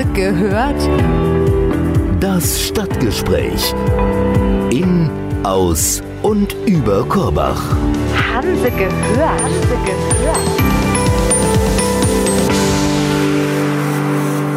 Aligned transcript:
Sie 0.00 0.12
gehört? 0.14 0.80
Das 2.20 2.58
Stadtgespräch. 2.68 3.74
In, 4.70 5.10
aus 5.42 6.02
und 6.22 6.56
über 6.66 7.04
Korbach. 7.04 7.60
Haben 8.32 8.56
Sie 8.62 8.70
gehört? 8.70 9.42
Haben 9.42 9.60
Sie 9.68 9.90
gehört? 9.90 10.69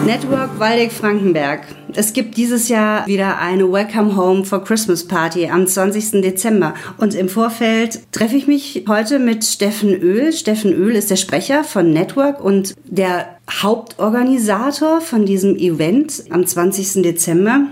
Network 0.05 0.59
Waldeck-Frankenberg. 0.59 1.61
Es 1.93 2.11
gibt 2.11 2.35
dieses 2.35 2.67
Jahr 2.67 3.07
wieder 3.07 3.39
eine 3.39 3.71
Welcome 3.71 4.17
Home 4.17 4.43
for 4.43 4.61
Christmas 4.61 5.07
Party 5.07 5.47
am 5.47 5.65
20. 5.65 6.21
Dezember. 6.21 6.73
Und 6.97 7.15
im 7.15 7.29
Vorfeld 7.29 7.99
treffe 8.11 8.35
ich 8.35 8.45
mich 8.45 8.83
heute 8.89 9.17
mit 9.19 9.45
Steffen 9.45 9.93
Öl. 9.93 10.33
Steffen 10.33 10.73
Öl 10.73 10.95
ist 10.95 11.09
der 11.09 11.15
Sprecher 11.15 11.63
von 11.63 11.93
Network 11.93 12.43
und 12.43 12.75
der 12.83 13.37
Hauptorganisator 13.49 14.99
von 14.99 15.25
diesem 15.25 15.55
Event 15.55 16.23
am 16.31 16.45
20. 16.45 17.01
Dezember. 17.01 17.67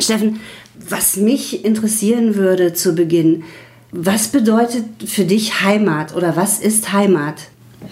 Steffen, 0.00 0.40
was 0.88 1.16
mich 1.16 1.62
interessieren 1.62 2.36
würde 2.36 2.72
zu 2.72 2.94
Beginn, 2.94 3.44
was 3.92 4.28
bedeutet 4.28 4.84
für 5.06 5.24
dich 5.24 5.62
Heimat 5.62 6.16
oder 6.16 6.36
was 6.36 6.58
ist 6.58 6.94
Heimat? 6.94 7.34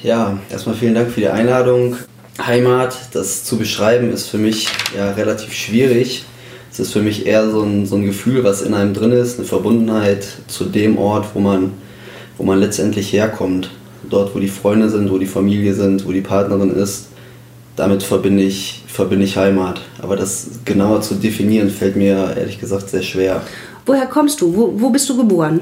Ja, 0.02 0.38
erstmal 0.50 0.74
vielen 0.74 0.94
Dank 0.94 1.10
für 1.10 1.20
die 1.20 1.28
Einladung. 1.28 1.96
Heimat, 2.40 2.96
das 3.12 3.44
zu 3.44 3.56
beschreiben, 3.56 4.12
ist 4.12 4.28
für 4.28 4.38
mich 4.38 4.68
ja 4.96 5.12
relativ 5.12 5.52
schwierig. 5.52 6.24
Es 6.72 6.80
ist 6.80 6.92
für 6.92 7.02
mich 7.02 7.26
eher 7.26 7.48
so 7.50 7.62
ein, 7.62 7.86
so 7.86 7.94
ein 7.94 8.04
Gefühl, 8.04 8.42
was 8.42 8.62
in 8.62 8.74
einem 8.74 8.94
drin 8.94 9.12
ist, 9.12 9.38
eine 9.38 9.46
Verbundenheit 9.46 10.26
zu 10.48 10.64
dem 10.64 10.98
Ort, 10.98 11.26
wo 11.34 11.40
man, 11.40 11.72
wo 12.36 12.42
man 12.42 12.58
letztendlich 12.58 13.12
herkommt. 13.12 13.70
Dort, 14.10 14.34
wo 14.34 14.40
die 14.40 14.48
Freunde 14.48 14.90
sind, 14.90 15.10
wo 15.10 15.18
die 15.18 15.26
Familie 15.26 15.74
sind, 15.74 16.04
wo 16.04 16.12
die 16.12 16.20
Partnerin 16.20 16.70
ist. 16.70 17.06
Damit 17.76 18.02
verbinde 18.02 18.42
ich, 18.42 18.82
verbinde 18.88 19.24
ich 19.24 19.36
Heimat. 19.36 19.80
Aber 20.02 20.16
das 20.16 20.48
genauer 20.64 21.00
zu 21.02 21.14
definieren, 21.14 21.70
fällt 21.70 21.96
mir 21.96 22.34
ehrlich 22.36 22.58
gesagt 22.58 22.90
sehr 22.90 23.02
schwer. 23.02 23.42
Woher 23.86 24.06
kommst 24.06 24.40
du? 24.40 24.54
Wo, 24.54 24.74
wo 24.76 24.90
bist 24.90 25.08
du 25.08 25.16
geboren? 25.16 25.60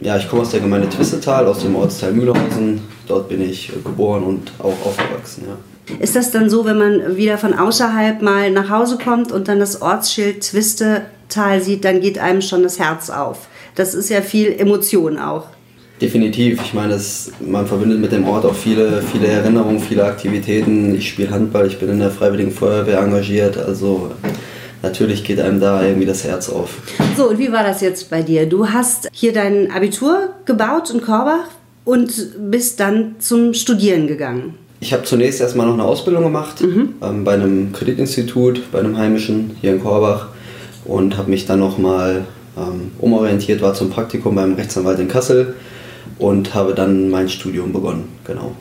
Ja, 0.00 0.16
ich 0.16 0.28
komme 0.28 0.42
aus 0.42 0.50
der 0.50 0.60
Gemeinde 0.60 0.88
Twistetal, 0.88 1.46
aus 1.46 1.60
dem 1.60 1.74
Ortsteil 1.74 2.12
Mühlhausen. 2.12 2.80
Dort 3.06 3.28
bin 3.28 3.42
ich 3.42 3.72
geboren 3.84 4.22
und 4.22 4.52
auch 4.58 4.86
aufgewachsen. 4.86 5.44
Ja. 5.48 5.96
Ist 6.00 6.14
das 6.14 6.30
dann 6.30 6.50
so, 6.50 6.64
wenn 6.64 6.78
man 6.78 7.16
wieder 7.16 7.38
von 7.38 7.54
außerhalb 7.54 8.22
mal 8.22 8.50
nach 8.50 8.70
Hause 8.70 8.98
kommt 9.02 9.32
und 9.32 9.48
dann 9.48 9.58
das 9.58 9.82
Ortsschild 9.82 10.42
Twistetal 10.42 11.60
sieht, 11.60 11.84
dann 11.84 12.00
geht 12.00 12.18
einem 12.18 12.42
schon 12.42 12.62
das 12.62 12.78
Herz 12.78 13.10
auf? 13.10 13.48
Das 13.74 13.94
ist 13.94 14.08
ja 14.10 14.20
viel 14.20 14.54
Emotion 14.58 15.18
auch. 15.18 15.46
Definitiv. 16.00 16.60
Ich 16.62 16.74
meine, 16.74 16.92
das, 16.92 17.32
man 17.40 17.66
verbindet 17.66 17.98
mit 17.98 18.12
dem 18.12 18.28
Ort 18.28 18.44
auch 18.44 18.54
viele, 18.54 19.02
viele 19.02 19.26
Erinnerungen, 19.26 19.80
viele 19.80 20.04
Aktivitäten. 20.04 20.94
Ich 20.94 21.08
spiele 21.08 21.30
Handball, 21.30 21.66
ich 21.66 21.78
bin 21.78 21.88
in 21.88 21.98
der 21.98 22.10
Freiwilligen 22.10 22.52
Feuerwehr 22.52 23.00
engagiert. 23.00 23.56
Also 23.56 24.12
natürlich 24.82 25.24
geht 25.24 25.40
einem 25.40 25.60
da 25.60 25.82
irgendwie 25.82 26.06
das 26.06 26.24
Herz 26.24 26.48
auf. 26.48 26.78
So, 27.16 27.30
und 27.30 27.38
wie 27.38 27.52
war 27.52 27.62
das 27.62 27.80
jetzt 27.80 28.10
bei 28.10 28.22
dir? 28.22 28.46
Du 28.46 28.68
hast 28.68 29.08
hier 29.12 29.32
dein 29.32 29.70
Abitur 29.70 30.30
gebaut 30.44 30.90
in 30.90 31.00
Korbach 31.00 31.48
und 31.84 32.50
bist 32.50 32.80
dann 32.80 33.16
zum 33.18 33.54
Studieren 33.54 34.06
gegangen. 34.06 34.54
Ich 34.80 34.92
habe 34.92 35.02
zunächst 35.02 35.40
erstmal 35.40 35.66
noch 35.66 35.74
eine 35.74 35.84
Ausbildung 35.84 36.22
gemacht 36.22 36.60
mhm. 36.60 36.94
ähm, 37.02 37.24
bei 37.24 37.34
einem 37.34 37.72
Kreditinstitut, 37.72 38.70
bei 38.70 38.78
einem 38.78 38.96
heimischen 38.96 39.56
hier 39.60 39.72
in 39.72 39.82
Korbach 39.82 40.28
und 40.84 41.16
habe 41.16 41.30
mich 41.30 41.46
dann 41.46 41.58
nochmal 41.58 42.26
ähm, 42.56 42.92
umorientiert, 42.98 43.60
war 43.60 43.74
zum 43.74 43.90
Praktikum 43.90 44.34
beim 44.34 44.54
Rechtsanwalt 44.54 45.00
in 45.00 45.08
Kassel 45.08 45.54
und 46.18 46.54
habe 46.54 46.74
dann 46.74 47.10
mein 47.10 47.28
Studium 47.28 47.72
begonnen. 47.72 48.04
Genau. 48.24 48.52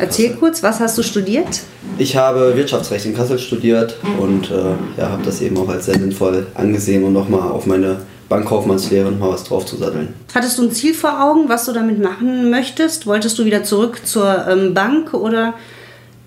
Erzähl 0.00 0.26
Kassel. 0.26 0.40
kurz, 0.40 0.62
was 0.62 0.80
hast 0.80 0.96
du 0.96 1.02
studiert? 1.02 1.60
Ich 1.98 2.16
habe 2.16 2.56
Wirtschaftsrecht 2.56 3.04
in 3.06 3.14
Kassel 3.14 3.38
studiert 3.38 3.96
und 4.18 4.50
äh, 4.50 4.54
ja, 4.96 5.10
habe 5.10 5.22
das 5.24 5.40
eben 5.40 5.56
auch 5.58 5.68
als 5.68 5.86
sehr 5.86 5.98
sinnvoll 5.98 6.46
angesehen 6.54 7.04
und 7.04 7.12
nochmal 7.12 7.50
auf 7.50 7.66
meine 7.66 7.98
Bankkaufmannslehre 8.28 9.10
nochmal 9.10 9.32
was 9.32 9.44
draufzusatteln. 9.44 10.14
Hattest 10.34 10.58
du 10.58 10.62
ein 10.62 10.72
Ziel 10.72 10.94
vor 10.94 11.22
Augen, 11.22 11.48
was 11.48 11.66
du 11.66 11.72
damit 11.72 12.02
machen 12.02 12.50
möchtest? 12.50 13.06
Wolltest 13.06 13.38
du 13.38 13.44
wieder 13.44 13.64
zurück 13.64 14.00
zur 14.04 14.46
ähm, 14.48 14.72
Bank 14.72 15.12
oder 15.12 15.54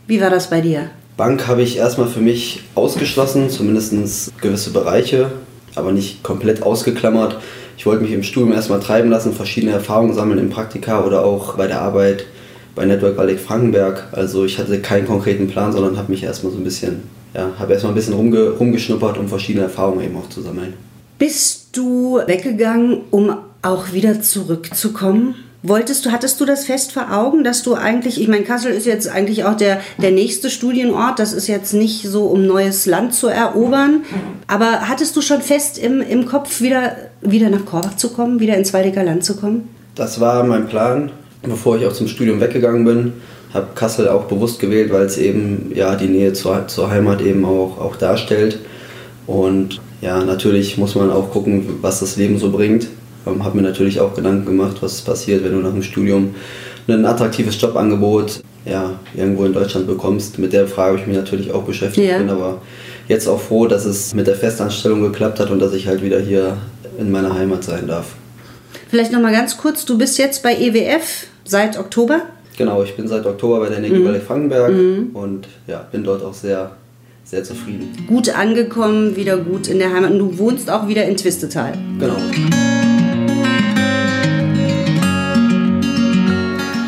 wie 0.06 0.22
war 0.22 0.30
das 0.30 0.52
bei 0.52 0.62
dir? 0.62 0.92
Bank 1.18 1.48
habe 1.48 1.64
ich 1.64 1.78
erstmal 1.78 2.08
für 2.08 2.20
mich 2.20 2.64
ausgeschlossen, 2.76 3.50
zumindest 3.50 4.40
gewisse 4.40 4.72
Bereiche, 4.72 5.32
aber 5.74 5.92
nicht 5.92 6.22
komplett 6.22 6.62
ausgeklammert. 6.62 7.38
Ich 7.78 7.86
wollte 7.86 8.04
mich 8.04 8.12
im 8.12 8.22
Studium 8.22 8.54
erstmal 8.54 8.80
treiben 8.80 9.10
lassen, 9.10 9.34
verschiedene 9.34 9.72
Erfahrungen 9.72 10.14
sammeln 10.14 10.40
im 10.40 10.50
Praktika 10.50 11.04
oder 11.04 11.26
auch 11.26 11.56
bei 11.56 11.68
der 11.68 11.82
Arbeit 11.82 12.26
bei 12.76 12.86
Network 12.86 13.18
Waldeck 13.18 13.40
Frankenberg. 13.40 14.08
Also 14.12 14.46
ich 14.46 14.60
hatte 14.60 14.80
keinen 14.80 15.08
konkreten 15.08 15.48
Plan, 15.48 15.72
sondern 15.72 15.98
habe 15.98 16.12
mich 16.12 16.24
erstmal 16.24 16.52
so 16.52 16.60
ein 16.60 16.64
bisschen, 16.64 17.04
ja, 17.34 17.50
habe 17.58 17.74
erstmal 17.74 17.94
ein 17.94 17.96
bisschen 17.96 18.14
rumge 18.14 18.50
rumgeschnuppert, 18.50 19.18
um 19.18 19.28
verschiedene 19.28 19.64
Erfahrungen 19.64 20.04
eben 20.04 20.18
auch 20.18 20.30
zu 20.30 20.42
sammeln. 20.42 20.74
Bist 21.18 21.70
du 21.72 22.20
weggegangen, 22.26 23.02
um 23.10 23.36
auch 23.62 23.94
wieder 23.94 24.22
zurückzukommen? 24.22 25.36
Wolltest 25.68 26.06
du, 26.06 26.12
hattest 26.12 26.40
du 26.40 26.46
das 26.46 26.66
fest 26.66 26.92
vor 26.92 27.12
Augen, 27.12 27.44
dass 27.44 27.64
du 27.64 27.74
eigentlich, 27.74 28.22
ich 28.22 28.28
meine, 28.28 28.44
Kassel 28.44 28.72
ist 28.72 28.86
jetzt 28.86 29.08
eigentlich 29.08 29.46
auch 29.46 29.58
der, 29.58 29.80
der 30.00 30.12
nächste 30.12 30.52
Studienort, 30.52 31.18
das 31.18 31.34
ist 31.34 31.48
jetzt 31.48 31.74
nicht 31.74 32.08
so, 32.08 32.26
um 32.26 32.46
neues 32.46 32.86
Land 32.86 33.16
zu 33.16 33.30
erobern, 33.30 34.04
aber 34.46 34.82
hattest 34.88 35.16
du 35.16 35.22
schon 35.22 35.42
fest 35.42 35.80
im, 35.80 36.02
im 36.02 36.28
Kopf, 36.28 36.62
wieder, 36.62 36.96
wieder 37.22 37.50
nach 37.50 37.66
Korbach 37.66 37.96
zu 37.96 38.10
kommen, 38.10 38.40
wieder 38.40 38.56
ins 38.56 38.74
Waldecker 38.74 39.04
Land 39.04 39.26
zu 39.26 39.38
kommen? 39.38 39.68
Das 39.96 40.20
war 40.20 40.44
mein 40.44 40.68
Plan, 40.68 41.10
bevor 41.48 41.78
ich 41.78 41.86
auch 41.86 41.94
zum 41.94 42.08
Studium 42.08 42.40
weggegangen 42.40 42.86
bin. 42.86 43.14
Habe 43.54 43.68
Kassel 43.76 44.10
auch 44.10 44.26
bewusst 44.26 44.60
gewählt, 44.60 44.92
weil 44.92 45.06
es 45.06 45.18
eben 45.18 45.72
ja 45.74 45.96
die 45.96 46.08
Nähe 46.08 46.34
zur, 46.34 46.68
zur 46.68 46.90
Heimat 46.90 47.22
eben 47.22 47.46
auch, 47.46 47.80
auch 47.80 47.96
darstellt. 47.96 48.60
Und 49.28 49.80
ja, 50.02 50.24
natürlich 50.24 50.78
muss 50.78 50.96
man 50.96 51.10
auch 51.10 51.32
gucken, 51.32 51.80
was 51.82 52.00
das 52.00 52.18
Leben 52.18 52.38
so 52.38 52.52
bringt. 52.52 52.88
Ähm, 53.26 53.44
habe 53.44 53.58
mir 53.58 53.64
natürlich 53.64 54.00
auch 54.00 54.14
Gedanken 54.14 54.46
gemacht, 54.46 54.78
was 54.82 55.02
passiert, 55.02 55.44
wenn 55.44 55.54
du 55.54 55.60
nach 55.60 55.72
dem 55.72 55.84
Studium 55.84 56.36
ein 56.88 57.06
attraktives 57.06 57.60
Jobangebot 57.60 58.42
ja, 58.66 59.00
irgendwo 59.16 59.46
in 59.46 59.54
Deutschland 59.54 59.88
bekommst. 59.88 60.38
Mit 60.38 60.54
der 60.54 60.68
Frage 60.68 60.92
habe 60.92 61.00
ich 61.00 61.08
mich 61.08 61.16
natürlich 61.16 61.52
auch 61.52 61.64
beschäftigt. 61.64 62.10
Ja. 62.10 62.18
Bin 62.18 62.30
aber 62.30 62.62
jetzt 63.08 63.28
auch 63.28 63.40
froh, 63.40 63.68
dass 63.68 63.86
es 63.86 64.14
mit 64.14 64.28
der 64.28 64.36
Festanstellung 64.36 65.02
geklappt 65.02 65.40
hat 65.40 65.50
und 65.50 65.60
dass 65.60 65.74
ich 65.74 65.88
halt 65.88 66.04
wieder 66.04 66.20
hier 66.20 66.58
in 66.98 67.12
meiner 67.12 67.34
Heimat 67.34 67.64
sein 67.64 67.88
darf. 67.88 68.14
Vielleicht 68.90 69.12
noch 69.12 69.22
mal 69.22 69.32
ganz 69.32 69.58
kurz, 69.58 69.86
du 69.86 69.98
bist 69.98 70.18
jetzt 70.18 70.44
bei 70.44 70.56
EWF 70.56 71.28
seit 71.46 71.80
Oktober? 71.80 72.22
Genau, 72.58 72.84
ich 72.84 72.96
bin 72.96 73.08
seit 73.08 73.26
Oktober 73.26 73.60
bei 73.62 73.70
der 73.70 73.78
Energie 73.78 73.96
mhm. 73.96 74.22
Frankenberg 74.22 74.72
mhm. 74.72 75.10
und 75.14 75.48
ja, 75.68 75.88
bin 75.92 76.04
dort 76.04 76.24
auch 76.24 76.34
sehr 76.34 76.72
sehr 77.26 77.44
zufrieden. 77.44 78.06
Gut 78.08 78.30
angekommen, 78.30 79.16
wieder 79.16 79.38
gut 79.38 79.68
in 79.68 79.80
der 79.80 79.92
Heimat. 79.92 80.12
Und 80.12 80.20
du 80.20 80.38
wohnst 80.38 80.70
auch 80.70 80.88
wieder 80.88 81.06
in 81.06 81.18
Twistetal. 81.18 81.74
Genau. 82.00 82.18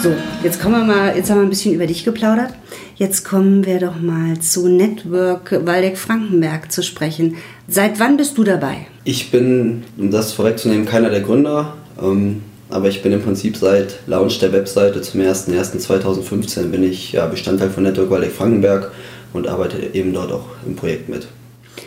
So, 0.03 0.13
jetzt 0.44 0.62
kommen 0.62 0.75
wir 0.75 0.95
mal, 0.95 1.16
jetzt 1.18 1.31
haben 1.31 1.38
wir 1.39 1.44
ein 1.44 1.50
bisschen 1.50 1.74
über 1.74 1.88
dich 1.88 2.06
geplaudert. 2.06 2.53
Jetzt 2.95 3.25
kommen 3.25 3.66
wir 3.66 3.79
doch 3.79 4.00
mal 4.00 4.39
zu 4.39 4.68
Network 4.68 5.66
Waldeck-Frankenberg 5.66 6.72
zu 6.72 6.84
sprechen. 6.84 7.38
Seit 7.68 8.00
wann 8.00 8.16
bist 8.16 8.38
du 8.38 8.44
dabei? 8.44 8.88
Ich 9.03 9.31
bin, 9.31 9.84
um 9.97 10.12
das 10.12 10.34
vorwegzunehmen, 10.34 10.85
keiner 10.85 11.09
der 11.09 11.22
Gründer. 11.22 11.75
Ähm, 12.01 12.44
aber 12.69 12.89
ich 12.89 13.01
bin 13.01 13.11
im 13.13 13.22
Prinzip 13.22 13.57
seit 13.57 14.00
Launch 14.07 14.39
der 14.39 14.51
Webseite 14.53 15.01
zum 15.01 15.22
01.01.2015 15.22 16.66
bin 16.66 16.83
ich 16.83 17.13
ja, 17.13 17.25
Bestandteil 17.25 17.69
von 17.69 17.83
Network 17.83 18.09
Waldeck-Frankenberg 18.09 18.91
und 19.33 19.47
arbeite 19.47 19.78
eben 19.94 20.13
dort 20.13 20.31
auch 20.31 20.45
im 20.66 20.75
Projekt 20.75 21.09
mit. 21.09 21.27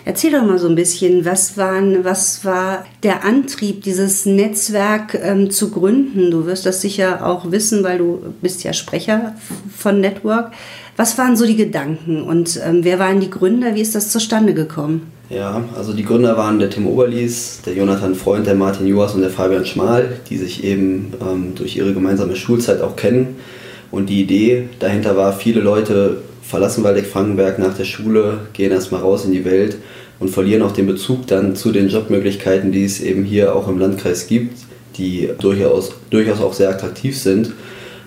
Erzähl 0.05 0.33
doch 0.33 0.45
mal 0.45 0.59
so 0.59 0.69
ein 0.69 0.77
bisschen, 0.77 1.25
was, 1.25 1.57
waren, 1.57 2.05
was 2.05 2.45
war 2.45 2.87
der 3.03 3.25
Antrieb, 3.25 3.83
dieses 3.83 4.25
Netzwerk 4.25 5.19
ähm, 5.21 5.51
zu 5.51 5.71
gründen? 5.71 6.31
Du 6.31 6.47
wirst 6.47 6.65
das 6.65 6.81
sicher 6.81 7.27
auch 7.27 7.51
wissen, 7.51 7.83
weil 7.85 7.99
du 7.99 8.35
bist 8.41 8.63
ja 8.65 8.73
Sprecher 8.73 9.35
von 9.77 10.01
Network. 10.01 10.53
Was 10.97 11.19
waren 11.19 11.37
so 11.37 11.45
die 11.45 11.57
Gedanken 11.57 12.22
und 12.22 12.60
ähm, 12.65 12.84
wer 12.84 12.99
waren 12.99 13.21
die 13.21 13.31
Gründer? 13.31 13.75
Wie 13.75 13.81
ist 13.81 13.95
das 13.95 14.10
zustande 14.10 14.54
gekommen? 14.54 15.13
Ja, 15.30 15.62
also 15.77 15.92
die 15.92 16.03
Gründer 16.03 16.36
waren 16.36 16.59
der 16.59 16.71
Tim 16.71 16.88
Oberlies, 16.88 17.60
der 17.65 17.74
Jonathan 17.74 18.16
Freund, 18.16 18.48
der 18.48 18.56
Martin 18.56 18.88
Joas 18.88 19.15
und 19.15 19.21
der 19.21 19.30
Fabian 19.30 19.65
Schmal, 19.65 20.18
die 20.28 20.36
sich 20.36 20.65
eben 20.65 21.12
ähm, 21.22 21.53
durch 21.54 21.77
ihre 21.77 21.94
gemeinsame 21.94 22.34
Schulzeit 22.34 22.80
auch 22.80 22.97
kennen. 22.97 23.36
Und 23.92 24.10
die 24.10 24.22
Idee 24.22 24.68
dahinter 24.80 25.16
war, 25.16 25.32
viele 25.32 25.60
Leute 25.60 26.16
verlassen 26.42 26.82
Waldeck-Frankenberg 26.82 27.60
nach 27.60 27.77
der 27.77 27.84
Schule, 27.84 28.38
gehen 28.54 28.72
erstmal 28.72 29.03
raus 29.03 29.24
in 29.24 29.30
die 29.30 29.44
Welt 29.44 29.77
und 30.18 30.30
verlieren 30.30 30.62
auch 30.62 30.72
den 30.72 30.88
Bezug 30.88 31.28
dann 31.28 31.54
zu 31.54 31.71
den 31.71 31.88
Jobmöglichkeiten, 31.88 32.72
die 32.72 32.84
es 32.84 33.00
eben 33.00 33.22
hier 33.22 33.54
auch 33.54 33.68
im 33.68 33.78
Landkreis 33.78 34.27
gibt, 34.27 34.59
die 34.97 35.28
durchaus, 35.41 35.92
durchaus 36.10 36.41
auch 36.41 36.54
sehr 36.54 36.71
attraktiv 36.71 37.16
sind. 37.16 37.53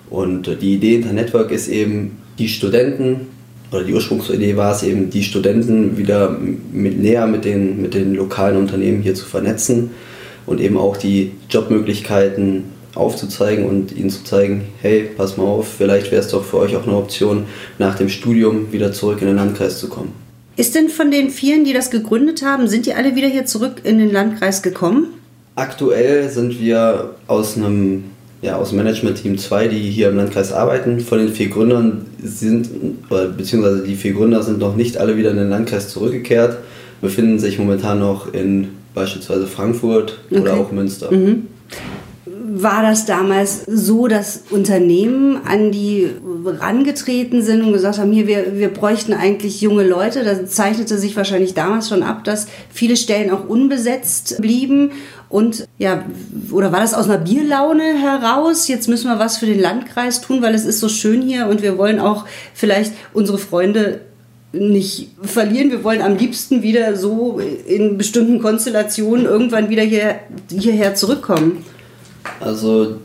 Und 0.10 0.58
die 0.62 0.74
Idee 0.74 0.96
hinter 0.96 1.14
Network 1.14 1.52
ist 1.52 1.70
eben, 1.70 2.18
die 2.38 2.50
Studenten, 2.50 3.28
oder 3.74 3.84
die 3.84 3.94
Ursprungsidee 3.94 4.56
war 4.56 4.76
es 4.76 4.84
eben, 4.84 5.10
die 5.10 5.24
Studenten 5.24 5.98
wieder 5.98 6.38
mit, 6.72 7.00
näher 7.00 7.28
mit 7.28 7.46
den, 7.46 7.82
mit 7.82 7.94
den 7.94 8.14
lokalen 8.14 8.58
Unternehmen 8.58 9.02
hier 9.02 9.16
zu 9.16 9.26
vernetzen 9.26 9.92
und 10.46 10.60
eben 10.62 10.78
auch 10.78 10.98
die 10.98 11.32
Jobmöglichkeiten 11.50 12.66
aufzuzeigen 12.96 13.66
und 13.66 13.92
ihnen 13.92 14.10
zu 14.10 14.24
zeigen, 14.24 14.66
hey, 14.82 15.10
pass 15.18 15.38
mal 15.38 15.46
auf, 15.46 15.68
vielleicht 15.68 16.12
wäre 16.12 16.22
es 16.22 16.28
doch 16.28 16.44
für 16.44 16.58
euch 16.58 16.76
auch 16.76 16.86
eine 16.86 16.96
Option, 16.96 17.46
nach 17.80 17.96
dem 17.96 18.10
Studium 18.10 18.72
wieder 18.72 18.92
zurück 18.92 19.22
in 19.22 19.28
den 19.28 19.36
Landkreis 19.36 19.80
zu 19.80 19.90
kommen. 19.90 20.12
Ist 20.56 20.76
denn 20.76 20.90
von 20.90 21.10
den 21.10 21.32
vielen, 21.32 21.66
die 21.66 21.74
das 21.74 21.90
gegründet 21.90 22.44
haben, 22.44 22.68
sind 22.68 22.86
die 22.86 22.94
alle 22.94 23.16
wieder 23.16 23.28
hier 23.28 23.46
zurück 23.46 23.82
in 23.84 23.98
den 23.98 24.12
Landkreis 24.12 24.62
gekommen? 24.62 25.08
Aktuell 25.56 26.30
sind 26.30 26.60
wir 26.60 27.16
aus 27.26 27.58
einem 27.58 28.04
ja, 28.44 28.58
aus 28.58 28.70
dem 28.70 28.78
Management-Team 28.80 29.38
2, 29.38 29.70
die 29.70 29.80
hier 29.80 30.10
im 30.10 30.18
Landkreis 30.18 30.52
arbeiten. 30.52 31.00
Von 31.00 31.20
den 31.20 31.30
vier 31.30 31.48
Gründern 31.48 32.06
sind, 32.22 32.70
beziehungsweise 33.10 33.84
die 33.84 33.96
vier 33.96 34.14
Gründer 34.14 34.44
sind 34.44 34.60
noch 34.60 34.76
nicht 34.76 34.98
alle 34.98 35.16
wieder 35.16 35.32
in 35.32 35.38
den 35.38 35.50
Landkreis 35.50 35.88
zurückgekehrt, 35.88 36.58
befinden 37.02 37.40
sich 37.40 37.58
momentan 37.58 38.00
noch 38.00 38.34
in 38.34 38.70
beispielsweise 38.94 39.48
Frankfurt 39.48 40.20
okay. 40.30 40.42
oder 40.42 40.56
auch 40.56 40.74
Münster. 40.74 41.10
Mhm. 41.10 41.48
War 42.26 42.84
das 42.84 43.06
damals 43.06 43.64
so, 43.66 44.08
dass 44.08 44.44
Unternehmen 44.50 45.38
an 45.46 45.72
die 45.72 46.10
rangetreten 46.46 47.42
sind 47.42 47.62
und 47.62 47.74
gesagt 47.74 47.98
haben, 47.98 48.12
hier, 48.12 48.28
wir, 48.28 48.58
wir 48.58 48.70
bräuchten 48.70 49.14
eigentlich 49.14 49.62
junge 49.62 49.84
Leute? 49.84 50.24
Da 50.24 50.46
zeichnete 50.46 50.98
sich 50.98 51.16
wahrscheinlich 51.16 51.54
damals 51.54 51.90
schon 51.90 52.04
ab, 52.04 52.24
dass 52.24 52.48
viele 52.70 52.96
Stellen 52.96 53.32
auch 53.32 53.48
unbesetzt 53.48 54.42
blieben. 54.42 54.92
Und 55.30 55.68
ja, 55.78 56.04
oder 56.52 56.72
war 56.72 56.80
das 56.82 56.94
aus 56.94 57.06
einer 57.06 57.18
Bierlaune 57.18 57.84
heraus? 57.84 58.68
Jetzt 58.68 58.88
müssen 58.88 59.10
wir 59.10 59.20
was 59.20 59.38
für 59.38 59.48
den 59.48 59.60
Landkreis 59.60 60.22
tun, 60.22 60.42
weil 60.42 60.54
es 60.54 60.66
ist 60.66 60.80
so 60.80 60.90
schön 60.90 61.22
hier 61.22 61.48
und 61.48 61.62
wir 61.62 61.78
wollen 61.78 62.00
auch 62.00 62.26
vielleicht 62.54 62.94
unsere 63.14 63.38
Freunde 63.38 64.02
nicht 64.52 65.10
verlieren. 65.24 65.72
Wir 65.72 65.84
wollen 65.84 66.02
am 66.02 66.16
liebsten 66.16 66.62
wieder 66.62 66.96
so 66.96 67.40
in 67.40 67.98
bestimmten 67.98 68.40
Konstellationen 68.40 69.26
irgendwann 69.26 69.70
wieder 69.70 69.82
hier, 69.82 70.20
hierher 70.52 70.94
zurückkommen. 70.94 71.66
Also 72.40 72.98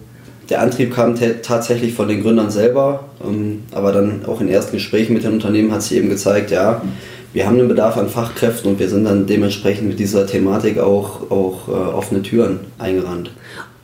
der 0.49 0.63
Antrieb 0.63 0.95
kam 0.95 1.15
tatsächlich 1.43 1.95
von 1.95 2.09
den 2.09 2.23
Gründern 2.23 2.51
selber, 2.51 3.05
ähm, 3.25 3.65
aber 3.73 3.93
dann 3.93 4.25
auch 4.27 4.41
in 4.41 4.49
ersten 4.49 4.73
Gesprächen 4.73 5.13
mit 5.13 5.25
den 5.25 5.33
Unternehmen 5.33 5.73
hat 5.73 5.83
sich 5.83 5.99
eben 5.99 6.09
gezeigt, 6.09 6.51
ja, 6.51 6.83
wir 7.33 7.47
haben 7.47 7.59
einen 7.59 7.69
Bedarf 7.69 7.97
an 7.99 8.09
Fachkräften 8.09 8.71
und 8.71 8.79
wir 8.79 8.89
sind 8.89 9.05
dann 9.05 9.27
dementsprechend 9.27 9.89
mit 9.89 9.99
dieser 9.99 10.27
Thematik 10.27 10.79
auch, 10.79 11.31
auch 11.31 11.69
äh, 11.69 11.73
offene 11.73 12.23
Türen 12.23 12.61
eingerannt. 12.79 13.31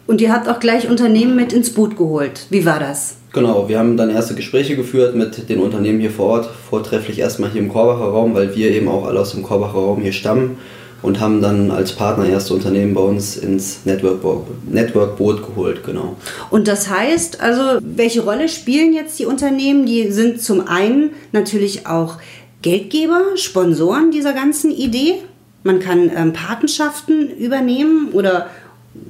Und 0.06 0.20
ihr 0.20 0.32
habt 0.32 0.48
auch 0.48 0.60
gleich 0.60 0.88
Unternehmen 0.88 1.36
mit 1.36 1.52
ins 1.52 1.72
Boot 1.72 1.96
geholt. 1.96 2.46
Wie 2.50 2.64
war 2.64 2.78
das? 2.78 3.16
Genau, 3.32 3.68
wir 3.68 3.78
haben 3.78 3.96
dann 3.96 4.10
erste 4.10 4.34
Gespräche 4.34 4.76
geführt 4.76 5.14
mit 5.14 5.48
den 5.48 5.60
Unternehmen 5.60 6.00
hier 6.00 6.10
vor 6.10 6.26
Ort, 6.26 6.50
vortrefflich 6.70 7.18
erstmal 7.18 7.50
hier 7.50 7.62
im 7.62 7.68
Korbacher 7.68 8.04
Raum, 8.04 8.34
weil 8.34 8.54
wir 8.54 8.70
eben 8.70 8.88
auch 8.88 9.06
alle 9.06 9.20
aus 9.20 9.32
dem 9.32 9.42
Korbacher 9.42 9.78
Raum 9.78 10.00
hier 10.00 10.12
stammen 10.12 10.58
und 11.04 11.20
haben 11.20 11.42
dann 11.42 11.70
als 11.70 11.92
Partner 11.92 12.26
erste 12.26 12.54
Unternehmen 12.54 12.94
bei 12.94 13.02
uns 13.02 13.36
ins 13.36 13.80
Network-Boot 13.84 14.72
Network 14.72 15.18
geholt, 15.18 15.84
genau. 15.84 16.16
Und 16.48 16.66
das 16.66 16.88
heißt 16.88 17.42
also, 17.42 17.78
welche 17.82 18.22
Rolle 18.22 18.48
spielen 18.48 18.94
jetzt 18.94 19.18
die 19.18 19.26
Unternehmen? 19.26 19.84
Die 19.84 20.10
sind 20.10 20.40
zum 20.40 20.66
einen 20.66 21.10
natürlich 21.32 21.86
auch 21.86 22.16
Geldgeber, 22.62 23.20
Sponsoren 23.34 24.12
dieser 24.12 24.32
ganzen 24.32 24.70
Idee. 24.70 25.16
Man 25.62 25.78
kann 25.78 26.10
ähm, 26.16 26.32
Patenschaften 26.32 27.28
übernehmen 27.36 28.08
oder 28.12 28.46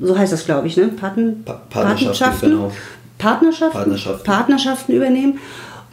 so 0.01 0.19
heißt 0.19 0.33
das, 0.33 0.45
glaube 0.47 0.67
ich, 0.67 0.77
ne? 0.77 0.89
Paten, 0.89 1.45
pa 1.45 1.63
Patenschaften, 1.71 2.07
Patenschaften, 2.07 2.51
genau. 2.51 2.73
Partnerschaften, 3.19 3.79
Partnerschaften. 3.79 4.25
Partnerschaften 4.25 4.93
übernehmen. 4.93 5.39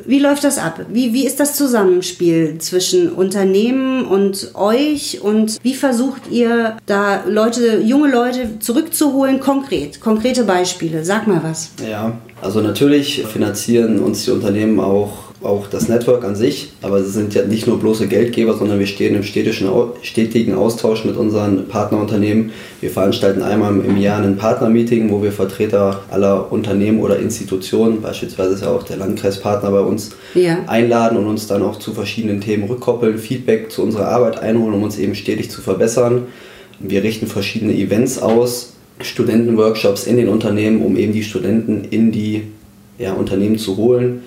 Wie 0.06 0.20
läuft 0.20 0.44
das 0.44 0.58
ab? 0.58 0.86
Wie, 0.90 1.14
wie 1.14 1.26
ist 1.26 1.40
das 1.40 1.56
Zusammenspiel 1.56 2.58
zwischen 2.60 3.12
Unternehmen 3.12 4.06
und 4.06 4.52
euch 4.54 5.22
und 5.22 5.58
wie 5.64 5.74
versucht 5.74 6.30
ihr 6.30 6.78
da 6.86 7.24
Leute, 7.28 7.80
junge 7.80 8.12
Leute 8.12 8.60
zurückzuholen? 8.60 9.40
Konkret, 9.40 10.00
konkrete 10.02 10.44
Beispiele. 10.44 11.04
Sag 11.04 11.28
mal 11.28 11.42
was. 11.44 11.72
Ja, 11.90 12.18
also 12.42 12.62
natürlich 12.62 13.26
finanzieren 13.26 14.00
uns 14.00 14.26
die 14.26 14.32
Unternehmen 14.32 14.80
auch 14.80 15.31
auch 15.44 15.68
das 15.68 15.90
Network 15.90 16.24
an 16.24 16.36
sich, 16.36 16.72
aber 16.82 17.04
sie 17.04 17.10
sind 17.10 17.34
ja 17.34 17.44
nicht 17.44 17.66
nur 17.66 17.80
bloße 17.80 18.08
Geldgeber, 18.08 18.54
sondern 18.54 18.78
wir 18.80 18.86
stehen 18.86 19.16
im 19.16 19.24
stetigen 19.24 20.54
Austausch 20.54 21.04
mit 21.04 21.18
unseren 21.18 21.68
Partnerunternehmen. 21.68 22.52
Wir 22.80 22.92
veranstalten 22.92 23.42
einmal 23.42 23.74
im 23.84 23.98
Jahr 23.98 24.22
ein 24.22 24.38
Partnermeeting, 24.38 25.10
wo 25.10 25.24
wir 25.24 25.32
Vertreter 25.32 26.04
aller 26.12 26.52
Unternehmen 26.52 27.00
oder 27.00 27.18
Institutionen, 27.18 28.02
beispielsweise 28.02 28.54
ist 28.54 28.62
ja 28.62 28.70
auch 28.70 28.84
der 28.84 28.98
Landkreispartner 28.98 29.72
bei 29.72 29.80
uns, 29.80 30.12
ja. 30.36 30.60
einladen 30.68 31.18
und 31.18 31.26
uns 31.26 31.48
dann 31.48 31.64
auch 31.64 31.80
zu 31.80 31.94
verschiedenen 31.94 32.42
Themen 32.42 32.66
rückkoppeln, 32.66 33.18
Feedback 33.18 33.72
zu 33.72 33.82
unserer 33.82 34.10
Arbeit 34.10 34.40
einholen, 34.40 34.76
um 34.76 34.84
uns 34.84 35.00
eben 35.00 35.16
stetig 35.16 35.50
zu 35.50 35.62
verbessern. 35.62 36.28
Wir 36.80 37.04
richten 37.04 37.26
verschiedene 37.26 37.74
Events 37.74 38.20
aus, 38.20 38.74
Studentenworkshops 39.02 40.06
in 40.06 40.18
den 40.18 40.30
Unternehmen, 40.30 40.84
um 40.84 40.96
eben 40.96 41.14
die 41.14 41.24
Studenten 41.24 41.86
in 41.90 42.12
die 42.12 42.44
ja, 43.00 43.14
Unternehmen 43.14 43.58
zu 43.58 43.78
holen 43.78 44.22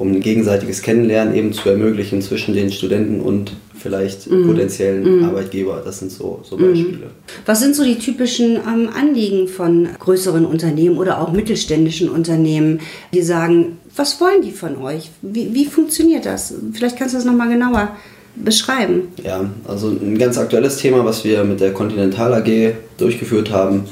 um 0.00 0.12
ein 0.12 0.20
gegenseitiges 0.20 0.80
Kennenlernen 0.80 1.34
eben 1.34 1.52
zu 1.52 1.68
ermöglichen 1.68 2.22
zwischen 2.22 2.54
den 2.54 2.72
Studenten 2.72 3.20
und 3.20 3.52
vielleicht 3.78 4.30
mhm. 4.30 4.46
potenziellen 4.46 5.18
mhm. 5.18 5.24
Arbeitgeber. 5.24 5.82
Das 5.84 5.98
sind 5.98 6.10
so, 6.10 6.40
so 6.42 6.56
mhm. 6.56 6.70
Beispiele. 6.70 7.10
Was 7.44 7.60
sind 7.60 7.76
so 7.76 7.84
die 7.84 7.98
typischen 7.98 8.56
ähm, 8.56 8.88
Anliegen 8.98 9.46
von 9.46 9.90
größeren 9.98 10.46
Unternehmen 10.46 10.96
oder 10.96 11.20
auch 11.20 11.32
mittelständischen 11.32 12.08
Unternehmen, 12.08 12.80
die 13.12 13.20
sagen, 13.20 13.76
was 13.94 14.18
wollen 14.22 14.40
die 14.40 14.52
von 14.52 14.78
euch? 14.78 15.10
Wie, 15.20 15.52
wie 15.52 15.66
funktioniert 15.66 16.24
das? 16.24 16.54
Vielleicht 16.72 16.96
kannst 16.96 17.12
du 17.12 17.18
das 17.18 17.26
nochmal 17.26 17.50
genauer 17.50 17.90
beschreiben. 18.36 19.08
Ja, 19.22 19.50
also 19.68 19.88
ein 19.88 20.16
ganz 20.16 20.38
aktuelles 20.38 20.78
Thema, 20.78 21.04
was 21.04 21.24
wir 21.24 21.44
mit 21.44 21.60
der 21.60 21.74
Continental 21.74 22.32
AG 22.32 22.72
durchgeführt 22.96 23.50
haben, 23.50 23.84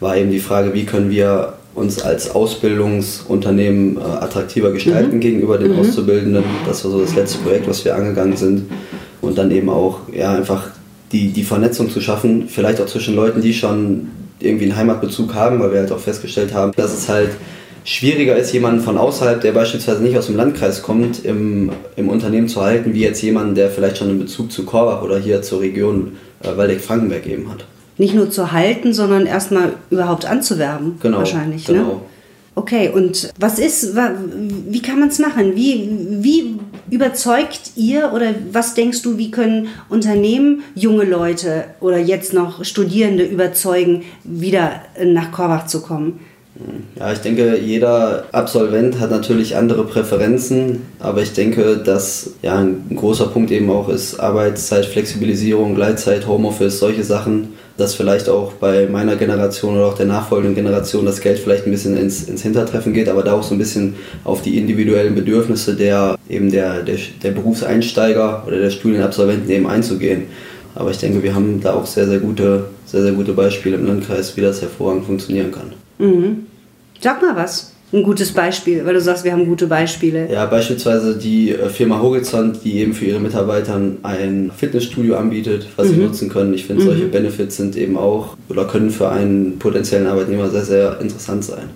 war 0.00 0.16
eben 0.16 0.32
die 0.32 0.40
Frage, 0.40 0.74
wie 0.74 0.84
können 0.84 1.10
wir 1.10 1.54
uns 1.74 2.00
als 2.02 2.30
Ausbildungsunternehmen 2.30 3.96
äh, 3.96 4.00
attraktiver 4.00 4.72
gestalten 4.72 5.16
mhm. 5.16 5.20
gegenüber 5.20 5.58
den 5.58 5.72
mhm. 5.72 5.80
Auszubildenden. 5.80 6.44
Das 6.66 6.84
war 6.84 6.92
so 6.92 7.00
das 7.00 7.14
letzte 7.14 7.38
Projekt, 7.38 7.68
was 7.68 7.84
wir 7.84 7.94
angegangen 7.96 8.36
sind. 8.36 8.70
Und 9.20 9.38
dann 9.38 9.50
eben 9.50 9.68
auch 9.70 10.00
ja, 10.12 10.32
einfach 10.34 10.68
die, 11.12 11.28
die 11.28 11.44
Vernetzung 11.44 11.90
zu 11.90 12.00
schaffen, 12.00 12.48
vielleicht 12.48 12.80
auch 12.80 12.86
zwischen 12.86 13.14
Leuten, 13.14 13.40
die 13.40 13.54
schon 13.54 14.08
irgendwie 14.40 14.64
einen 14.64 14.76
Heimatbezug 14.76 15.34
haben, 15.34 15.60
weil 15.60 15.72
wir 15.72 15.80
halt 15.80 15.92
auch 15.92 15.98
festgestellt 15.98 16.52
haben, 16.52 16.72
dass 16.76 16.92
es 16.92 17.08
halt 17.08 17.30
schwieriger 17.84 18.36
ist, 18.36 18.52
jemanden 18.52 18.80
von 18.80 18.98
außerhalb, 18.98 19.40
der 19.40 19.52
beispielsweise 19.52 20.02
nicht 20.02 20.16
aus 20.16 20.26
dem 20.26 20.36
Landkreis 20.36 20.82
kommt, 20.82 21.24
im, 21.24 21.70
im 21.96 22.08
Unternehmen 22.08 22.48
zu 22.48 22.62
halten, 22.62 22.94
wie 22.94 23.00
jetzt 23.00 23.22
jemanden, 23.22 23.54
der 23.54 23.70
vielleicht 23.70 23.98
schon 23.98 24.08
einen 24.08 24.18
Bezug 24.18 24.52
zu 24.52 24.64
Korbach 24.64 25.02
oder 25.02 25.18
hier 25.18 25.42
zur 25.42 25.60
Region 25.60 26.12
äh, 26.42 26.56
Waldeck-Frankenberg 26.56 27.26
eben 27.26 27.50
hat 27.50 27.64
nicht 27.98 28.14
nur 28.14 28.30
zu 28.30 28.52
halten, 28.52 28.92
sondern 28.92 29.26
erstmal 29.26 29.74
überhaupt 29.90 30.26
anzuwerben. 30.26 30.96
Genau. 31.00 31.18
Wahrscheinlich. 31.18 31.68
Ne? 31.68 31.74
Genau. 31.74 31.88
Ne? 31.88 32.00
Okay, 32.56 32.88
und 32.88 33.32
was 33.38 33.58
ist, 33.58 33.96
wie 33.96 34.80
kann 34.80 35.00
man 35.00 35.08
es 35.08 35.18
machen? 35.18 35.56
Wie, 35.56 35.88
wie 36.22 36.60
überzeugt 36.88 37.72
ihr 37.74 38.12
oder 38.12 38.32
was 38.52 38.74
denkst 38.74 39.02
du, 39.02 39.18
wie 39.18 39.32
können 39.32 39.68
Unternehmen 39.88 40.62
junge 40.76 41.04
Leute 41.04 41.64
oder 41.80 41.98
jetzt 41.98 42.32
noch 42.32 42.64
Studierende 42.64 43.24
überzeugen, 43.24 44.04
wieder 44.22 44.82
nach 45.04 45.32
Korbach 45.32 45.66
zu 45.66 45.82
kommen? 45.82 46.20
Ja, 46.96 47.12
ich 47.12 47.18
denke, 47.18 47.58
jeder 47.58 48.26
Absolvent 48.30 49.00
hat 49.00 49.10
natürlich 49.10 49.56
andere 49.56 49.84
Präferenzen, 49.84 50.82
aber 51.00 51.22
ich 51.22 51.32
denke, 51.32 51.78
dass 51.78 52.34
ja, 52.42 52.58
ein 52.58 52.94
großer 52.94 53.26
Punkt 53.26 53.50
eben 53.50 53.70
auch 53.70 53.88
ist 53.88 54.20
Arbeitszeitflexibilisierung, 54.20 55.74
Gleitzeit, 55.74 56.28
Homeoffice, 56.28 56.78
solche 56.78 57.02
Sachen 57.02 57.54
dass 57.76 57.94
vielleicht 57.94 58.28
auch 58.28 58.52
bei 58.52 58.86
meiner 58.86 59.16
Generation 59.16 59.76
oder 59.76 59.86
auch 59.86 59.96
der 59.96 60.06
nachfolgenden 60.06 60.54
Generation 60.54 61.06
das 61.06 61.20
Geld 61.20 61.38
vielleicht 61.38 61.66
ein 61.66 61.72
bisschen 61.72 61.96
ins, 61.96 62.22
ins 62.24 62.42
Hintertreffen 62.42 62.92
geht, 62.92 63.08
aber 63.08 63.22
da 63.22 63.32
auch 63.32 63.42
so 63.42 63.54
ein 63.54 63.58
bisschen 63.58 63.96
auf 64.22 64.42
die 64.42 64.58
individuellen 64.58 65.14
Bedürfnisse 65.14 65.74
der 65.74 66.16
eben 66.28 66.50
der, 66.50 66.82
der, 66.82 66.96
der 67.22 67.32
Berufseinsteiger 67.32 68.44
oder 68.46 68.58
der 68.58 68.70
Studienabsolventen 68.70 69.50
eben 69.50 69.66
einzugehen. 69.66 70.26
Aber 70.76 70.90
ich 70.90 70.98
denke, 70.98 71.22
wir 71.22 71.34
haben 71.34 71.60
da 71.60 71.74
auch 71.74 71.86
sehr, 71.86 72.06
sehr 72.06 72.18
gute, 72.18 72.66
sehr, 72.86 73.02
sehr 73.02 73.12
gute 73.12 73.32
Beispiele 73.32 73.76
im 73.76 73.86
Landkreis, 73.86 74.36
wie 74.36 74.40
das 74.40 74.60
hervorragend 74.60 75.06
funktionieren 75.06 75.52
kann. 75.52 75.73
Mhm. 75.98 76.46
Sag 77.00 77.22
mal 77.22 77.36
was 77.36 77.74
ein 77.94 78.02
gutes 78.02 78.32
Beispiel, 78.32 78.84
weil 78.84 78.94
du 78.94 79.00
sagst, 79.00 79.24
wir 79.24 79.32
haben 79.32 79.46
gute 79.46 79.66
Beispiele. 79.66 80.30
Ja, 80.30 80.46
beispielsweise 80.46 81.16
die 81.16 81.52
äh, 81.52 81.68
Firma 81.68 82.00
Horizont, 82.00 82.60
die 82.64 82.78
eben 82.78 82.92
für 82.92 83.04
ihre 83.04 83.20
Mitarbeiter 83.20 83.80
ein 84.02 84.50
Fitnessstudio 84.56 85.16
anbietet, 85.16 85.68
was 85.76 85.88
mhm. 85.88 85.94
sie 85.94 86.00
nutzen 86.00 86.28
können. 86.28 86.54
Ich 86.54 86.66
finde, 86.66 86.82
mhm. 86.82 86.88
solche 86.88 87.04
Benefits 87.06 87.56
sind 87.56 87.76
eben 87.76 87.96
auch 87.96 88.36
oder 88.48 88.64
können 88.64 88.90
für 88.90 89.10
einen 89.10 89.58
potenziellen 89.58 90.06
Arbeitnehmer 90.06 90.50
sehr, 90.50 90.64
sehr 90.64 91.00
interessant 91.00 91.44
sein. 91.44 91.70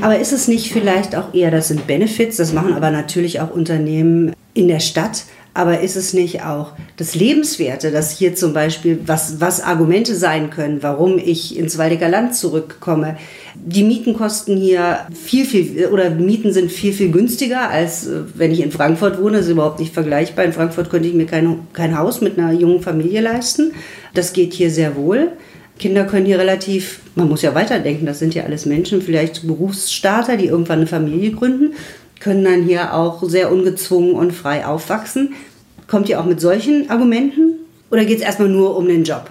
Aber 0.00 0.18
ist 0.18 0.32
es 0.32 0.48
nicht 0.48 0.72
vielleicht 0.72 1.16
auch 1.16 1.32
eher, 1.32 1.50
das 1.50 1.68
sind 1.68 1.86
Benefits, 1.86 2.36
das 2.36 2.52
machen 2.52 2.74
aber 2.74 2.90
natürlich 2.90 3.40
auch 3.40 3.50
Unternehmen 3.50 4.32
in 4.54 4.68
der 4.68 4.80
Stadt, 4.80 5.24
aber 5.54 5.80
ist 5.80 5.96
es 5.96 6.12
nicht 6.14 6.42
auch 6.42 6.72
das 6.96 7.14
Lebenswerte, 7.14 7.90
dass 7.90 8.16
hier 8.16 8.34
zum 8.34 8.52
Beispiel, 8.52 9.00
was, 9.06 9.40
was 9.40 9.60
Argumente 9.60 10.14
sein 10.14 10.50
können, 10.50 10.82
warum 10.82 11.18
ich 11.18 11.58
ins 11.58 11.78
Waldecker 11.78 12.08
Land 12.08 12.36
zurückkomme? 12.36 13.16
Die 13.54 13.82
Mieten 13.82 14.14
kosten 14.14 14.56
hier 14.56 15.00
viel, 15.12 15.44
viel, 15.44 15.86
oder 15.86 16.10
Mieten 16.10 16.52
sind 16.52 16.70
viel, 16.70 16.92
viel 16.92 17.10
günstiger, 17.10 17.70
als 17.70 18.06
äh, 18.06 18.20
wenn 18.34 18.52
ich 18.52 18.60
in 18.60 18.70
Frankfurt 18.70 19.20
wohne. 19.20 19.38
Das 19.38 19.46
ist 19.46 19.52
überhaupt 19.52 19.80
nicht 19.80 19.92
vergleichbar. 19.92 20.44
In 20.44 20.52
Frankfurt 20.52 20.90
könnte 20.90 21.08
ich 21.08 21.14
mir 21.14 21.26
kein, 21.26 21.60
kein 21.72 21.98
Haus 21.98 22.20
mit 22.20 22.38
einer 22.38 22.52
jungen 22.52 22.80
Familie 22.80 23.20
leisten. 23.20 23.72
Das 24.14 24.32
geht 24.32 24.52
hier 24.52 24.70
sehr 24.70 24.94
wohl. 24.96 25.32
Kinder 25.78 26.04
können 26.04 26.26
hier 26.26 26.38
relativ, 26.38 27.00
man 27.14 27.28
muss 27.28 27.42
ja 27.42 27.54
weiterdenken, 27.54 28.04
das 28.04 28.18
sind 28.18 28.34
ja 28.34 28.44
alles 28.44 28.66
Menschen, 28.66 29.00
vielleicht 29.00 29.46
Berufsstarter, 29.46 30.36
die 30.36 30.46
irgendwann 30.46 30.80
eine 30.80 30.86
Familie 30.86 31.30
gründen, 31.30 31.74
können 32.20 32.44
dann 32.44 32.62
hier 32.62 32.94
auch 32.94 33.22
sehr 33.22 33.52
ungezwungen 33.52 34.14
und 34.14 34.32
frei 34.32 34.66
aufwachsen. 34.66 35.34
Kommt 35.86 36.08
ihr 36.08 36.20
auch 36.20 36.24
mit 36.24 36.40
solchen 36.40 36.90
Argumenten? 36.90 37.54
Oder 37.90 38.04
geht 38.04 38.18
es 38.18 38.24
erstmal 38.24 38.48
nur 38.48 38.76
um 38.76 38.86
den 38.86 39.04
Job? 39.04 39.30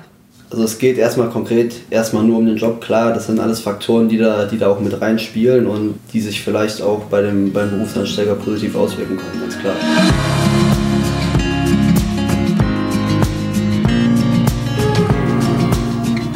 Also 0.50 0.64
es 0.64 0.80
geht 0.80 0.98
erstmal 0.98 1.30
konkret 1.30 1.76
erstmal 1.90 2.24
nur 2.24 2.38
um 2.38 2.46
den 2.46 2.56
Job, 2.56 2.80
klar, 2.80 3.14
das 3.14 3.28
sind 3.28 3.38
alles 3.38 3.60
Faktoren, 3.60 4.08
die 4.08 4.18
da, 4.18 4.46
die 4.46 4.58
da 4.58 4.70
auch 4.70 4.80
mit 4.80 5.02
reinspielen 5.02 5.68
und 5.68 5.96
die 6.14 6.22
sich 6.22 6.42
vielleicht 6.42 6.82
auch 6.82 7.04
bei 7.06 7.22
dem, 7.22 7.52
beim 7.52 7.70
Berufsansteiger 7.70 8.36
positiv 8.36 8.74
auswirken 8.76 9.18
können, 9.18 9.42
ganz 9.42 9.60
klar. 9.60 9.76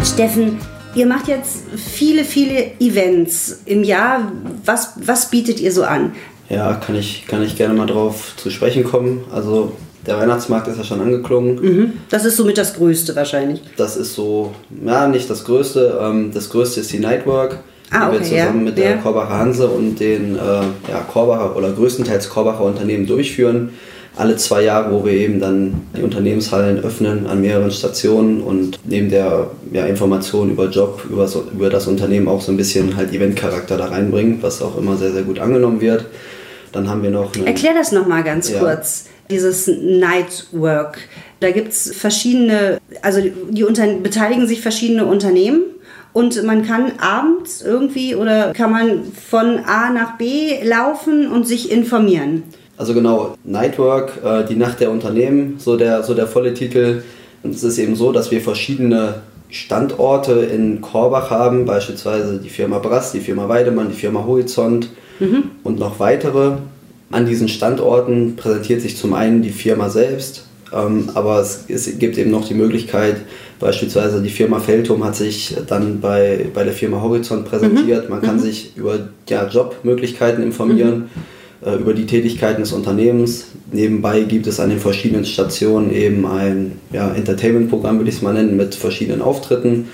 Steffen, 0.03 0.60
ihr 0.93 1.05
macht 1.05 1.29
jetzt 1.29 1.63
viele, 1.77 2.25
viele 2.25 2.79
Events 2.81 3.62
im 3.65 3.86
Jahr. 3.86 4.29
Was, 4.65 4.93
was 4.98 5.29
bietet 5.29 5.62
ihr 5.62 5.72
so 5.72 5.84
an? 5.84 6.12
Ja, 6.51 6.74
kann 6.74 6.96
ich, 6.96 7.25
kann 7.27 7.43
ich 7.43 7.55
gerne 7.55 7.74
mal 7.74 7.86
drauf 7.88 8.34
zu 8.36 8.50
sprechen 8.50 8.84
kommen. 8.84 9.24
Also 9.34 9.72
der 10.05 10.17
Weihnachtsmarkt 10.17 10.67
ist 10.67 10.77
ja 10.77 10.84
schon 10.84 11.00
angeklungen. 11.00 11.55
Mhm. 11.62 11.93
Das 12.10 12.25
ist 12.25 12.36
somit 12.38 12.58
das 12.58 12.74
Größte 12.74 13.15
wahrscheinlich. 13.15 13.62
Das 13.77 13.96
ist 13.98 14.15
so, 14.15 14.51
ja, 14.86 15.08
nicht 15.08 15.29
das 15.29 15.46
Größte. 15.46 16.00
Ähm, 16.01 16.31
das 16.34 16.50
Größte 16.50 16.81
ist 16.81 16.91
die 16.91 17.00
Nightwork, 17.00 17.60
Ah, 17.91 18.10
die 18.10 18.20
wir 18.20 18.24
zusammen 18.24 18.60
ja. 18.60 18.63
mit 18.65 18.77
der 18.77 18.89
Ja. 18.91 18.98
Korbacher 18.98 19.38
Hanse 19.38 19.67
und 19.67 20.00
den 20.00 20.36
äh, 20.36 20.39
ja, 20.39 21.00
Korbacher 21.12 21.55
oder 21.55 21.72
größtenteils 21.72 22.29
Korbacher 22.29 22.63
Unternehmen 22.63 23.05
durchführen. 23.05 23.70
Alle 24.17 24.36
zwei 24.36 24.63
Jahre, 24.63 24.91
wo 24.91 25.05
wir 25.05 25.13
eben 25.13 25.39
dann 25.39 25.81
die 25.98 26.01
Unternehmenshallen 26.01 26.79
öffnen 26.84 27.27
an 27.27 27.39
mehreren 27.39 27.72
Stationen 27.72 28.41
und 28.41 28.77
neben 28.84 29.10
der 29.10 29.48
ja, 29.72 29.86
Information 29.86 30.51
über 30.51 30.65
Job, 30.70 31.05
über, 31.10 31.27
so, 31.29 31.46
über 31.53 31.70
das 31.70 31.88
Unternehmen 31.88 32.27
auch 32.27 32.41
so 32.41 32.51
ein 32.51 32.58
bisschen 32.58 32.98
halt 32.98 33.13
Eventcharakter 33.13 33.77
da 33.77 33.86
reinbringen, 33.86 34.39
was 34.41 34.62
auch 34.62 34.77
immer 34.77 34.98
sehr, 34.98 35.12
sehr 35.13 35.22
gut 35.24 35.39
angenommen 35.39 35.79
wird. 35.79 36.05
Dann 36.72 36.90
haben 36.90 37.04
wir 37.04 37.12
noch 37.12 37.36
Erklär 37.36 37.74
das 37.74 37.92
nochmal 37.92 38.24
ganz 38.24 38.50
Ja. 38.50 38.60
kurz. 38.60 39.06
Dieses 39.30 39.68
Nightwork. 39.68 40.98
Da 41.40 41.51
gibt 41.51 41.70
es 41.70 41.96
verschiedene, 41.96 42.80
also 43.01 43.22
die 43.50 43.63
unter, 43.63 43.88
beteiligen 43.88 44.48
sich 44.48 44.62
verschiedene 44.62 45.06
Unternehmen 45.06 45.62
und 46.13 46.44
man 46.44 46.66
kann 46.66 46.94
abends 47.00 47.62
irgendwie 47.62 48.16
oder 48.16 48.54
kann 48.54 48.72
man 48.72 49.04
von 49.13 49.60
A 49.66 49.90
nach 49.90 50.18
B 50.18 50.62
laufen 50.63 51.32
und 51.32 51.48
sich 51.48 51.72
informieren. 51.72 52.44
Also 52.78 52.94
genau, 52.94 53.36
Nightwork, 53.44 54.12
äh, 54.24 54.44
die 54.44 54.56
Nacht 54.56 54.80
der 54.82 54.92
Unternehmen, 54.92 55.56
so 55.60 55.78
der, 55.78 56.04
so 56.04 56.13
der 56.13 56.28
volle 56.28 56.54
Titel. 56.54 57.04
Und 57.44 57.56
es 57.56 57.63
ist 57.63 57.78
eben 57.78 57.96
so, 57.96 58.12
dass 58.12 58.32
wir 58.32 58.42
verschiedene 58.42 59.22
Standorte 59.50 60.34
in 60.34 60.82
Korbach 60.82 61.30
haben, 61.30 61.66
beispielsweise 61.66 62.38
die 62.38 62.50
Firma 62.50 62.80
Brass, 62.80 63.12
die 63.12 63.20
Firma 63.20 63.48
Weidemann, 63.50 63.90
die 63.90 63.96
Firma 63.98 64.25
Horizont 64.25 64.90
und 65.63 65.80
noch 65.80 66.00
weitere. 66.00 66.58
An 67.12 67.25
diesen 67.25 67.48
Standorten 67.48 68.36
präsentiert 68.36 68.82
sich 68.82 68.98
zum 68.98 69.13
einen 69.13 69.42
die 69.42 69.50
Firma 69.50 69.90
selbst, 69.90 70.46
ähm, 70.74 71.10
aber 71.13 71.40
es, 71.40 71.66
es 71.68 72.00
gibt 72.00 72.18
eben 72.18 72.32
noch 72.32 72.48
die 72.48 72.54
Möglichkeit, 72.54 73.18
beispielsweise 73.60 74.22
die 74.22 74.30
Firma 74.30 74.60
Feltum 74.60 75.04
hat 75.04 75.16
sich 75.16 75.56
dann 75.68 76.00
bei, 76.00 76.48
bei 76.54 76.63
der 76.63 76.74
Firma 76.74 77.01
Horizont 77.01 77.46
präsentiert. 77.46 78.10
Man 78.10 78.22
kann 78.22 78.40
sich 78.40 78.75
über 78.75 79.10
ja, 79.30 79.48
Jobmöglichkeiten 79.48 80.44
informieren 80.44 81.10
äh, 81.63 81.75
über 81.75 81.94
die 81.94 82.08
Tätigkeiten 82.08 82.62
des 82.62 82.74
Unternehmens. 82.74 83.46
Nebenbei 83.72 84.22
gibt 84.22 84.48
es 84.48 84.60
an 84.60 84.70
den 84.70 84.80
verschiedenen 84.80 85.25
Stationen 85.25 85.94
eben 85.94 86.25
ein 86.25 86.74
ja, 86.92 87.13
Entertainment-Programm, 87.13 88.00
würde 88.00 88.10
ich 88.10 88.16
es 88.16 88.22
mal 88.22 88.34
nennen, 88.34 88.58
mit 88.58 88.74
verschiedenen 88.74 89.22
Auftritten. 89.22 89.88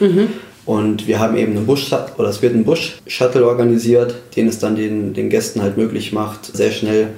Und 0.68 1.08
wir 1.08 1.20
haben 1.20 1.38
eben 1.38 1.56
einen 1.56 1.66
Bus 1.66 1.90
oder 2.18 2.28
es 2.28 2.42
wird 2.42 2.54
ein 2.54 2.66
Bus-Shuttle 2.66 3.48
organisiert, 3.48 4.16
den 4.36 4.50
es 4.50 4.60
dann 4.60 4.76
den, 4.76 5.14
den 5.14 5.30
Gästen 5.30 5.62
halt 5.62 5.78
möglich 5.78 6.12
macht, 6.12 6.46
sehr 6.46 6.72
schnell 6.72 7.12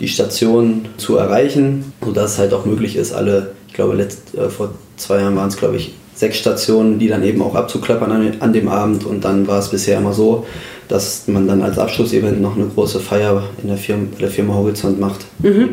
die 0.00 0.08
Station 0.08 0.86
zu 0.96 1.16
erreichen, 1.16 1.92
sodass 2.04 2.32
es 2.32 2.38
halt 2.38 2.52
auch 2.52 2.66
möglich 2.66 2.96
ist, 2.96 3.12
alle, 3.12 3.52
ich 3.68 3.74
glaube, 3.74 3.94
letzt, 3.94 4.34
äh, 4.34 4.50
vor 4.50 4.70
zwei 4.96 5.20
Jahren 5.20 5.36
waren 5.36 5.48
es, 5.48 5.56
glaube 5.56 5.76
ich, 5.76 5.94
sechs 6.14 6.38
Stationen, 6.38 6.98
die 6.98 7.06
dann 7.06 7.22
eben 7.22 7.42
auch 7.42 7.54
abzuklappern 7.54 8.10
an, 8.10 8.32
an 8.40 8.52
dem 8.52 8.68
Abend. 8.68 9.04
Und 9.04 9.24
dann 9.24 9.46
war 9.46 9.60
es 9.60 9.68
bisher 9.68 9.98
immer 9.98 10.12
so, 10.12 10.44
dass 10.88 11.28
man 11.28 11.46
dann 11.46 11.62
als 11.62 11.78
Abschlussevent 11.78 12.40
noch 12.40 12.56
eine 12.56 12.66
große 12.66 12.98
Feier 12.98 13.44
in 13.62 13.68
der 13.68 13.78
Firma, 13.78 14.06
der 14.20 14.30
Firma 14.30 14.54
Horizont 14.54 14.98
macht. 14.98 15.26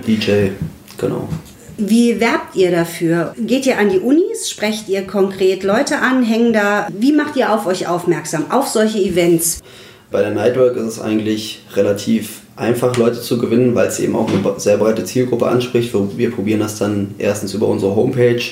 DJ, 0.08 0.50
genau. 1.00 1.28
Wie 1.77 2.20
werbt 2.20 2.56
ihr 2.56 2.72
dafür? 2.72 3.34
Geht 3.38 3.65
ihr 3.65 3.80
an 3.80 3.89
die 3.89 4.00
Unis? 4.00 4.50
Sprecht 4.50 4.89
ihr 4.89 5.08
konkret 5.08 5.63
Leute 5.63 5.98
an? 6.00 6.24
Hängen 6.24 6.53
da? 6.53 6.88
Wie 6.98 7.12
macht 7.12 7.36
ihr 7.36 7.51
auf 7.51 7.65
euch 7.65 7.88
aufmerksam? 7.88 8.46
Auf 8.51 8.68
solche 8.68 9.00
Events? 9.00 9.60
Bei 10.12 10.22
der 10.22 10.32
Nightwork 10.32 10.75
ist 10.77 10.84
es 10.84 11.01
eigentlich 11.01 11.63
relativ 11.75 12.42
einfach, 12.56 12.96
Leute 12.98 13.20
zu 13.20 13.39
gewinnen, 13.39 13.74
weil 13.74 13.88
es 13.88 14.00
eben 14.00 14.15
auch 14.15 14.30
eine 14.30 14.60
sehr 14.60 14.77
breite 14.77 15.03
Zielgruppe 15.03 15.48
anspricht. 15.48 15.92
Wir, 16.15 16.32
probieren 16.32 16.60
das 16.60 16.77
dann 16.77 17.15
erstens 17.18 17.56
über 17.56 17.68
unsere 17.68 17.96
Homepage, 17.96 18.44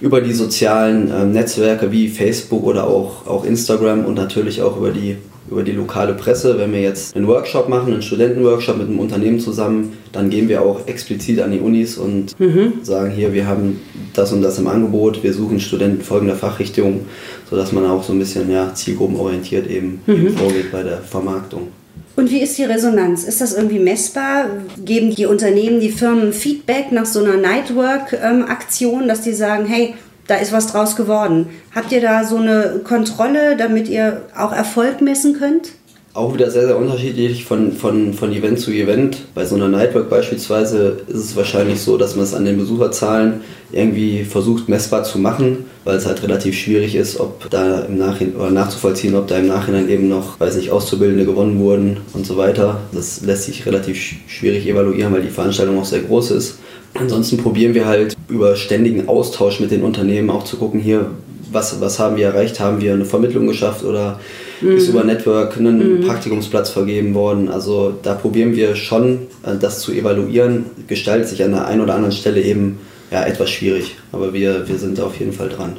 über 0.00 0.20
die 0.20 0.32
sozialen 0.32 1.10
ähm, 1.10 1.30
Netzwerke 1.30 1.92
wie 1.92 2.08
Facebook 2.08 2.64
oder 2.64 2.88
auch, 2.88 3.28
auch 3.28 3.44
Instagram 3.44 4.04
und 4.04 4.14
natürlich 4.14 4.62
auch 4.62 4.76
über 4.76 4.90
die, 4.90 5.16
über 5.50 5.62
die 5.62 5.72
lokale 5.72 6.14
Presse. 6.14 6.58
Wenn 6.58 6.72
wir 6.72 6.80
jetzt 6.80 7.16
einen 7.16 7.26
Workshop 7.26 7.68
machen, 7.68 7.92
einen 7.92 8.02
Studentenworkshop 8.02 8.78
mit 8.78 8.88
einem 8.88 8.98
Unternehmen 8.98 9.40
zusammen, 9.40 9.96
dann 10.12 10.30
gehen 10.30 10.48
wir 10.48 10.62
auch 10.62 10.86
explizit 10.86 11.40
an 11.40 11.52
die 11.52 11.60
Unis 11.60 11.98
und 11.98 12.34
sagen 12.82 13.10
hier, 13.10 13.32
wir 13.32 13.46
haben 13.46 13.80
das 14.14 14.32
und 14.32 14.42
das 14.42 14.58
im 14.58 14.66
Angebot, 14.66 15.22
wir 15.22 15.32
suchen 15.32 15.60
Studenten 15.60 16.02
folgender 16.02 16.36
Fachrichtung, 16.36 17.06
sodass 17.48 17.72
man 17.72 17.86
auch 17.86 18.02
so 18.02 18.12
ein 18.12 18.18
bisschen 18.18 18.50
ja, 18.50 18.74
zielgruppenorientiert 18.74 19.68
eben, 19.68 20.00
eben 20.06 20.30
vorgeht 20.30 20.72
bei 20.72 20.82
der 20.82 20.98
Vermarktung. 20.98 21.68
Und 22.16 22.30
wie 22.30 22.40
ist 22.40 22.56
die 22.56 22.64
Resonanz? 22.64 23.24
Ist 23.24 23.42
das 23.42 23.54
irgendwie 23.54 23.78
messbar? 23.78 24.46
Geben 24.82 25.14
die 25.14 25.26
Unternehmen, 25.26 25.80
die 25.80 25.90
Firmen 25.90 26.32
Feedback 26.32 26.90
nach 26.90 27.04
so 27.04 27.22
einer 27.22 27.36
Nightwork-Aktion, 27.36 29.06
dass 29.06 29.20
die 29.20 29.34
sagen, 29.34 29.66
hey, 29.66 29.94
da 30.26 30.36
ist 30.36 30.52
was 30.52 30.66
draus 30.66 30.96
geworden? 30.96 31.46
Habt 31.74 31.92
ihr 31.92 32.00
da 32.00 32.24
so 32.24 32.36
eine 32.36 32.80
Kontrolle, 32.84 33.56
damit 33.56 33.88
ihr 33.88 34.22
auch 34.36 34.52
Erfolg 34.52 35.00
messen 35.00 35.38
könnt? 35.38 35.72
Auch 36.14 36.32
wieder 36.32 36.50
sehr, 36.50 36.66
sehr 36.66 36.78
unterschiedlich 36.78 37.44
von, 37.44 37.72
von, 37.72 38.14
von 38.14 38.32
Event 38.32 38.58
zu 38.58 38.70
Event. 38.70 39.18
Bei 39.34 39.44
so 39.44 39.54
einer 39.54 39.68
Nightwork 39.68 40.08
beispielsweise 40.08 41.02
ist 41.08 41.16
es 41.16 41.36
wahrscheinlich 41.36 41.78
so, 41.82 41.98
dass 41.98 42.16
man 42.16 42.24
es 42.24 42.32
an 42.32 42.46
den 42.46 42.56
Besucherzahlen 42.56 43.42
irgendwie 43.70 44.24
versucht 44.24 44.66
messbar 44.66 45.04
zu 45.04 45.18
machen, 45.18 45.66
weil 45.84 45.96
es 45.98 46.06
halt 46.06 46.22
relativ 46.22 46.56
schwierig 46.56 46.94
ist, 46.94 47.20
ob 47.20 47.50
da 47.50 47.80
im 47.82 47.98
Nachhinein 47.98 48.34
oder 48.36 48.50
nachzuvollziehen, 48.50 49.14
ob 49.14 49.26
da 49.26 49.36
im 49.36 49.46
Nachhinein 49.46 49.90
eben 49.90 50.08
noch, 50.08 50.40
weiß 50.40 50.56
nicht, 50.56 50.70
Auszubildende 50.70 51.26
gewonnen 51.26 51.58
wurden 51.60 51.98
und 52.14 52.24
so 52.24 52.38
weiter. 52.38 52.80
Das 52.92 53.20
lässt 53.20 53.44
sich 53.44 53.66
relativ 53.66 53.98
sch- 53.98 54.14
schwierig 54.26 54.66
evaluieren, 54.66 55.12
weil 55.12 55.20
die 55.20 55.28
Veranstaltung 55.28 55.78
auch 55.78 55.84
sehr 55.84 56.00
groß 56.00 56.30
ist. 56.30 56.60
Ansonsten 56.94 57.36
probieren 57.36 57.74
wir 57.74 57.84
halt 57.84 58.15
über 58.28 58.56
ständigen 58.56 59.08
Austausch 59.08 59.60
mit 59.60 59.70
den 59.70 59.82
Unternehmen 59.82 60.30
auch 60.30 60.44
zu 60.44 60.56
gucken, 60.56 60.80
hier, 60.80 61.10
was, 61.52 61.80
was 61.80 61.98
haben 61.98 62.16
wir 62.16 62.26
erreicht? 62.26 62.58
Haben 62.60 62.80
wir 62.80 62.92
eine 62.92 63.04
Vermittlung 63.04 63.46
geschafft 63.46 63.84
oder 63.84 64.18
ist 64.60 64.88
über 64.88 65.04
Network 65.04 65.56
ein 65.56 66.00
Praktikumsplatz 66.04 66.70
vergeben 66.70 67.14
worden? 67.14 67.48
Also 67.48 67.94
da 68.02 68.14
probieren 68.14 68.56
wir 68.56 68.74
schon, 68.74 69.28
äh, 69.44 69.56
das 69.60 69.80
zu 69.80 69.92
evaluieren. 69.92 70.66
Gestaltet 70.88 71.28
sich 71.28 71.42
an 71.44 71.52
der 71.52 71.66
einen 71.66 71.80
oder 71.80 71.94
anderen 71.94 72.12
Stelle 72.12 72.42
eben 72.42 72.78
ja, 73.10 73.24
etwas 73.24 73.50
schwierig, 73.50 73.96
aber 74.12 74.32
wir, 74.32 74.68
wir 74.68 74.78
sind 74.78 74.98
auf 75.00 75.18
jeden 75.18 75.32
Fall 75.32 75.48
dran. 75.48 75.76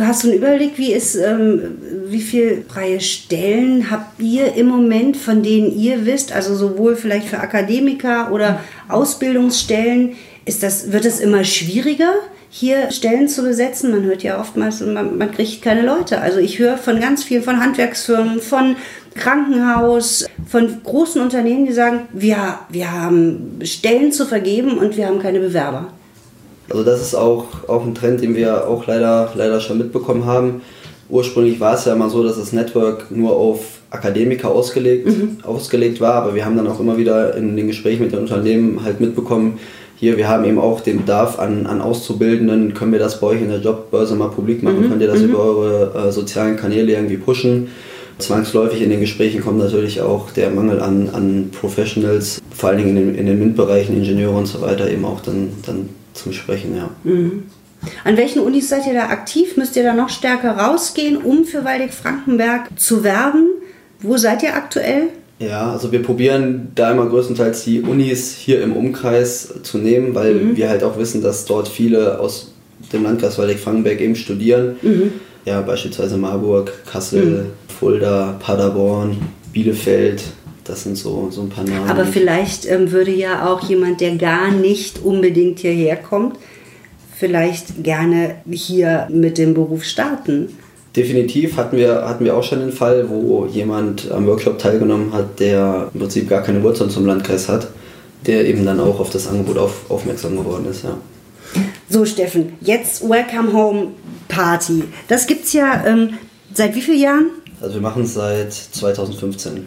Hast 0.00 0.24
du 0.24 0.28
einen 0.28 0.38
Überblick, 0.38 0.76
wie 0.76 0.92
ist, 0.92 1.14
ähm, 1.14 1.60
wie 2.06 2.20
viel 2.20 2.64
freie 2.68 3.00
Stellen 3.00 3.90
habt 3.90 4.20
ihr 4.20 4.54
im 4.54 4.66
Moment, 4.66 5.16
von 5.16 5.42
denen 5.42 5.76
ihr 5.76 6.06
wisst, 6.06 6.32
also 6.32 6.54
sowohl 6.54 6.96
vielleicht 6.96 7.28
für 7.28 7.38
Akademiker 7.38 8.32
oder 8.32 8.60
Ausbildungsstellen, 8.88 10.12
ist 10.44 10.62
das, 10.62 10.92
wird 10.92 11.04
es 11.04 11.20
immer 11.20 11.44
schwieriger, 11.44 12.14
hier 12.50 12.90
Stellen 12.90 13.28
zu 13.28 13.42
besetzen? 13.42 13.90
Man 13.90 14.04
hört 14.04 14.22
ja 14.22 14.40
oftmals, 14.40 14.80
man, 14.80 15.18
man 15.18 15.30
kriegt 15.32 15.62
keine 15.62 15.82
Leute. 15.82 16.20
Also 16.20 16.38
ich 16.38 16.58
höre 16.58 16.76
von 16.76 17.00
ganz 17.00 17.24
vielen, 17.24 17.42
von 17.42 17.60
Handwerksfirmen, 17.60 18.40
von 18.40 18.76
Krankenhaus, 19.14 20.26
von 20.46 20.82
großen 20.84 21.20
Unternehmen, 21.20 21.66
die 21.66 21.72
sagen, 21.72 22.02
wir, 22.12 22.58
wir 22.68 22.92
haben 22.92 23.58
Stellen 23.62 24.12
zu 24.12 24.26
vergeben 24.26 24.78
und 24.78 24.96
wir 24.96 25.06
haben 25.06 25.20
keine 25.20 25.40
Bewerber. 25.40 25.88
Also 26.70 26.82
das 26.82 27.00
ist 27.00 27.14
auch, 27.14 27.68
auch 27.68 27.84
ein 27.84 27.94
Trend, 27.94 28.22
den 28.22 28.34
wir 28.34 28.66
auch 28.68 28.86
leider, 28.86 29.32
leider 29.34 29.60
schon 29.60 29.78
mitbekommen 29.78 30.24
haben. 30.24 30.62
Ursprünglich 31.08 31.60
war 31.60 31.74
es 31.74 31.84
ja 31.84 31.92
immer 31.92 32.08
so, 32.08 32.22
dass 32.22 32.38
das 32.38 32.52
Network 32.52 33.10
nur 33.10 33.36
auf 33.36 33.60
Akademiker 33.90 34.50
ausgelegt, 34.50 35.08
ausgelegt 35.44 36.00
war, 36.00 36.14
aber 36.14 36.34
wir 36.34 36.44
haben 36.44 36.56
dann 36.56 36.66
auch 36.66 36.80
immer 36.80 36.96
wieder 36.96 37.36
in 37.36 37.56
den 37.56 37.66
Gesprächen 37.66 38.02
mit 38.02 38.12
den 38.12 38.20
Unternehmen 38.20 38.82
halt 38.82 39.00
mitbekommen, 39.00 39.58
hier, 40.04 40.18
wir 40.18 40.28
haben 40.28 40.44
eben 40.44 40.58
auch 40.58 40.82
den 40.82 40.98
Bedarf 40.98 41.38
an, 41.38 41.66
an 41.66 41.80
Auszubildenden, 41.80 42.74
können 42.74 42.92
wir 42.92 42.98
das 42.98 43.20
bei 43.20 43.28
euch 43.28 43.40
in 43.40 43.48
der 43.48 43.60
Jobbörse 43.60 44.14
mal 44.16 44.28
publik 44.28 44.62
machen, 44.62 44.86
könnt 44.86 45.00
ihr 45.00 45.08
das 45.08 45.22
über 45.22 45.38
eure 45.38 46.08
äh, 46.08 46.12
sozialen 46.12 46.56
Kanäle 46.56 46.92
irgendwie 46.92 47.16
pushen. 47.16 47.68
Zwangsläufig 48.18 48.82
in 48.82 48.90
den 48.90 49.00
Gesprächen 49.00 49.40
kommt 49.40 49.58
natürlich 49.58 50.02
auch 50.02 50.30
der 50.30 50.50
Mangel 50.50 50.80
an, 50.80 51.08
an 51.10 51.50
Professionals, 51.58 52.42
vor 52.54 52.68
allen 52.68 52.78
Dingen 52.78 52.96
in 52.96 53.06
den, 53.06 53.14
in 53.14 53.26
den 53.26 53.38
MINT-Bereichen, 53.38 53.96
Ingenieure 53.96 54.36
und 54.36 54.46
so 54.46 54.60
weiter, 54.60 54.90
eben 54.90 55.06
auch 55.06 55.20
dann, 55.20 55.48
dann 55.64 55.88
zum 56.12 56.32
Sprechen, 56.34 56.76
ja. 56.76 56.90
An 58.04 58.16
welchen 58.18 58.40
Unis 58.42 58.68
seid 58.68 58.86
ihr 58.86 58.94
da 58.94 59.06
aktiv? 59.06 59.56
Müsst 59.56 59.74
ihr 59.74 59.84
da 59.84 59.94
noch 59.94 60.10
stärker 60.10 60.52
rausgehen, 60.52 61.16
um 61.16 61.46
für 61.46 61.64
Waldeck-Frankenberg 61.64 62.78
zu 62.78 63.04
werben? 63.04 63.48
Wo 64.00 64.18
seid 64.18 64.42
ihr 64.42 64.54
aktuell? 64.54 65.08
Ja, 65.38 65.72
also 65.72 65.90
wir 65.90 66.02
probieren 66.02 66.68
da 66.74 66.92
immer 66.92 67.06
größtenteils 67.06 67.64
die 67.64 67.82
Unis 67.82 68.34
hier 68.36 68.62
im 68.62 68.74
Umkreis 68.74 69.52
zu 69.62 69.78
nehmen, 69.78 70.14
weil 70.14 70.34
mhm. 70.34 70.56
wir 70.56 70.68
halt 70.68 70.84
auch 70.84 70.96
wissen, 70.96 71.22
dass 71.22 71.44
dort 71.44 71.68
viele 71.68 72.20
aus 72.20 72.52
dem 72.92 73.02
Landkreis 73.02 73.38
Waldeck-Frankenberg 73.38 74.00
eben 74.00 74.14
studieren. 74.14 74.76
Mhm. 74.82 75.12
Ja, 75.44 75.60
beispielsweise 75.60 76.16
Marburg, 76.16 76.72
Kassel, 76.86 77.24
mhm. 77.24 77.74
Fulda, 77.78 78.36
Paderborn, 78.40 79.18
Bielefeld. 79.52 80.22
Das 80.64 80.84
sind 80.84 80.96
so, 80.96 81.28
so 81.30 81.42
ein 81.42 81.50
paar 81.50 81.64
Namen. 81.64 81.90
Aber 81.90 82.06
vielleicht 82.06 82.64
ähm, 82.66 82.90
würde 82.90 83.10
ja 83.10 83.46
auch 83.46 83.68
jemand, 83.68 84.00
der 84.00 84.16
gar 84.16 84.50
nicht 84.50 85.04
unbedingt 85.04 85.58
hierher 85.58 85.96
kommt, 85.96 86.38
vielleicht 87.16 87.82
gerne 87.82 88.36
hier 88.50 89.08
mit 89.10 89.36
dem 89.36 89.52
Beruf 89.52 89.84
starten. 89.84 90.48
Definitiv 90.96 91.56
hatten 91.56 91.76
wir, 91.76 92.06
hatten 92.06 92.24
wir 92.24 92.36
auch 92.36 92.44
schon 92.44 92.60
den 92.60 92.70
Fall, 92.70 93.08
wo 93.08 93.46
jemand 93.46 94.10
am 94.12 94.26
Workshop 94.26 94.60
teilgenommen 94.60 95.12
hat, 95.12 95.40
der 95.40 95.90
im 95.92 96.00
Prinzip 96.00 96.28
gar 96.28 96.42
keine 96.42 96.62
Wurzeln 96.62 96.88
zum 96.88 97.04
Landkreis 97.04 97.48
hat, 97.48 97.66
der 98.26 98.46
eben 98.46 98.64
dann 98.64 98.78
auch 98.78 99.00
auf 99.00 99.10
das 99.10 99.26
Angebot 99.26 99.58
auf, 99.58 99.90
aufmerksam 99.90 100.36
geworden 100.36 100.66
ist. 100.70 100.84
Ja. 100.84 100.96
So, 101.88 102.04
Steffen, 102.04 102.52
jetzt 102.60 103.08
Welcome 103.08 103.52
Home 103.52 103.88
Party. 104.28 104.84
Das 105.08 105.26
gibt 105.26 105.46
es 105.46 105.52
ja 105.52 105.84
ähm, 105.84 106.10
seit 106.52 106.76
wie 106.76 106.80
vielen 106.80 107.00
Jahren? 107.00 107.26
Also 107.60 107.74
wir 107.74 107.82
machen 107.82 108.04
es 108.04 108.14
seit 108.14 108.52
2015. 108.52 109.66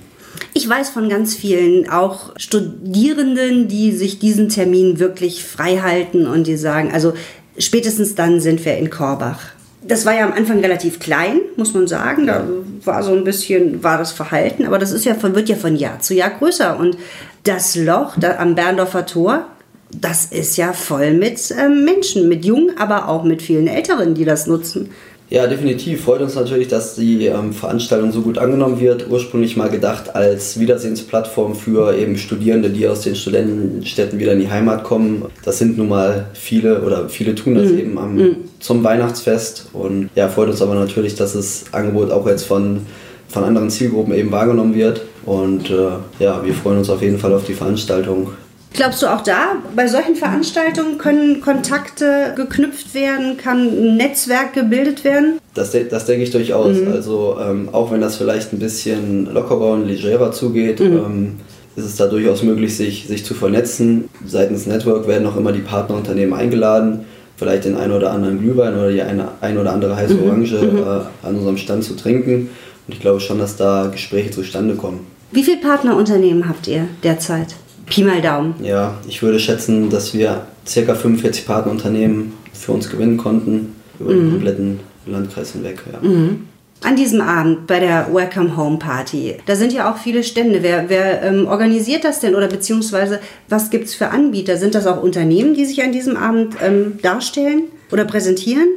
Ich 0.54 0.68
weiß 0.68 0.90
von 0.90 1.10
ganz 1.10 1.36
vielen, 1.36 1.90
auch 1.90 2.32
Studierenden, 2.38 3.68
die 3.68 3.92
sich 3.92 4.20
diesen 4.20 4.48
Termin 4.48 5.00
wirklich 5.00 5.44
frei 5.44 5.78
halten 5.80 6.26
und 6.26 6.48
die 6.48 6.58
sagen, 6.58 6.92
also 6.94 7.14
spätestens 7.58 8.16
dann 8.16 8.40
sind 8.40 8.64
wir 8.64 8.78
in 8.78 8.90
Korbach 8.90 9.57
das 9.82 10.06
war 10.06 10.16
ja 10.16 10.26
am 10.26 10.34
Anfang 10.34 10.60
relativ 10.60 11.00
klein, 11.00 11.40
muss 11.56 11.74
man 11.74 11.88
sagen. 11.88 12.28
Da 12.28 12.44
war 12.84 13.04
so 13.04 13.14
ein 13.14 13.24
bisschen, 13.24 13.84
war 13.84 13.98
das 13.98 14.12
Verhalten, 14.12 14.66
aber 14.66 14.80
das 14.80 14.92
ist 14.92 15.06
ja, 15.06 15.16
wird 15.22 15.50
ja 15.50 15.56
von 15.56 15.76
Jahr 15.76 16.00
zu 16.00 16.14
Jahr 16.14 16.32
größer. 16.32 16.78
Und 16.80 16.98
das 17.44 17.76
Loch 17.76 18.16
da 18.18 18.38
am 18.38 18.56
Berndorfer 18.56 19.06
Tor, 19.06 19.46
das 19.92 20.26
ist 20.26 20.58
ja 20.58 20.74
voll 20.74 21.14
mit 21.14 21.40
ähm, 21.58 21.86
Menschen, 21.86 22.28
mit 22.28 22.44
Jungen, 22.44 22.78
aber 22.78 23.08
auch 23.08 23.24
mit 23.24 23.42
vielen 23.42 23.68
Älteren, 23.68 24.16
die 24.16 24.26
das 24.26 24.48
nutzen. 24.48 24.90
Ja, 25.30 25.46
definitiv. 25.46 26.06
Freut 26.06 26.22
uns 26.22 26.36
natürlich, 26.36 26.70
dass 26.70 26.96
die 26.96 27.26
ähm, 27.26 27.52
Veranstaltung 27.52 28.14
so 28.14 28.22
gut 28.22 28.38
angenommen 28.38 28.80
wird. 28.80 29.10
Ursprünglich 29.10 29.58
mal 29.58 29.70
gedacht 29.70 30.16
als 30.16 30.58
Wiedersehensplattform 30.58 31.54
für 31.54 31.98
eben 31.98 32.18
Studierende, 32.18 32.70
die 32.70 32.88
aus 32.88 33.02
den 33.02 33.16
Studentenstädten 33.16 34.20
wieder 34.20 34.34
in 34.34 34.40
die 34.40 34.50
Heimat 34.50 34.86
kommen. 34.86 35.26
Das 35.44 35.58
sind 35.58 35.78
nun 35.78 35.90
mal 35.90 36.28
viele 36.34 36.82
oder 36.82 37.10
viele 37.10 37.36
tun 37.36 37.56
das 37.56 37.72
mhm. 37.72 37.80
eben 37.80 37.98
am, 37.98 38.16
mhm. 38.16 38.36
zum 38.62 38.84
Weihnachtsfest. 38.86 39.68
Und 39.74 40.10
ja, 40.16 40.30
freut 40.30 40.50
uns 40.50 40.62
aber 40.62 40.76
natürlich, 40.76 41.16
dass 41.16 41.34
das 41.34 41.66
Angebot 41.74 42.10
auch 42.10 42.26
jetzt 42.26 42.46
von, 42.46 42.82
von 43.28 43.44
anderen 43.44 43.70
Zielgruppen 43.70 44.14
eben 44.14 44.32
wahrgenommen 44.32 44.76
wird. 44.76 45.02
Und 45.26 45.70
äh, 45.70 45.90
ja, 46.20 46.42
wir 46.46 46.54
freuen 46.54 46.78
uns 46.78 46.90
auf 46.90 47.02
jeden 47.02 47.20
Fall 47.20 47.34
auf 47.34 47.44
die 47.44 47.54
Veranstaltung. 47.54 48.30
Glaubst 48.78 49.02
du 49.02 49.08
auch 49.08 49.22
da, 49.22 49.56
bei 49.76 49.88
solchen 49.88 50.16
Veranstaltungen 50.16 51.00
können 51.00 51.42
Kontakte 51.42 52.34
geknüpft 52.36 52.94
werden, 52.94 53.36
kann 53.36 53.58
ein 53.58 53.98
Netzwerk 53.98 54.54
gebildet 54.54 55.04
werden? 55.04 55.40
Das, 55.56 55.72
das 55.72 56.06
denke 56.06 56.24
ich 56.24 56.30
durchaus. 56.30 56.78
Mhm. 56.78 56.92
Also 56.92 57.38
ähm, 57.44 57.70
auch 57.72 57.92
wenn 57.92 58.02
das 58.02 58.18
vielleicht 58.18 58.54
ein 58.54 58.60
bisschen 58.60 59.34
lockerer 59.34 59.72
und 59.72 59.88
legerer 59.88 60.32
zugeht, 60.32 60.80
mhm. 60.80 60.86
ähm, 60.86 61.36
ist 61.76 61.86
es 61.86 61.96
da 61.96 62.06
durchaus 62.06 62.44
möglich, 62.44 62.78
sich, 62.78 63.08
sich 63.08 63.26
zu 63.26 63.34
vernetzen. 63.34 64.10
Seitens 64.24 64.68
Network 64.68 65.08
werden 65.08 65.28
auch 65.28 65.38
immer 65.38 65.54
die 65.54 65.62
Partnerunternehmen 65.62 66.36
eingeladen, 66.36 67.06
vielleicht 67.36 67.66
den 67.66 67.78
einen 67.78 67.94
oder 67.94 68.12
anderen 68.12 68.40
Glühwein 68.40 68.76
oder 68.76 68.92
die 68.92 69.02
eine, 69.02 69.30
ein 69.42 69.58
oder 69.58 69.74
andere 69.74 69.96
heiße 69.96 70.14
mhm. 70.14 70.24
Orange 70.30 70.54
mhm. 70.54 70.78
äh, 70.78 71.28
an 71.28 71.36
unserem 71.36 71.58
Stand 71.58 71.84
zu 71.84 71.96
trinken. 71.96 72.52
Und 72.88 72.94
ich 72.94 73.00
glaube 73.00 73.22
schon, 73.22 73.40
dass 73.40 73.58
da 73.58 73.88
Gespräche 73.92 74.30
zustande 74.30 74.76
kommen. 74.76 75.00
Wie 75.32 75.44
viele 75.44 75.58
Partnerunternehmen 75.58 76.48
habt 76.48 76.68
ihr 76.68 76.88
derzeit? 77.04 77.56
Pi 77.90 78.04
mal 78.04 78.22
Daumen. 78.22 78.56
Ja, 78.62 78.98
ich 79.08 79.22
würde 79.22 79.40
schätzen, 79.40 79.90
dass 79.90 80.14
wir 80.14 80.48
ca. 80.66 80.96
45 80.96 81.46
Partnerunternehmen 81.46 82.34
für 82.54 82.74
uns 82.74 82.90
gewinnen 82.90 83.18
konnten, 83.18 83.76
über 84.00 84.12
mhm. 84.12 84.20
den 84.20 84.30
kompletten 84.32 84.80
Landkreis 85.06 85.54
hinweg. 85.54 85.82
Ja. 85.92 86.08
Mhm. 86.08 86.48
An 86.84 86.96
diesem 86.96 87.22
Abend 87.22 87.66
bei 87.66 87.80
der 87.80 88.14
Welcome 88.14 88.56
Home 88.56 88.78
Party, 88.78 89.36
da 89.48 89.56
sind 89.56 89.74
ja 89.74 89.92
auch 89.92 89.98
viele 89.98 90.24
Stände. 90.24 90.62
Wer, 90.62 90.90
wer 90.90 91.24
ähm, 91.24 91.48
organisiert 91.48 92.04
das 92.04 92.20
denn 92.20 92.36
oder 92.36 92.48
beziehungsweise 92.48 93.20
was 93.50 93.72
gibt 93.72 93.86
es 93.86 93.96
für 93.96 94.10
Anbieter? 94.10 94.58
Sind 94.58 94.76
das 94.76 94.86
auch 94.86 95.02
Unternehmen, 95.02 95.56
die 95.56 95.66
sich 95.66 95.82
an 95.82 95.92
diesem 95.92 96.16
Abend 96.16 96.56
ähm, 96.62 97.00
darstellen 97.02 97.64
oder 97.92 98.06
präsentieren? 98.06 98.68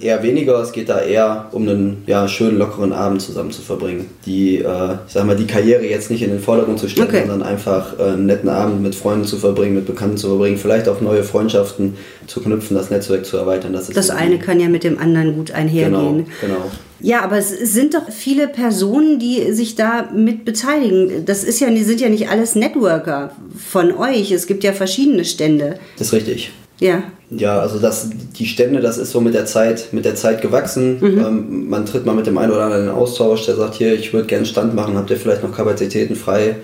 Eher 0.00 0.22
weniger, 0.22 0.60
es 0.62 0.70
geht 0.70 0.88
da 0.90 1.00
eher 1.00 1.48
um 1.50 1.68
einen 1.68 2.04
ja, 2.06 2.28
schönen, 2.28 2.56
lockeren 2.56 2.92
Abend 2.92 3.20
zusammen 3.20 3.50
zu 3.50 3.62
verbringen. 3.62 4.06
Die, 4.26 4.58
äh, 4.58 4.92
ich 5.06 5.12
sag 5.12 5.26
mal, 5.26 5.34
die 5.34 5.48
Karriere 5.48 5.84
jetzt 5.84 6.08
nicht 6.08 6.22
in 6.22 6.30
den 6.30 6.38
Vordergrund 6.38 6.78
zu 6.78 6.88
stellen, 6.88 7.08
okay. 7.08 7.24
sondern 7.26 7.42
einfach 7.42 7.98
äh, 7.98 8.02
einen 8.02 8.26
netten 8.26 8.48
Abend 8.48 8.80
mit 8.80 8.94
Freunden 8.94 9.24
zu 9.24 9.38
verbringen, 9.38 9.74
mit 9.74 9.86
Bekannten 9.86 10.16
zu 10.16 10.28
verbringen, 10.28 10.56
vielleicht 10.56 10.88
auch 10.88 11.00
neue 11.00 11.24
Freundschaften 11.24 11.96
zu 12.28 12.40
knüpfen, 12.40 12.76
das 12.76 12.90
Netzwerk 12.90 13.26
zu 13.26 13.38
erweitern. 13.38 13.72
Das, 13.72 13.88
das 13.88 14.10
eine 14.10 14.38
kann 14.38 14.60
ja 14.60 14.68
mit 14.68 14.84
dem 14.84 15.00
anderen 15.00 15.34
gut 15.34 15.50
einhergehen. 15.50 16.26
Genau, 16.40 16.54
genau. 16.60 16.70
Ja, 17.00 17.22
aber 17.22 17.38
es 17.38 17.50
sind 17.50 17.94
doch 17.94 18.08
viele 18.08 18.46
Personen, 18.46 19.18
die 19.18 19.52
sich 19.52 19.74
da 19.74 20.08
mit 20.14 20.44
beteiligen. 20.44 21.24
Das 21.24 21.42
ist 21.42 21.58
ja, 21.58 21.74
sind 21.74 22.00
ja 22.00 22.08
nicht 22.08 22.28
alles 22.28 22.54
Networker 22.54 23.32
von 23.56 23.92
euch. 23.92 24.30
Es 24.30 24.46
gibt 24.46 24.62
ja 24.62 24.72
verschiedene 24.72 25.24
Stände. 25.24 25.80
Das 25.96 26.08
ist 26.08 26.12
richtig. 26.12 26.52
Ja. 26.80 27.02
Ja, 27.30 27.60
also 27.60 27.78
das, 27.78 28.08
die 28.38 28.46
Stände, 28.46 28.80
das 28.80 28.96
ist 28.96 29.10
so 29.10 29.20
mit 29.20 29.34
der 29.34 29.44
Zeit, 29.44 29.88
mit 29.92 30.04
der 30.04 30.14
Zeit 30.14 30.40
gewachsen. 30.40 30.98
Mhm. 31.00 31.18
Ähm, 31.18 31.68
man 31.68 31.84
tritt 31.84 32.06
mal 32.06 32.14
mit 32.14 32.26
dem 32.26 32.38
einen 32.38 32.52
oder 32.52 32.64
anderen 32.64 32.84
in 32.84 32.90
Austausch, 32.90 33.44
der 33.46 33.56
sagt, 33.56 33.74
hier, 33.74 33.92
ich 33.94 34.12
würde 34.12 34.26
gerne 34.26 34.46
Stand 34.46 34.74
machen, 34.74 34.96
habt 34.96 35.10
ihr 35.10 35.16
vielleicht 35.16 35.42
noch 35.42 35.54
Kapazitäten 35.54 36.16
frei? 36.16 36.56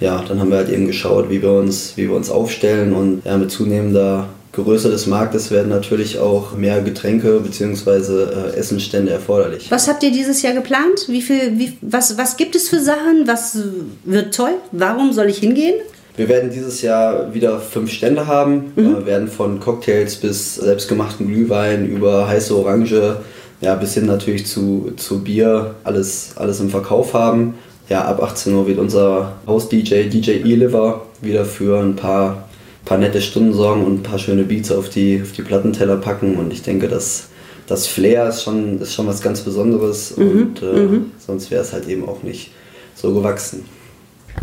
Ja, 0.00 0.22
dann 0.26 0.40
haben 0.40 0.50
wir 0.50 0.58
halt 0.58 0.70
eben 0.70 0.86
geschaut, 0.86 1.30
wie 1.30 1.42
wir 1.42 1.52
uns, 1.52 1.92
wie 1.96 2.08
wir 2.08 2.14
uns 2.14 2.30
aufstellen 2.30 2.92
und 2.92 3.22
ja, 3.24 3.36
mit 3.36 3.50
zunehmender 3.50 4.28
Größe 4.52 4.90
des 4.90 5.06
Marktes 5.06 5.50
werden 5.50 5.68
natürlich 5.68 6.18
auch 6.18 6.56
mehr 6.56 6.80
Getränke 6.80 7.40
bzw. 7.40 8.22
Äh, 8.22 8.56
Essenstände 8.56 9.12
erforderlich. 9.12 9.70
Was 9.70 9.86
habt 9.86 10.02
ihr 10.02 10.10
dieses 10.10 10.40
Jahr 10.42 10.54
geplant? 10.54 11.06
Wie 11.08 11.20
viel, 11.20 11.58
wie, 11.58 11.76
was, 11.82 12.16
was 12.16 12.38
gibt 12.38 12.56
es 12.56 12.68
für 12.68 12.80
Sachen? 12.80 13.26
Was 13.26 13.58
wird 14.04 14.34
toll? 14.34 14.54
Warum 14.72 15.12
soll 15.12 15.26
ich 15.26 15.38
hingehen? 15.38 15.74
Wir 16.16 16.28
werden 16.28 16.50
dieses 16.50 16.82
Jahr 16.82 17.34
wieder 17.34 17.60
fünf 17.60 17.90
Stände 17.90 18.26
haben. 18.26 18.72
Mhm. 18.74 18.96
Wir 18.96 19.06
werden 19.06 19.28
von 19.28 19.60
Cocktails 19.60 20.16
bis 20.16 20.54
selbstgemachten 20.56 21.26
Glühwein 21.26 21.86
über 21.86 22.26
heiße 22.26 22.56
Orange 22.56 23.16
ja, 23.60 23.74
bis 23.74 23.94
hin 23.94 24.06
natürlich 24.06 24.46
zu, 24.46 24.92
zu 24.96 25.22
Bier 25.22 25.74
alles, 25.84 26.32
alles 26.36 26.60
im 26.60 26.70
Verkauf 26.70 27.14
haben. 27.14 27.54
Ja, 27.88 28.04
ab 28.04 28.22
18 28.22 28.52
Uhr 28.54 28.66
wird 28.66 28.78
unser 28.78 29.36
Haus-DJ, 29.46 30.08
DJ 30.08 30.32
E-Liver, 30.32 31.06
wieder 31.22 31.44
für 31.44 31.80
ein 31.80 31.96
paar, 31.96 32.48
paar 32.84 32.98
nette 32.98 33.22
Stunden 33.22 33.54
sorgen 33.54 33.84
und 33.84 34.00
ein 34.00 34.02
paar 34.02 34.18
schöne 34.18 34.42
Beats 34.42 34.72
auf 34.72 34.88
die, 34.88 35.20
auf 35.22 35.32
die 35.32 35.42
Plattenteller 35.42 35.96
packen. 35.96 36.36
Und 36.36 36.52
ich 36.52 36.62
denke, 36.62 36.88
dass 36.88 37.28
das 37.66 37.86
Flair 37.86 38.28
ist 38.28 38.42
schon, 38.42 38.80
ist 38.80 38.94
schon 38.94 39.06
was 39.06 39.22
ganz 39.22 39.40
Besonderes 39.40 40.16
mhm. 40.16 40.30
und 40.30 40.62
äh, 40.62 40.72
mhm. 40.72 41.10
sonst 41.24 41.50
wäre 41.50 41.62
es 41.62 41.72
halt 41.72 41.88
eben 41.88 42.08
auch 42.08 42.22
nicht 42.22 42.50
so 42.94 43.14
gewachsen. 43.14 43.64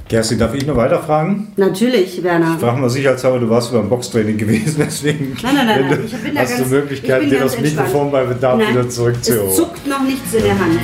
Kerstin, 0.09 0.37
darf 0.37 0.53
ich 0.53 0.65
noch 0.67 0.75
weiterfragen? 0.75 1.47
Natürlich, 1.55 2.21
Werner. 2.21 2.53
Ich 2.55 2.61
frage 2.61 2.79
mal 2.79 2.89
sicherheitshalber, 2.89 3.39
du 3.39 3.49
warst 3.49 3.71
beim 3.71 3.89
Boxtraining 3.89 4.37
gewesen, 4.43 4.75
deswegen 4.85 5.35
nein, 5.41 5.55
nein, 5.55 5.65
nein, 5.65 5.85
nein. 5.89 5.99
Ich 6.05 6.13
bin 6.15 6.37
hast 6.37 6.59
du 6.59 6.65
Möglichkeit, 6.65 7.23
dir 7.23 7.39
das 7.39 7.55
entspannt. 7.55 7.87
Mikrofon 7.87 8.11
bei 8.11 8.23
Bedarf 8.25 8.59
nein, 8.59 8.69
wieder 8.69 8.89
zurückzuholen. 8.89 9.49
Es 9.49 9.55
zuckt 9.55 9.87
noch 9.87 10.03
nichts 10.03 10.33
in 10.33 10.43
der 10.43 10.59
Hand. 10.59 10.79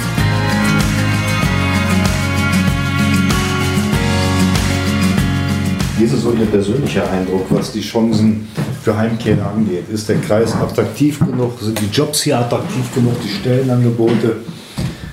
Wie 5.98 6.06
ist 6.06 6.22
so 6.22 6.32
Ihr 6.32 6.46
persönlicher 6.46 7.12
Eindruck, 7.12 7.46
was 7.50 7.74
die 7.74 7.82
Chancen 7.82 8.48
für 8.82 8.98
Heimkehr 8.98 9.38
angeht? 9.46 9.90
Ist 9.92 10.08
der 10.08 10.16
Kreis 10.22 10.56
attraktiv 10.56 11.20
genug? 11.20 11.60
Sind 11.60 11.78
die 11.80 11.90
Jobs 11.92 12.22
hier 12.22 12.40
attraktiv 12.40 12.96
genug, 12.96 13.16
die 13.22 13.30
Stellenangebote? 13.30 14.38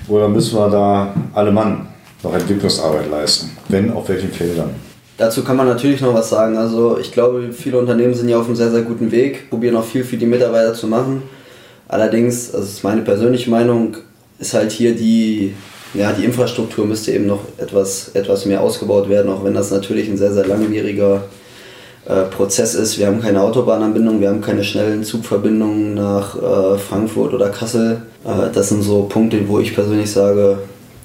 Oder 0.07 0.29
müssen 0.29 0.57
wir 0.57 0.71
da 0.71 1.13
alle 1.35 1.51
Mann 1.51 1.89
noch 2.23 2.35
Entwicklungsarbeit 2.35 3.11
leisten? 3.11 3.51
Wenn, 3.69 3.93
auf 3.93 4.09
welchen 4.09 4.31
Feldern? 4.31 4.71
Dazu 5.19 5.43
kann 5.43 5.57
man 5.57 5.67
natürlich 5.67 6.01
noch 6.01 6.13
was 6.13 6.29
sagen. 6.29 6.57
Also 6.59 6.99
ich 6.99 7.13
glaube, 7.13 7.53
viele 7.53 7.79
Unternehmen 7.79 8.15
sind 8.15 8.29
ja 8.29 8.39
auf 8.39 8.47
einem 8.47 8.57
sehr, 8.57 8.71
sehr 8.71 8.83
guten 8.83 9.11
Weg, 9.11 9.49
probieren 9.49 9.77
auch 9.77 9.85
viel 9.85 10.05
für 10.05 10.17
die 10.17 10.27
Mitarbeiter 10.27 10.75
zu 10.75 10.87
machen. 10.87 11.23
Allerdings, 11.89 12.53
also 12.53 12.59
das 12.59 12.75
ist 12.75 12.85
meine 12.85 13.03
persönliche 13.03 13.49
Meinung, 13.49 13.97
ist 14.39 14.53
halt 14.53 14.73
hier 14.73 14.95
die, 14.95 15.55
ja, 15.95 16.13
die 16.13 16.25
Infrastruktur 16.25 16.85
müsste 16.85 17.13
eben 17.13 17.27
noch 17.27 17.41
etwas, 17.57 18.11
etwas 18.15 18.45
mehr 18.45 18.61
ausgebaut 18.61 19.09
werden, 19.09 19.31
auch 19.33 19.45
wenn 19.45 19.55
das 19.55 19.71
natürlich 19.71 20.09
ein 20.09 20.19
sehr, 20.19 20.33
sehr 20.33 20.47
langwieriger 20.47 21.23
äh, 22.07 22.23
Prozess 22.25 22.75
ist. 22.75 22.99
Wir 22.99 23.07
haben 23.07 23.23
keine 23.23 23.41
Autobahnanbindung, 23.41 24.21
wir 24.21 24.29
haben 24.29 24.43
keine 24.43 24.65
schnellen 24.65 25.03
Zugverbindungen 25.03 25.95
nach 25.95 26.37
äh, 26.37 26.79
Frankfurt 26.79 27.33
oder 27.33 27.49
Kassel. 27.49 28.03
Äh, 28.25 28.53
das 28.53 28.69
sind 28.69 28.83
so 28.83 29.05
Punkte, 29.05 29.49
wo 29.49 29.61
ich 29.61 29.75
persönlich 29.75 30.11
sage, 30.11 30.59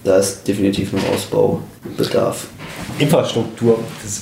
da 0.03 0.17
ist 0.17 0.47
definitiv 0.47 0.93
noch 0.93 1.07
Ausbaubedarf. 1.13 2.47
Infrastruktur, 2.99 3.79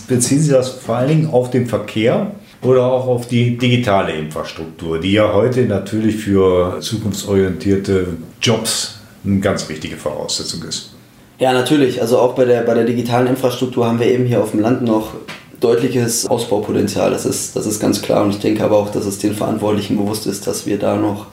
beziehen 0.07 0.41
Sie 0.41 0.51
das 0.51 0.69
vor 0.69 0.97
allen 0.97 1.09
Dingen 1.09 1.29
auf 1.31 1.49
den 1.49 1.65
Verkehr 1.65 2.31
oder 2.61 2.85
auch 2.85 3.07
auf 3.07 3.27
die 3.27 3.57
digitale 3.57 4.13
Infrastruktur, 4.13 4.99
die 4.99 5.13
ja 5.13 5.33
heute 5.33 5.61
natürlich 5.61 6.17
für 6.17 6.79
zukunftsorientierte 6.81 8.17
Jobs 8.41 8.99
eine 9.25 9.39
ganz 9.39 9.67
wichtige 9.69 9.95
Voraussetzung 9.95 10.63
ist? 10.63 10.91
Ja, 11.39 11.53
natürlich. 11.53 12.01
Also 12.01 12.19
auch 12.19 12.35
bei 12.35 12.45
der, 12.45 12.61
bei 12.61 12.73
der 12.73 12.83
digitalen 12.83 13.27
Infrastruktur 13.27 13.87
haben 13.87 13.99
wir 13.99 14.07
eben 14.07 14.25
hier 14.25 14.41
auf 14.41 14.51
dem 14.51 14.59
Land 14.59 14.81
noch 14.81 15.13
deutliches 15.61 16.27
Ausbaupotenzial. 16.27 17.11
Das 17.11 17.25
ist, 17.25 17.55
das 17.55 17.65
ist 17.65 17.79
ganz 17.79 18.01
klar. 18.01 18.23
Und 18.23 18.31
ich 18.31 18.39
denke 18.39 18.63
aber 18.63 18.77
auch, 18.77 18.89
dass 18.91 19.05
es 19.05 19.19
den 19.19 19.33
Verantwortlichen 19.33 19.97
bewusst 19.97 20.27
ist, 20.27 20.47
dass 20.47 20.65
wir 20.65 20.77
da 20.77 20.97
noch 20.97 21.27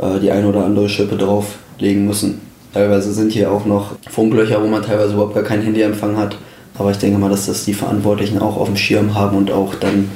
äh, 0.00 0.18
die 0.20 0.30
eine 0.30 0.48
oder 0.48 0.64
andere 0.64 0.88
Schippe 0.88 1.16
drauflegen 1.16 2.06
müssen. 2.06 2.40
Teilweise 2.72 3.12
sind 3.12 3.32
hier 3.32 3.50
auch 3.50 3.64
noch 3.64 3.92
Funklöcher, 4.10 4.62
wo 4.62 4.66
man 4.66 4.82
teilweise 4.82 5.14
überhaupt 5.14 5.34
gar 5.34 5.44
keinen 5.44 5.62
Handyempfang 5.62 6.16
hat. 6.16 6.36
Aber 6.76 6.90
ich 6.90 6.98
denke 6.98 7.18
mal, 7.18 7.30
dass 7.30 7.46
das 7.46 7.64
die 7.64 7.74
Verantwortlichen 7.74 8.38
auch 8.38 8.56
auf 8.56 8.68
dem 8.68 8.76
Schirm 8.76 9.14
haben 9.14 9.36
und 9.36 9.50
auch 9.50 9.74
dann 9.74 10.08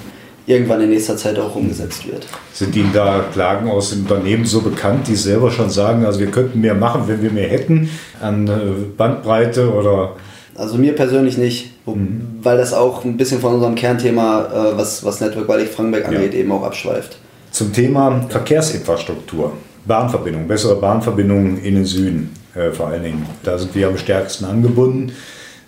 irgendwann 0.46 0.80
in 0.80 0.90
nächster 0.90 1.16
Zeit 1.16 1.38
auch 1.38 1.54
umgesetzt 1.54 2.06
wird. 2.06 2.26
Sind 2.52 2.74
Ihnen 2.76 2.92
da 2.92 3.24
Klagen 3.32 3.68
aus 3.68 3.90
den 3.90 4.02
Unternehmen 4.02 4.44
so 4.44 4.60
bekannt, 4.60 5.08
die 5.08 5.16
selber 5.16 5.50
schon 5.50 5.70
sagen, 5.70 6.04
also 6.04 6.20
wir 6.20 6.28
könnten 6.28 6.60
mehr 6.60 6.74
machen, 6.74 7.02
wenn 7.06 7.22
wir 7.22 7.30
mehr 7.30 7.48
hätten 7.48 7.88
an 8.20 8.48
äh, 8.48 8.50
Bandbreite 8.96 9.72
oder? 9.72 10.16
Also 10.54 10.76
mir 10.76 10.94
persönlich 10.94 11.38
nicht, 11.38 11.72
mhm. 11.86 12.38
weil 12.42 12.58
das 12.58 12.72
auch 12.72 13.04
ein 13.04 13.16
bisschen 13.16 13.40
von 13.40 13.54
unserem 13.54 13.74
Kernthema, 13.74 14.46
äh, 14.46 14.78
was, 14.78 15.04
was 15.04 15.20
Network 15.20 15.48
Waldeck 15.48 15.68
Frankenberg 15.68 16.08
angeht, 16.08 16.34
ja. 16.34 16.40
eben 16.40 16.52
auch 16.52 16.64
abschweift. 16.64 17.18
Zum 17.50 17.72
Thema 17.72 18.24
Verkehrsinfrastruktur, 18.28 19.52
Bahnverbindungen, 19.86 20.48
bessere 20.48 20.76
Bahnverbindungen 20.76 21.62
in 21.62 21.76
den 21.76 21.84
Süden 21.84 22.30
vor 22.72 22.88
allen 22.88 23.02
Dingen. 23.02 23.26
Da 23.42 23.58
sind 23.58 23.74
wir 23.74 23.88
am 23.88 23.96
stärksten 23.96 24.44
angebunden 24.44 25.12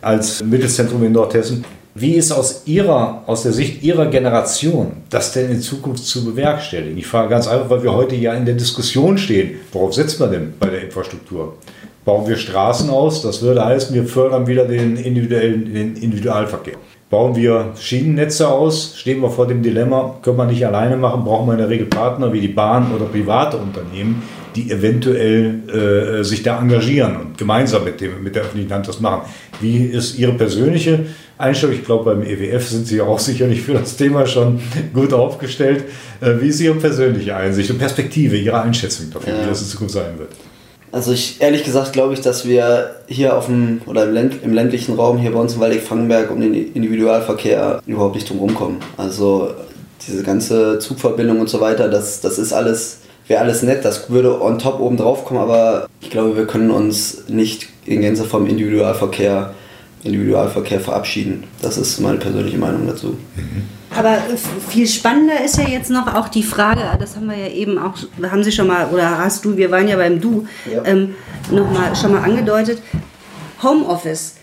als 0.01 0.43
Mittelzentrum 0.45 1.03
in 1.05 1.13
Nordhessen. 1.13 1.65
Wie 1.97 2.15
ist 2.15 2.33
aus 2.33 2.63
Ihrer, 2.67 3.23
aus 3.27 3.45
der 3.45 3.53
Sicht 3.53 3.85
Ihrer 3.85 4.07
Generation 4.07 4.93
das 5.11 5.33
denn 5.33 5.51
in 5.51 5.61
Zukunft 5.61 6.05
zu 6.05 6.25
bewerkstelligen? 6.25 6.99
Ich 6.99 7.07
frage 7.07 7.29
ganz 7.29 7.47
einfach, 7.47 7.71
weil 7.71 7.85
wir 7.85 7.95
heute 7.95 8.17
ja 8.17 8.35
in 8.35 8.45
der 8.45 8.57
Diskussion 8.57 9.17
stehen. 9.17 9.61
Worauf 9.73 9.95
setzt 9.95 10.19
man 10.19 10.33
denn 10.33 10.55
bei 10.59 10.71
der 10.71 10.83
Infrastruktur? 10.83 11.57
Bauen 12.05 12.29
wir 12.29 12.37
Straßen 12.37 12.91
aus? 12.91 13.23
Das 13.23 13.43
würde 13.43 13.65
heißen, 13.65 13.95
wir 13.95 14.07
fördern 14.07 14.47
wieder 14.47 14.67
den 14.67 14.97
individuellen 14.97 15.73
den 15.73 15.97
Individualverkehr. 15.97 16.75
Bauen 17.11 17.37
wir 17.37 17.75
Schienennetze 17.79 18.49
aus? 18.49 18.95
Stehen 18.97 19.23
wir 19.23 19.31
vor 19.31 19.47
dem 19.47 19.63
Dilemma, 19.63 20.17
können 20.21 20.37
wir 20.37 20.47
nicht 20.47 20.67
alleine 20.67 20.97
machen? 20.97 21.25
Brauchen 21.25 21.47
wir 21.47 21.53
in 21.53 21.61
der 21.61 21.69
Regel 21.69 21.87
Partner 21.87 22.33
wie 22.33 22.41
die 22.41 22.49
Bahn 22.49 22.93
oder 22.93 23.05
private 23.05 23.57
Unternehmen, 23.57 24.21
die 24.55 24.71
eventuell 24.71 26.21
äh, 26.21 26.25
sich 26.25 26.43
da 26.43 26.61
engagieren 26.61 27.17
und 27.17 27.39
gemeinsam 27.39 27.85
mit, 27.85 28.01
dem, 28.01 28.23
mit 28.23 28.35
der 28.35 28.43
öffentlichen 28.43 28.73
Hand 28.73 28.89
das 28.89 29.01
machen. 29.01 29.23
Wie 29.61 29.85
ist 29.85 30.19
Ihre 30.19 30.33
persönliche 30.33 31.07
Einstellung? 31.39 31.75
Ich 31.75 31.85
glaube, 31.85 32.15
beim 32.15 32.23
EWF 32.23 32.69
sind 32.69 32.87
Sie 32.87 33.01
auch 33.01 33.19
sicherlich 33.19 33.63
für 33.63 33.75
das 33.75 33.97
Thema 33.97 34.27
schon 34.27 34.61
gut 34.93 35.13
aufgestellt. 35.13 35.85
Äh, 36.21 36.41
wie 36.41 36.49
ist 36.49 36.61
Ihre 36.61 36.77
persönliche 36.77 37.35
Einsicht 37.35 37.71
und 37.71 37.79
Perspektive, 37.79 38.37
Ihre 38.37 38.61
Einschätzung 38.61 39.11
dafür, 39.13 39.35
ja. 39.35 39.45
wie 39.45 39.49
das 39.49 39.63
in 39.63 39.69
Zukunft 39.69 39.95
sein 39.95 40.19
wird? 40.19 40.31
Also 40.93 41.11
ich 41.11 41.41
ehrlich 41.41 41.65
gesagt 41.65 41.93
glaube 41.93 42.15
ich, 42.15 42.21
dass 42.21 42.47
wir 42.47 42.95
hier 43.09 43.37
auf 43.37 43.47
dem 43.47 43.81
oder 43.87 44.05
im, 44.05 44.15
Länd, 44.15 44.35
im 44.45 44.53
ländlichen 44.53 44.95
Raum 44.95 45.19
hier 45.19 45.33
bei 45.33 45.41
uns 45.41 45.55
in 45.55 45.61
Waldeck-Frankenberg 45.61 46.31
um 46.31 46.41
den 46.41 46.55
Individualverkehr 46.55 47.83
überhaupt 47.85 48.15
nicht 48.15 48.31
drum 48.31 48.39
rumkommen. 48.39 48.77
Also 48.97 49.51
diese 50.07 50.23
ganze 50.23 50.79
Zugverbindung 50.79 51.41
und 51.41 51.49
so 51.49 51.61
weiter, 51.61 51.89
das, 51.89 52.21
das 52.21 52.39
ist 52.39 52.53
alles 52.53 52.99
wäre 53.27 53.41
alles 53.41 53.63
nett, 53.63 53.85
das 53.85 54.11
würde 54.11 54.41
on 54.41 54.59
top 54.59 54.81
oben 54.81 54.97
drauf 54.97 55.25
kommen, 55.25 55.41
aber 55.41 55.89
ich 56.01 56.11
glaube, 56.11 56.37
wir 56.37 56.47
können 56.47 56.71
uns 56.71 57.25
nicht 57.29 57.69
in 57.87 58.01
Gänze 58.01 58.25
vom 58.25 58.47
Individualverkehr, 58.47 59.55
Individualverkehr 60.03 60.81
verabschieden. 60.81 61.45
Das 61.63 61.79
ist 61.79 62.01
meine 62.01 62.19
persönliche 62.19 62.59
Meinung 62.59 62.87
dazu. 62.87 63.17
Aber 63.97 64.19
viel 64.69 64.87
spannender 64.87 65.45
ist 65.45 65.57
ja 65.57 65.69
jetzt 65.69 65.91
noch 65.91 66.13
auch 66.15 66.29
die 66.29 66.43
Frage, 66.43 66.81
das 66.99 67.17
haben 67.17 67.29
wir 67.29 67.37
ja 67.37 67.49
eben 67.49 67.79
auch, 67.79 67.95
haben 68.29 68.43
Sie 68.43 68.53
schon 68.53 68.67
mal, 68.67 68.89
oder 68.93 69.19
hast 69.19 69.45
du, 69.45 69.57
wir 69.57 69.71
waren 69.71 69.89
ja 69.89 69.97
beim 69.97 70.21
Du, 70.21 70.47
ja. 70.71 70.85
ähm, 70.85 71.15
noch 71.51 71.71
mal, 71.71 71.95
schon 71.95 72.13
mal 72.13 72.23
angedeutet, 72.23 72.79
Homeoffice. 73.63 74.35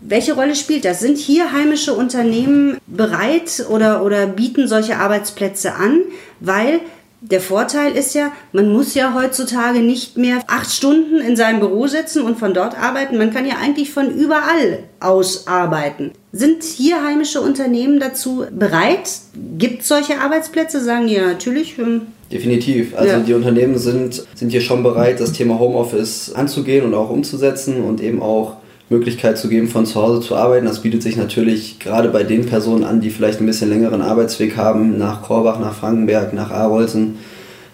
Welche 0.00 0.34
Rolle 0.34 0.54
spielt 0.54 0.84
das? 0.84 1.00
Sind 1.00 1.18
hier 1.18 1.52
heimische 1.52 1.92
Unternehmen 1.92 2.78
bereit 2.86 3.66
oder, 3.68 4.02
oder 4.02 4.26
bieten 4.26 4.66
solche 4.66 4.96
Arbeitsplätze 4.96 5.74
an? 5.74 6.00
Weil 6.38 6.80
der 7.22 7.40
Vorteil 7.40 7.96
ist 7.96 8.14
ja, 8.14 8.32
man 8.52 8.72
muss 8.72 8.94
ja 8.94 9.14
heutzutage 9.14 9.80
nicht 9.80 10.16
mehr 10.16 10.38
acht 10.46 10.70
Stunden 10.70 11.18
in 11.18 11.36
seinem 11.36 11.60
Büro 11.60 11.86
sitzen 11.86 12.22
und 12.22 12.38
von 12.38 12.54
dort 12.54 12.78
arbeiten. 12.80 13.18
Man 13.18 13.32
kann 13.32 13.46
ja 13.46 13.56
eigentlich 13.62 13.90
von 13.90 14.10
überall 14.10 14.84
aus 15.00 15.46
arbeiten. 15.46 16.12
Sind 16.32 16.62
hier 16.62 17.04
heimische 17.04 17.40
Unternehmen 17.40 18.00
dazu 18.00 18.46
bereit? 18.50 19.10
Gibt 19.58 19.82
es 19.82 19.88
solche 19.88 20.18
Arbeitsplätze? 20.20 20.82
Sagen 20.82 21.08
die 21.08 21.14
ja 21.14 21.26
natürlich. 21.26 21.76
Hm. 21.76 22.02
Definitiv. 22.32 22.96
Also 22.96 23.12
ja. 23.12 23.18
die 23.18 23.34
Unternehmen 23.34 23.76
sind, 23.76 24.22
sind 24.34 24.50
hier 24.50 24.60
schon 24.60 24.82
bereit, 24.82 25.20
das 25.20 25.32
Thema 25.32 25.58
Homeoffice 25.58 26.32
anzugehen 26.32 26.84
und 26.86 26.94
auch 26.94 27.10
umzusetzen 27.10 27.82
und 27.82 28.00
eben 28.00 28.22
auch 28.22 28.56
Möglichkeit 28.90 29.38
zu 29.38 29.48
geben, 29.48 29.68
von 29.68 29.86
zu 29.86 30.02
Hause 30.02 30.20
zu 30.20 30.36
arbeiten. 30.36 30.66
Das 30.66 30.82
bietet 30.82 31.02
sich 31.02 31.16
natürlich 31.16 31.78
gerade 31.78 32.08
bei 32.08 32.24
den 32.24 32.44
Personen 32.44 32.84
an, 32.84 33.00
die 33.00 33.10
vielleicht 33.10 33.40
ein 33.40 33.46
bisschen 33.46 33.70
längeren 33.70 34.02
Arbeitsweg 34.02 34.56
haben, 34.56 34.98
nach 34.98 35.22
Korbach, 35.22 35.60
nach 35.60 35.74
Frankenberg, 35.74 36.34
nach 36.34 36.50
Arolsen, 36.50 37.18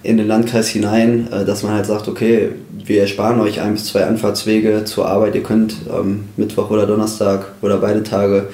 in 0.02 0.18
den 0.18 0.28
Landkreis 0.28 0.68
hinein, 0.68 1.28
äh, 1.32 1.44
dass 1.44 1.62
man 1.62 1.72
halt 1.72 1.86
sagt, 1.86 2.06
okay, 2.06 2.50
wir 2.84 3.00
ersparen 3.00 3.40
euch 3.40 3.60
ein 3.60 3.72
bis 3.72 3.86
zwei 3.86 4.04
Anfahrtswege 4.04 4.84
zur 4.84 5.08
Arbeit. 5.08 5.34
Ihr 5.34 5.42
könnt 5.42 5.74
ähm, 5.92 6.28
Mittwoch 6.36 6.70
oder 6.70 6.86
Donnerstag 6.86 7.52
oder 7.62 7.78
beide 7.78 8.02
Tage 8.02 8.48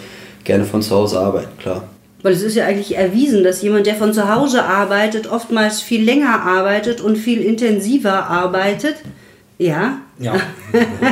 gerne 0.45 0.65
von 0.65 0.83
zu 0.83 0.95
Hause 0.95 1.21
arbeiten, 1.21 1.59
klar. 1.59 1.85
Weil 2.23 2.35
es 2.35 2.43
ist 2.43 2.55
ja 2.55 2.67
eigentlich 2.67 2.97
erwiesen, 2.97 3.43
dass 3.43 3.63
jemand, 3.63 3.87
der 3.87 3.97
von 3.97 4.15
zu 4.15 4.33
Hause 4.33 4.65
arbeitet, 4.65 5.31
oftmals 5.31 5.81
viel 5.81 6.05
länger 6.05 6.43
arbeitet 6.43 7.01
und 7.01 7.17
viel 7.17 7.41
intensiver 7.41 8.31
arbeitet. 8.31 8.95
Ja, 9.59 9.99
ja, 10.23 10.35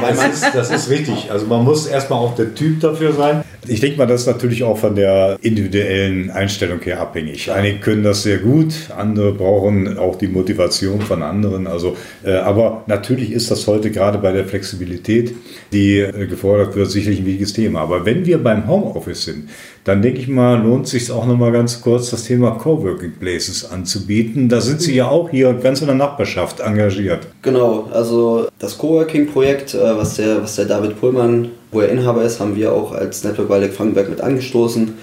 das 0.01 0.43
ist, 0.43 0.55
das 0.55 0.71
ist 0.71 0.91
richtig. 0.91 1.31
Also 1.31 1.47
man 1.47 1.65
muss 1.65 1.87
erstmal 1.87 2.19
auch 2.19 2.35
der 2.35 2.55
Typ 2.55 2.81
dafür 2.81 3.13
sein. 3.13 3.45
Ich 3.67 3.81
denke 3.81 3.99
mal, 3.99 4.07
das 4.07 4.23
ist 4.23 4.27
natürlich 4.27 4.65
auch 4.65 4.79
von 4.79 4.95
der 4.95 5.37
individuellen 5.43 6.31
Einstellung 6.31 6.81
her 6.81 7.01
abhängig. 7.01 7.51
Einige 7.51 7.79
können 7.79 8.03
das 8.03 8.23
sehr 8.23 8.39
gut, 8.39 8.73
andere 8.97 9.33
brauchen 9.33 9.99
auch 9.99 10.17
die 10.17 10.29
Motivation 10.29 11.01
von 11.03 11.23
anderen. 11.23 11.67
Also, 11.67 11.97
äh, 12.25 12.33
aber 12.37 12.85
natürlich 12.87 13.33
ist 13.33 13.51
das 13.51 13.67
heute 13.67 13.91
gerade 13.91 14.19
bei 14.19 14.33
der 14.33 14.47
Flexibilität, 14.47 15.35
die 15.73 15.99
äh, 15.99 16.27
gefordert 16.27 16.75
wird, 16.75 16.91
sicherlich 16.91 17.21
ein 17.21 17.27
wichtiges 17.27 17.53
Thema. 17.53 17.81
Aber 17.81 18.07
wenn 18.07 18.25
wir 18.25 18.43
beim 18.43 18.67
Homeoffice 18.67 19.25
sind, 19.25 19.51
dann 19.85 20.03
denke 20.03 20.21
ich 20.21 20.29
mal, 20.29 20.61
lohnt 20.61 20.85
es 20.87 20.93
sich 20.93 21.11
auch 21.11 21.27
noch 21.27 21.37
mal 21.37 21.53
ganz 21.53 21.81
kurz, 21.81 22.11
das 22.11 22.25
Thema 22.25 22.53
Coworking 22.53 23.13
Places 23.19 23.71
anzubieten. 23.71 24.49
Da 24.49 24.61
sind 24.61 24.81
Sie 24.83 24.95
ja 24.95 25.09
auch 25.09 25.31
hier 25.31 25.53
ganz 25.55 25.81
in 25.81 25.87
der 25.87 25.97
Nachbarschaft 25.97 26.61
engagiert. 26.61 27.27
Genau, 27.43 27.89
also 27.93 28.49
das 28.59 28.77
Coworking-Projekt, 29.01 29.75
äh, 29.75 29.97
was 29.97 30.17
der, 30.17 30.43
was 30.43 30.57
der 30.57 30.67
David 30.67 31.01
Pullmann, 31.01 31.51
wo 31.73 31.81
er 31.81 31.89
Inhaber 31.89 32.23
ist, 32.23 32.41
haben 32.41 32.57
wir 32.57 32.73
auch 32.73 32.93
als 32.93 33.25
Network 33.25 33.49
Waldeck 33.49 33.73
Frankenberg 33.73 34.11
mit 34.11 34.21
angestoßen. 34.21 34.95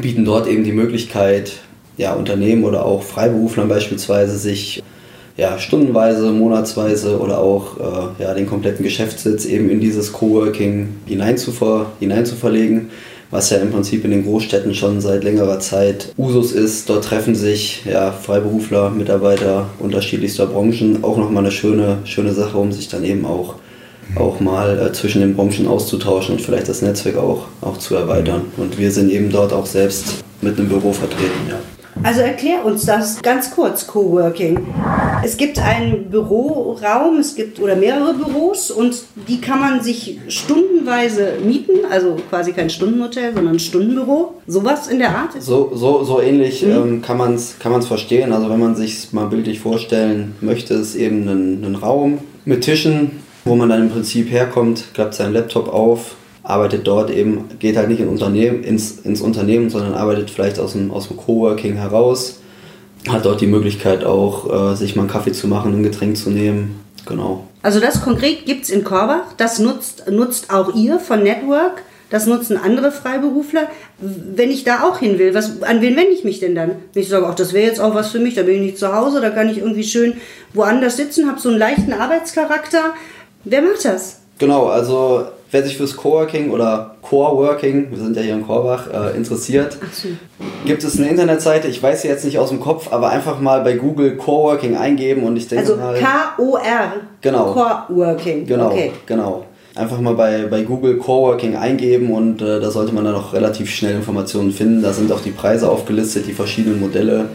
Bieten 0.00 0.24
dort 0.24 0.46
eben 0.46 0.64
die 0.64 0.72
Möglichkeit, 0.72 1.52
ja, 1.96 2.14
Unternehmen 2.14 2.64
oder 2.64 2.84
auch 2.84 3.02
Freiberuflern 3.02 3.68
beispielsweise 3.68 4.38
sich 4.38 4.82
ja, 5.36 5.58
stundenweise, 5.58 6.30
monatsweise 6.30 7.18
oder 7.18 7.38
auch 7.38 7.76
äh, 8.18 8.22
ja, 8.22 8.34
den 8.34 8.46
kompletten 8.46 8.84
Geschäftssitz 8.84 9.44
eben 9.44 9.68
in 9.68 9.80
dieses 9.80 10.12
Coworking 10.12 10.88
hineinzuver, 11.06 11.92
hineinzuverlegen 12.00 12.90
was 13.30 13.50
ja 13.50 13.58
im 13.58 13.70
Prinzip 13.70 14.04
in 14.04 14.10
den 14.10 14.24
Großstädten 14.24 14.74
schon 14.74 15.00
seit 15.00 15.24
längerer 15.24 15.60
Zeit 15.60 16.12
Usus 16.16 16.52
ist. 16.52 16.88
Dort 16.88 17.04
treffen 17.04 17.34
sich 17.34 17.84
ja, 17.84 18.12
Freiberufler, 18.12 18.90
Mitarbeiter 18.90 19.66
unterschiedlichster 19.78 20.46
Branchen. 20.46 21.02
Auch 21.02 21.16
nochmal 21.16 21.44
eine 21.44 21.52
schöne, 21.52 21.98
schöne 22.04 22.32
Sache, 22.32 22.56
um 22.56 22.72
sich 22.72 22.88
dann 22.88 23.04
eben 23.04 23.26
auch, 23.26 23.56
auch 24.16 24.40
mal 24.40 24.78
äh, 24.78 24.92
zwischen 24.92 25.20
den 25.20 25.34
Branchen 25.34 25.66
auszutauschen 25.66 26.36
und 26.36 26.40
vielleicht 26.40 26.68
das 26.68 26.82
Netzwerk 26.82 27.16
auch, 27.16 27.46
auch 27.60 27.78
zu 27.78 27.94
erweitern. 27.94 28.42
Und 28.56 28.78
wir 28.78 28.90
sind 28.90 29.10
eben 29.10 29.30
dort 29.30 29.52
auch 29.52 29.66
selbst 29.66 30.24
mit 30.40 30.58
einem 30.58 30.68
Büro 30.68 30.92
vertreten. 30.92 31.48
Ja. 31.48 31.56
Also 32.02 32.20
erklär 32.20 32.64
uns 32.64 32.84
das 32.84 33.22
ganz 33.22 33.50
kurz, 33.50 33.86
Coworking. 33.86 34.58
Es 35.24 35.38
gibt 35.38 35.58
einen 35.58 36.10
Büroraum, 36.10 37.16
es 37.18 37.34
gibt 37.34 37.58
oder 37.58 37.76
mehrere 37.76 38.12
Büros 38.12 38.70
und 38.70 39.04
die 39.26 39.40
kann 39.40 39.58
man 39.58 39.82
sich 39.82 40.18
stundenweise 40.28 41.38
mieten, 41.42 41.86
also 41.90 42.16
quasi 42.28 42.52
kein 42.52 42.68
Stundenhotel, 42.68 43.32
sondern 43.32 43.54
ein 43.54 43.58
Stundenbüro. 43.58 44.34
Sowas 44.46 44.88
in 44.88 44.98
der 44.98 45.16
Art? 45.16 45.30
So, 45.40 45.72
so, 45.74 46.04
so 46.04 46.20
ähnlich 46.20 46.62
mhm. 46.62 46.70
ähm, 46.70 47.02
kann 47.02 47.16
man 47.16 47.34
es 47.34 47.58
kann 47.58 47.72
man's 47.72 47.86
verstehen. 47.86 48.32
Also 48.34 48.50
wenn 48.50 48.60
man 48.60 48.76
sich 48.76 49.12
mal 49.12 49.24
bildlich 49.26 49.60
vorstellen 49.60 50.34
möchte, 50.42 50.74
ist 50.74 50.94
eben 50.94 51.26
ein, 51.26 51.64
ein 51.64 51.74
Raum 51.76 52.18
mit 52.44 52.60
Tischen, 52.60 53.22
wo 53.46 53.56
man 53.56 53.70
dann 53.70 53.80
im 53.80 53.90
Prinzip 53.90 54.30
herkommt, 54.30 54.92
klappt 54.92 55.14
seinen 55.14 55.32
Laptop 55.32 55.72
auf, 55.72 56.16
arbeitet 56.42 56.86
dort 56.86 57.10
eben, 57.10 57.44
geht 57.58 57.78
halt 57.78 57.88
nicht 57.88 58.00
in 58.00 58.08
Unternehmen, 58.08 58.62
ins, 58.62 58.98
ins 59.00 59.22
Unternehmen, 59.22 59.70
sondern 59.70 59.94
arbeitet 59.94 60.30
vielleicht 60.30 60.58
aus 60.58 60.72
dem, 60.72 60.90
aus 60.90 61.08
dem 61.08 61.16
Coworking 61.16 61.76
heraus, 61.76 62.40
hat 63.08 63.24
dort 63.24 63.40
die 63.40 63.46
Möglichkeit 63.46 64.04
auch, 64.04 64.72
äh, 64.72 64.76
sich 64.76 64.96
mal 64.96 65.02
einen 65.02 65.10
Kaffee 65.10 65.32
zu 65.32 65.48
machen, 65.48 65.74
ein 65.74 65.82
Getränk 65.82 66.16
zu 66.16 66.30
nehmen. 66.30 66.80
Genau. 67.06 67.46
Also 67.62 67.80
das 67.80 68.02
konkret 68.02 68.46
gibt 68.46 68.64
es 68.64 68.70
in 68.70 68.84
Korbach, 68.84 69.32
das 69.36 69.58
nutzt, 69.58 70.10
nutzt 70.10 70.50
auch 70.50 70.74
ihr 70.74 70.98
von 70.98 71.22
Network. 71.22 71.82
Das 72.10 72.26
nutzen 72.26 72.56
andere 72.56 72.92
Freiberufler. 72.92 73.66
Wenn 73.98 74.50
ich 74.50 74.62
da 74.62 74.84
auch 74.84 74.98
hin 74.98 75.18
will, 75.18 75.34
was, 75.34 75.62
an 75.62 75.80
wen 75.80 75.96
wende 75.96 76.12
ich 76.12 76.22
mich 76.22 76.38
denn 76.38 76.54
dann? 76.54 76.76
Wenn 76.92 77.02
ich 77.02 77.08
sage, 77.08 77.26
ach, 77.26 77.34
das 77.34 77.52
wäre 77.52 77.66
jetzt 77.66 77.80
auch 77.80 77.94
was 77.94 78.10
für 78.10 78.20
mich, 78.20 78.34
da 78.34 78.42
bin 78.42 78.56
ich 78.56 78.60
nicht 78.60 78.78
zu 78.78 78.94
Hause, 78.94 79.20
da 79.20 79.30
kann 79.30 79.48
ich 79.48 79.58
irgendwie 79.58 79.82
schön 79.82 80.12
woanders 80.52 80.96
sitzen, 80.96 81.26
habe 81.28 81.40
so 81.40 81.48
einen 81.48 81.58
leichten 81.58 81.92
Arbeitscharakter. 81.92 82.94
Wer 83.42 83.62
macht 83.62 83.84
das? 83.84 84.20
Genau, 84.38 84.66
also 84.66 85.24
wer 85.54 85.62
sich 85.62 85.76
fürs 85.76 85.96
Coworking 85.96 86.50
oder 86.50 86.96
Coreworking, 87.00 87.86
wir 87.92 87.98
sind 87.98 88.16
ja 88.16 88.22
hier 88.22 88.34
in 88.34 88.44
Korbach, 88.44 88.88
äh, 88.92 89.16
interessiert, 89.16 89.78
gibt 90.66 90.82
es 90.82 90.98
eine 90.98 91.08
Internetseite, 91.08 91.68
ich 91.68 91.80
weiß 91.80 92.02
sie 92.02 92.08
jetzt 92.08 92.24
nicht 92.24 92.38
aus 92.38 92.48
dem 92.48 92.58
Kopf, 92.58 92.92
aber 92.92 93.10
einfach 93.10 93.38
mal 93.40 93.60
bei 93.62 93.74
Google 93.74 94.16
Coworking 94.16 94.76
eingeben 94.76 95.22
und 95.22 95.36
ich 95.36 95.46
denke 95.46 95.62
Also 95.64 95.76
mal... 95.76 95.94
K-O-R. 95.96 96.92
Genau. 97.20 97.52
Coworking. 97.52 98.46
Genau, 98.46 98.66
Okay. 98.66 98.90
genau. 99.06 99.44
Einfach 99.76 100.00
mal 100.00 100.14
bei, 100.14 100.46
bei 100.50 100.62
Google 100.62 100.98
Coworking 100.98 101.54
eingeben 101.56 102.10
und 102.12 102.42
äh, 102.42 102.60
da 102.60 102.70
sollte 102.72 102.92
man 102.92 103.04
dann 103.04 103.14
auch 103.14 103.32
relativ 103.32 103.70
schnell 103.70 103.94
Informationen 103.94 104.50
finden. 104.50 104.82
Da 104.82 104.92
sind 104.92 105.10
auch 105.12 105.20
die 105.20 105.30
Preise 105.30 105.68
aufgelistet, 105.70 106.26
die 106.26 106.32
verschiedenen 106.32 106.80
Modelle. 106.80 107.26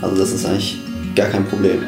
Also 0.00 0.16
das 0.16 0.32
ist 0.32 0.46
eigentlich 0.46 0.78
gar 1.14 1.28
kein 1.28 1.44
Problem. 1.46 1.82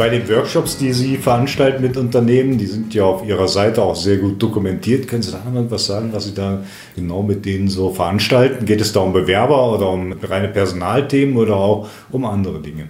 Bei 0.00 0.08
den 0.08 0.26
Workshops, 0.30 0.78
die 0.78 0.94
Sie 0.94 1.18
veranstalten 1.18 1.82
mit 1.82 1.98
Unternehmen, 1.98 2.56
die 2.56 2.64
sind 2.64 2.94
ja 2.94 3.04
auf 3.04 3.22
Ihrer 3.22 3.48
Seite 3.48 3.82
auch 3.82 3.94
sehr 3.94 4.16
gut 4.16 4.42
dokumentiert. 4.42 5.06
Können 5.06 5.20
Sie 5.20 5.30
da 5.30 5.42
mal 5.52 5.70
was 5.70 5.84
sagen, 5.84 6.08
was 6.14 6.24
Sie 6.24 6.32
da 6.32 6.64
genau 6.96 7.22
mit 7.22 7.44
denen 7.44 7.68
so 7.68 7.90
veranstalten? 7.90 8.64
Geht 8.64 8.80
es 8.80 8.94
da 8.94 9.00
um 9.00 9.12
Bewerber 9.12 9.74
oder 9.74 9.90
um 9.90 10.14
reine 10.22 10.48
Personalthemen 10.48 11.36
oder 11.36 11.56
auch 11.56 11.86
um 12.10 12.24
andere 12.24 12.60
Dinge? 12.60 12.88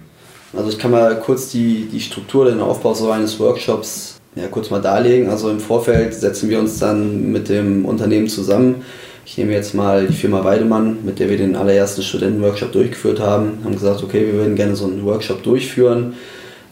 Also 0.55 0.69
ich 0.69 0.79
kann 0.79 0.91
mal 0.91 1.19
kurz 1.19 1.51
die, 1.51 1.89
die 1.91 1.99
Struktur, 1.99 2.45
den 2.45 2.61
Aufbau 2.61 2.93
so 2.93 3.11
eines 3.11 3.37
Workshops 3.41 4.21
ja, 4.35 4.47
kurz 4.47 4.69
mal 4.69 4.81
darlegen. 4.81 5.29
Also 5.29 5.49
im 5.49 5.59
Vorfeld 5.59 6.13
setzen 6.13 6.49
wir 6.49 6.59
uns 6.59 6.79
dann 6.79 7.29
mit 7.29 7.49
dem 7.49 7.83
Unternehmen 7.83 8.29
zusammen. 8.29 8.85
Ich 9.25 9.37
nehme 9.37 9.51
jetzt 9.51 9.75
mal 9.75 10.07
die 10.07 10.13
Firma 10.13 10.45
Weidemann, 10.45 10.99
mit 11.03 11.19
der 11.19 11.29
wir 11.29 11.35
den 11.35 11.57
allerersten 11.57 12.03
Studentenworkshop 12.03 12.71
durchgeführt 12.71 13.19
haben. 13.19 13.57
Haben 13.65 13.73
gesagt, 13.73 14.01
okay, 14.01 14.25
wir 14.27 14.33
würden 14.35 14.55
gerne 14.55 14.77
so 14.77 14.85
einen 14.85 15.03
Workshop 15.03 15.43
durchführen. 15.43 16.13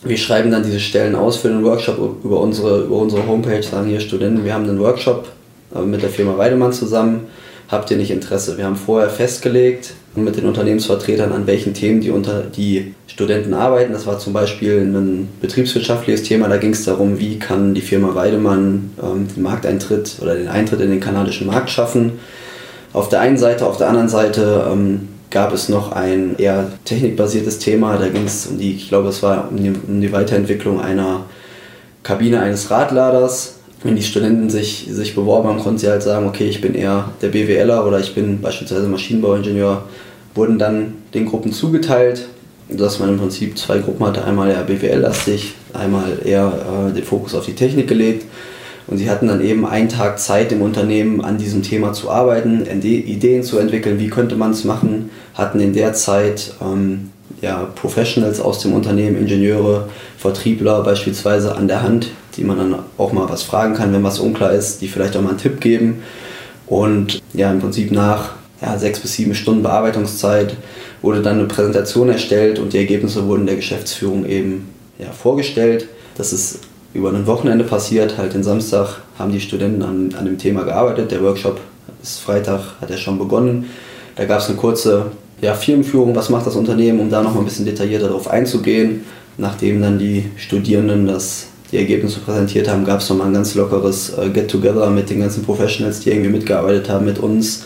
Wir 0.04 0.18
schreiben 0.18 0.50
dann 0.50 0.64
diese 0.64 0.80
Stellen 0.80 1.16
aus 1.16 1.38
für 1.38 1.50
den 1.50 1.64
Workshop 1.64 2.24
über 2.24 2.40
unsere, 2.40 2.84
über 2.84 2.96
unsere 2.98 3.28
Homepage, 3.28 3.62
sagen 3.62 3.90
hier 3.90 4.00
Studenten, 4.00 4.46
wir 4.46 4.54
haben 4.54 4.64
einen 4.64 4.80
Workshop 4.80 5.28
äh, 5.76 5.82
mit 5.82 6.02
der 6.02 6.10
Firma 6.10 6.38
Weidemann 6.38 6.72
zusammen. 6.72 7.28
Habt 7.68 7.92
ihr 7.92 7.98
nicht 7.98 8.10
Interesse? 8.10 8.58
Wir 8.58 8.66
haben 8.66 8.78
vorher 8.78 9.10
festgelegt 9.10 9.94
mit 10.16 10.38
den 10.38 10.46
Unternehmensvertretern, 10.46 11.32
an 11.32 11.46
welchen 11.46 11.76
Themen 11.76 12.02
die, 12.02 12.10
unter, 12.10 12.42
die 12.42 12.96
Studenten 13.06 13.54
arbeiten. 13.54 13.94
Das 13.94 14.08
war 14.08 14.18
zum 14.18 14.34
Beispiel 14.34 14.80
ein 14.80 15.28
betriebswirtschaftliches 15.40 16.24
Thema. 16.24 16.48
Da 16.48 16.58
ging 16.58 16.72
es 16.72 16.86
darum, 16.86 17.20
wie 17.20 17.38
kann 17.38 17.76
die 17.76 17.82
Firma 17.82 18.16
Weidemann 18.16 18.92
ähm, 19.04 19.28
den 19.36 19.44
Markteintritt 19.44 20.16
oder 20.22 20.34
den 20.34 20.48
Eintritt 20.48 20.82
in 20.82 20.90
den 20.90 21.00
kanadischen 21.00 21.46
Markt 21.46 21.70
schaffen. 21.70 22.14
Auf 22.92 23.10
der 23.10 23.20
einen 23.20 23.38
Seite, 23.38 23.68
auf 23.68 23.78
der 23.78 23.88
anderen 23.88 24.10
Seite 24.10 24.68
ähm, 24.72 25.10
gab 25.30 25.54
es 25.54 25.70
noch 25.70 25.92
ein 25.92 26.36
eher 26.38 26.72
technikbasiertes 26.86 27.60
Thema. 27.60 27.98
Da 27.98 28.08
ging 28.10 28.26
es 28.26 28.48
um 28.48 28.58
die, 28.58 28.76
ich 28.76 28.90
glaube, 28.90 29.10
es 29.10 29.22
war 29.22 29.50
um 29.50 29.58
die, 29.58 29.74
um 29.88 30.02
die 30.02 30.12
Weiterentwicklung 30.12 30.82
einer 30.82 31.26
Kabine 32.04 32.42
eines 32.42 32.72
Radladers. 32.72 33.56
Wenn 33.84 33.96
die 33.96 34.04
Studenten 34.04 34.50
sich, 34.50 34.88
sich 34.90 35.16
beworben 35.16 35.48
haben, 35.48 35.60
konnten 35.60 35.78
sie 35.78 35.88
halt 35.88 36.04
sagen, 36.04 36.28
okay, 36.28 36.50
ich 36.50 36.60
bin 36.60 36.76
eher 36.76 37.12
der 37.22 37.30
BWLer 37.30 37.86
oder 37.86 38.00
ich 38.00 38.14
bin 38.14 38.42
beispielsweise 38.42 38.88
Maschinenbauingenieur. 38.88 39.84
Wurden 40.36 40.60
dann 40.60 40.96
den 41.14 41.26
Gruppen 41.26 41.54
zugeteilt, 41.54 42.28
dass 42.68 43.00
man 43.00 43.10
im 43.10 43.18
Prinzip 43.18 43.58
zwei 43.58 43.80
Gruppen 43.80 44.06
hatte. 44.06 44.26
Einmal 44.26 44.50
eher 44.50 44.64
BWL-lastig, 44.64 45.54
einmal 45.74 46.20
eher 46.24 46.90
äh, 46.90 46.94
den 46.94 47.04
Fokus 47.04 47.36
auf 47.36 47.46
die 47.46 47.56
Technik 47.56 47.88
gelegt. 47.88 48.26
Und 48.90 48.98
sie 48.98 49.10
hatten 49.10 49.28
dann 49.28 49.40
eben 49.40 49.68
einen 49.68 49.88
Tag 49.88 50.20
Zeit 50.20 50.52
im 50.52 50.64
Unternehmen 50.64 51.24
an 51.24 51.38
diesem 51.38 51.62
Thema 51.62 51.94
zu 51.94 52.10
arbeiten, 52.10 52.66
Ideen 52.66 53.44
zu 53.44 53.60
entwickeln, 53.60 54.00
wie 54.00 54.10
könnte 54.10 54.36
man 54.36 54.50
es 54.50 54.64
machen, 54.64 55.12
hatten 55.36 55.60
in 55.60 55.74
der 55.74 55.94
Zeit 55.94 56.56
ähm, 56.60 57.12
ja, 57.40 57.70
Professionals 57.76 58.40
aus 58.40 58.60
dem 58.60 58.74
Unternehmen, 58.74 59.16
Ingenieure, 59.16 59.90
Vertriebler 60.18 60.82
beispielsweise 60.82 61.56
an 61.56 61.68
der 61.68 61.84
Hand, 61.84 62.10
die 62.36 62.44
man 62.44 62.58
dann 62.58 62.80
auch 62.98 63.14
mal 63.14 63.30
was 63.30 63.44
fragen 63.44 63.76
kann, 63.76 63.94
wenn 63.94 64.04
was 64.04 64.20
unklar 64.20 64.54
ist, 64.54 64.82
die 64.82 64.88
vielleicht 64.88 65.16
auch 65.16 65.22
mal 65.22 65.30
einen 65.30 65.38
Tipp 65.38 65.62
geben. 65.62 66.02
Und 66.66 67.22
ja, 67.34 67.52
im 67.52 67.60
Prinzip 67.60 67.92
nach 67.92 68.32
ja, 68.60 68.76
sechs 68.78 69.00
bis 69.00 69.14
sieben 69.14 69.36
Stunden 69.36 69.62
Bearbeitungszeit 69.62 70.58
wurde 71.04 71.22
dann 71.22 71.38
eine 71.38 71.48
Präsentation 71.48 72.10
erstellt 72.10 72.58
und 72.58 72.74
die 72.74 72.80
Ergebnisse 72.80 73.28
wurden 73.28 73.46
der 73.46 73.56
Geschäftsführung 73.56 74.26
eben 74.26 74.70
ja, 74.98 75.12
vorgestellt. 75.12 75.88
Das 76.18 76.34
ist 76.34 76.60
über 76.94 77.10
ein 77.10 77.28
Wochenende 77.28 77.64
passiert. 77.64 78.18
Halt 78.18 78.34
den 78.34 78.44
Samstag 78.44 79.02
haben 79.18 79.32
die 79.32 79.42
Studenten 79.42 79.82
an, 79.84 80.16
an 80.18 80.26
dem 80.26 80.38
Thema 80.38 80.64
gearbeitet. 80.64 81.12
Der 81.12 81.24
Workshop 81.24 81.60
ist 82.02 82.20
Freitag, 82.20 82.62
hat 82.82 82.90
er 82.90 82.98
schon 82.98 83.20
begonnen. 83.20 83.66
Da 84.16 84.26
gab 84.26 84.40
es 84.40 84.48
eine 84.48 84.58
kurze 84.58 85.06
ja, 85.42 85.54
Firmenführung, 85.54 86.16
was 86.16 86.30
macht 86.30 86.46
das 86.46 86.56
Unternehmen, 86.56 87.00
um 87.00 87.10
da 87.10 87.22
noch 87.22 87.34
mal 87.34 87.42
ein 87.42 87.46
bisschen 87.46 87.66
detaillierter 87.66 88.08
darauf 88.08 88.30
einzugehen. 88.30 89.06
Nachdem 89.38 89.82
dann 89.82 89.98
die 89.98 90.26
Studierenden 90.36 91.08
das, 91.08 91.48
die 91.72 91.78
Ergebnisse 91.78 92.20
präsentiert 92.20 92.68
haben, 92.68 92.84
gab 92.84 93.00
es 93.00 93.10
nochmal 93.10 93.28
ein 93.28 93.34
ganz 93.34 93.56
lockeres 93.56 94.18
äh, 94.18 94.30
Get-Together 94.30 94.90
mit 94.90 95.10
den 95.10 95.22
ganzen 95.22 95.44
Professionals, 95.44 96.02
die 96.02 96.10
irgendwie 96.10 96.32
mitgearbeitet 96.32 96.90
haben, 96.90 97.06
mit 97.06 97.20
uns, 97.20 97.64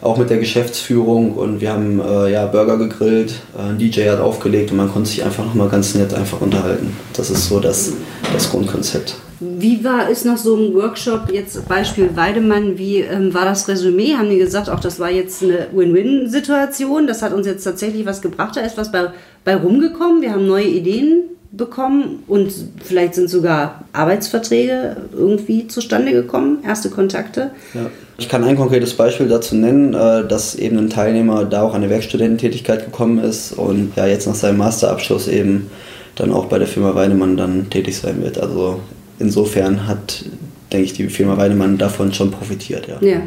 auch 0.00 0.16
mit 0.16 0.30
der 0.30 0.38
Geschäftsführung 0.38 1.32
und 1.32 1.60
wir 1.60 1.72
haben 1.72 2.00
äh, 2.00 2.32
ja, 2.32 2.46
Burger 2.46 2.78
gegrillt, 2.78 3.34
äh, 3.56 3.70
ein 3.70 3.78
DJ 3.78 4.08
hat 4.08 4.20
aufgelegt 4.20 4.70
und 4.70 4.76
man 4.76 4.90
konnte 4.90 5.08
sich 5.08 5.24
einfach 5.24 5.44
nochmal 5.44 5.68
ganz 5.68 5.94
nett 5.94 6.14
einfach 6.14 6.40
unterhalten. 6.40 6.96
Das 7.14 7.30
ist 7.30 7.48
so 7.48 7.58
das, 7.60 7.92
das 8.32 8.50
Grundkonzept. 8.50 9.16
Wie 9.40 9.84
war 9.84 10.10
es 10.10 10.24
nach 10.24 10.36
so 10.36 10.56
einem 10.56 10.74
Workshop, 10.74 11.32
jetzt 11.32 11.68
Beispiel 11.68 12.10
Weidemann, 12.16 12.76
wie 12.76 12.98
ähm, 12.98 13.32
war 13.34 13.44
das 13.44 13.68
Resümee? 13.68 14.14
Haben 14.14 14.30
die 14.30 14.38
gesagt, 14.38 14.68
auch 14.68 14.80
das 14.80 14.98
war 14.98 15.10
jetzt 15.10 15.42
eine 15.42 15.68
Win-Win-Situation, 15.72 17.06
das 17.06 17.22
hat 17.22 17.32
uns 17.32 17.46
jetzt 17.46 17.62
tatsächlich 17.62 18.04
was 18.04 18.20
gebracht, 18.20 18.56
da 18.56 18.60
ist 18.62 18.76
was 18.76 18.90
bei, 18.90 19.10
bei 19.44 19.56
rumgekommen, 19.56 20.22
wir 20.22 20.32
haben 20.32 20.46
neue 20.46 20.66
Ideen 20.66 21.22
bekommen 21.52 22.22
und 22.26 22.52
vielleicht 22.84 23.14
sind 23.14 23.30
sogar 23.30 23.84
Arbeitsverträge 23.92 24.96
irgendwie 25.16 25.66
zustande 25.68 26.12
gekommen, 26.12 26.58
erste 26.64 26.90
Kontakte. 26.90 27.52
Ja. 27.74 27.86
Ich 28.20 28.28
kann 28.28 28.42
ein 28.42 28.56
konkretes 28.56 28.94
Beispiel 28.94 29.28
dazu 29.28 29.54
nennen, 29.54 29.94
äh, 29.94 30.26
dass 30.26 30.56
eben 30.56 30.76
ein 30.76 30.90
Teilnehmer 30.90 31.44
da 31.44 31.62
auch 31.62 31.72
an 31.72 31.82
eine 31.82 31.90
Werkstudententätigkeit 31.90 32.84
gekommen 32.84 33.20
ist 33.20 33.52
und 33.52 33.92
ja 33.94 34.08
jetzt 34.08 34.26
nach 34.26 34.34
seinem 34.34 34.58
Masterabschluss 34.58 35.28
eben 35.28 35.70
dann 36.16 36.32
auch 36.32 36.46
bei 36.46 36.58
der 36.58 36.66
Firma 36.66 36.96
Weinemann 36.96 37.36
dann 37.36 37.70
tätig 37.70 37.96
sein 37.96 38.20
wird. 38.20 38.36
Also 38.36 38.80
insofern 39.20 39.86
hat, 39.86 40.24
denke 40.72 40.86
ich, 40.86 40.94
die 40.94 41.08
Firma 41.08 41.36
Weinemann 41.36 41.78
davon 41.78 42.12
schon 42.12 42.32
profitiert. 42.32 42.88
Ja. 42.88 42.98
Ja, 43.00 43.22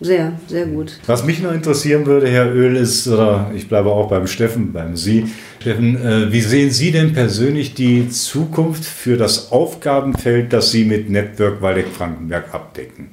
sehr, 0.00 0.32
sehr 0.46 0.64
gut. 0.64 0.98
Was 1.04 1.26
mich 1.26 1.42
noch 1.42 1.52
interessieren 1.52 2.06
würde, 2.06 2.26
Herr 2.26 2.54
Öl, 2.54 2.76
ist, 2.76 3.06
oder 3.06 3.50
ich 3.54 3.68
bleibe 3.68 3.90
auch 3.90 4.08
beim 4.08 4.26
Steffen, 4.26 4.72
beim 4.72 4.96
Sie. 4.96 5.26
Steffen, 5.60 6.02
äh, 6.02 6.32
wie 6.32 6.40
sehen 6.40 6.70
Sie 6.70 6.90
denn 6.90 7.12
persönlich 7.12 7.74
die 7.74 8.08
Zukunft 8.08 8.86
für 8.86 9.18
das 9.18 9.52
Aufgabenfeld, 9.52 10.54
das 10.54 10.70
Sie 10.70 10.86
mit 10.86 11.10
Network 11.10 11.60
Waldeck-Frankenberg 11.60 12.54
abdecken? 12.54 13.10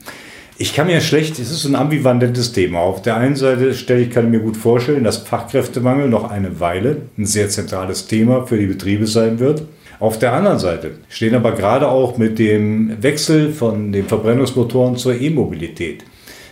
Ich 0.62 0.74
kann 0.74 0.88
mir 0.88 1.00
schlecht, 1.00 1.40
es 1.40 1.52
ist 1.52 1.64
ein 1.64 1.76
ambivalentes 1.76 2.52
Thema. 2.52 2.80
Auf 2.80 3.02
der 3.02 3.16
einen 3.16 3.38
Seite 3.38 3.74
stelle 3.74 4.02
ich, 4.02 4.10
kann 4.10 4.30
mir 4.30 4.42
gut 4.42 4.58
vorstellen, 4.58 5.06
dass 5.06 5.16
Fachkräftemangel 5.18 6.10
noch 6.10 6.30
eine 6.30 6.60
Weile 6.60 6.98
ein 7.18 7.26
sehr 7.26 7.48
zentrales 7.48 8.08
Thema 8.08 8.46
für 8.46 8.58
die 8.58 8.66
Betriebe 8.66 9.08
sein 9.08 9.40
wird. 9.40 9.64
Auf 10.02 10.20
der 10.20 10.34
anderen 10.34 10.60
Seite 10.60 10.92
stehen 11.08 11.34
aber 11.34 11.54
gerade 11.54 11.88
auch 11.88 12.18
mit 12.18 12.40
dem 12.40 13.02
Wechsel 13.02 13.54
von 13.54 13.94
den 13.94 14.06
Verbrennungsmotoren 14.08 14.98
zur 14.98 15.20
E-Mobilität 15.20 16.04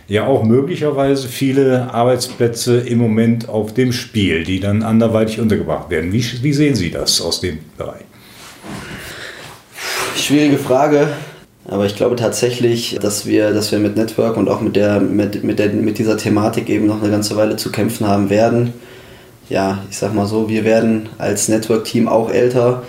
ja 0.08 0.26
auch 0.26 0.42
möglicherweise 0.42 1.28
viele 1.28 1.92
Arbeitsplätze 1.92 2.78
im 2.78 2.96
Moment 2.96 3.48
auf 3.48 3.74
dem 3.74 3.92
Spiel, 3.92 4.42
die 4.42 4.58
dann 4.58 4.82
anderweitig 4.82 5.38
untergebracht 5.38 5.90
werden. 5.90 6.12
Wie, 6.12 6.24
wie 6.42 6.52
sehen 6.54 6.74
Sie 6.74 6.90
das 6.90 7.20
aus 7.20 7.42
dem 7.42 7.58
Bereich? 7.76 8.04
Schwierige 10.16 10.56
Frage. 10.56 11.08
Aber 11.68 11.84
ich 11.84 11.96
glaube 11.96 12.16
tatsächlich, 12.16 12.98
dass 13.00 13.26
wir, 13.26 13.52
dass 13.52 13.70
wir 13.70 13.78
mit 13.78 13.94
Network 13.94 14.38
und 14.38 14.48
auch 14.48 14.62
mit, 14.62 14.74
der, 14.74 15.00
mit, 15.00 15.44
mit, 15.44 15.58
der, 15.58 15.68
mit 15.68 15.98
dieser 15.98 16.16
Thematik 16.16 16.70
eben 16.70 16.86
noch 16.86 17.02
eine 17.02 17.10
ganze 17.10 17.36
Weile 17.36 17.56
zu 17.56 17.70
kämpfen 17.70 18.06
haben 18.06 18.30
werden. 18.30 18.72
Ja, 19.50 19.84
ich 19.90 19.98
sag 19.98 20.14
mal 20.14 20.26
so, 20.26 20.48
wir 20.48 20.64
werden 20.64 21.10
als 21.18 21.48
Network-Team 21.48 22.08
auch 22.08 22.30
älter, 22.30 22.84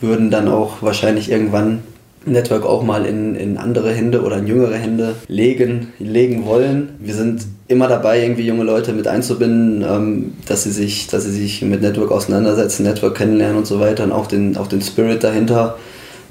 würden 0.00 0.32
dann 0.32 0.48
auch 0.48 0.82
wahrscheinlich 0.82 1.30
irgendwann 1.30 1.84
Network 2.24 2.66
auch 2.66 2.82
mal 2.82 3.06
in, 3.06 3.36
in 3.36 3.58
andere 3.58 3.92
Hände 3.92 4.22
oder 4.22 4.38
in 4.38 4.48
jüngere 4.48 4.74
Hände 4.74 5.14
legen, 5.28 5.92
legen 6.00 6.44
wollen. 6.46 6.96
Wir 6.98 7.14
sind 7.14 7.46
immer 7.68 7.86
dabei, 7.86 8.22
irgendwie 8.22 8.46
junge 8.46 8.64
Leute 8.64 8.92
mit 8.92 9.06
einzubinden, 9.06 9.84
ähm, 9.88 10.32
dass, 10.46 10.64
sie 10.64 10.72
sich, 10.72 11.06
dass 11.06 11.22
sie 11.22 11.30
sich 11.30 11.62
mit 11.62 11.80
Network 11.80 12.10
auseinandersetzen, 12.10 12.82
Network 12.82 13.16
kennenlernen 13.16 13.58
und 13.58 13.66
so 13.68 13.78
weiter 13.78 14.02
und 14.02 14.10
auch 14.10 14.26
den, 14.26 14.56
auch 14.56 14.66
den 14.66 14.82
Spirit 14.82 15.22
dahinter 15.22 15.76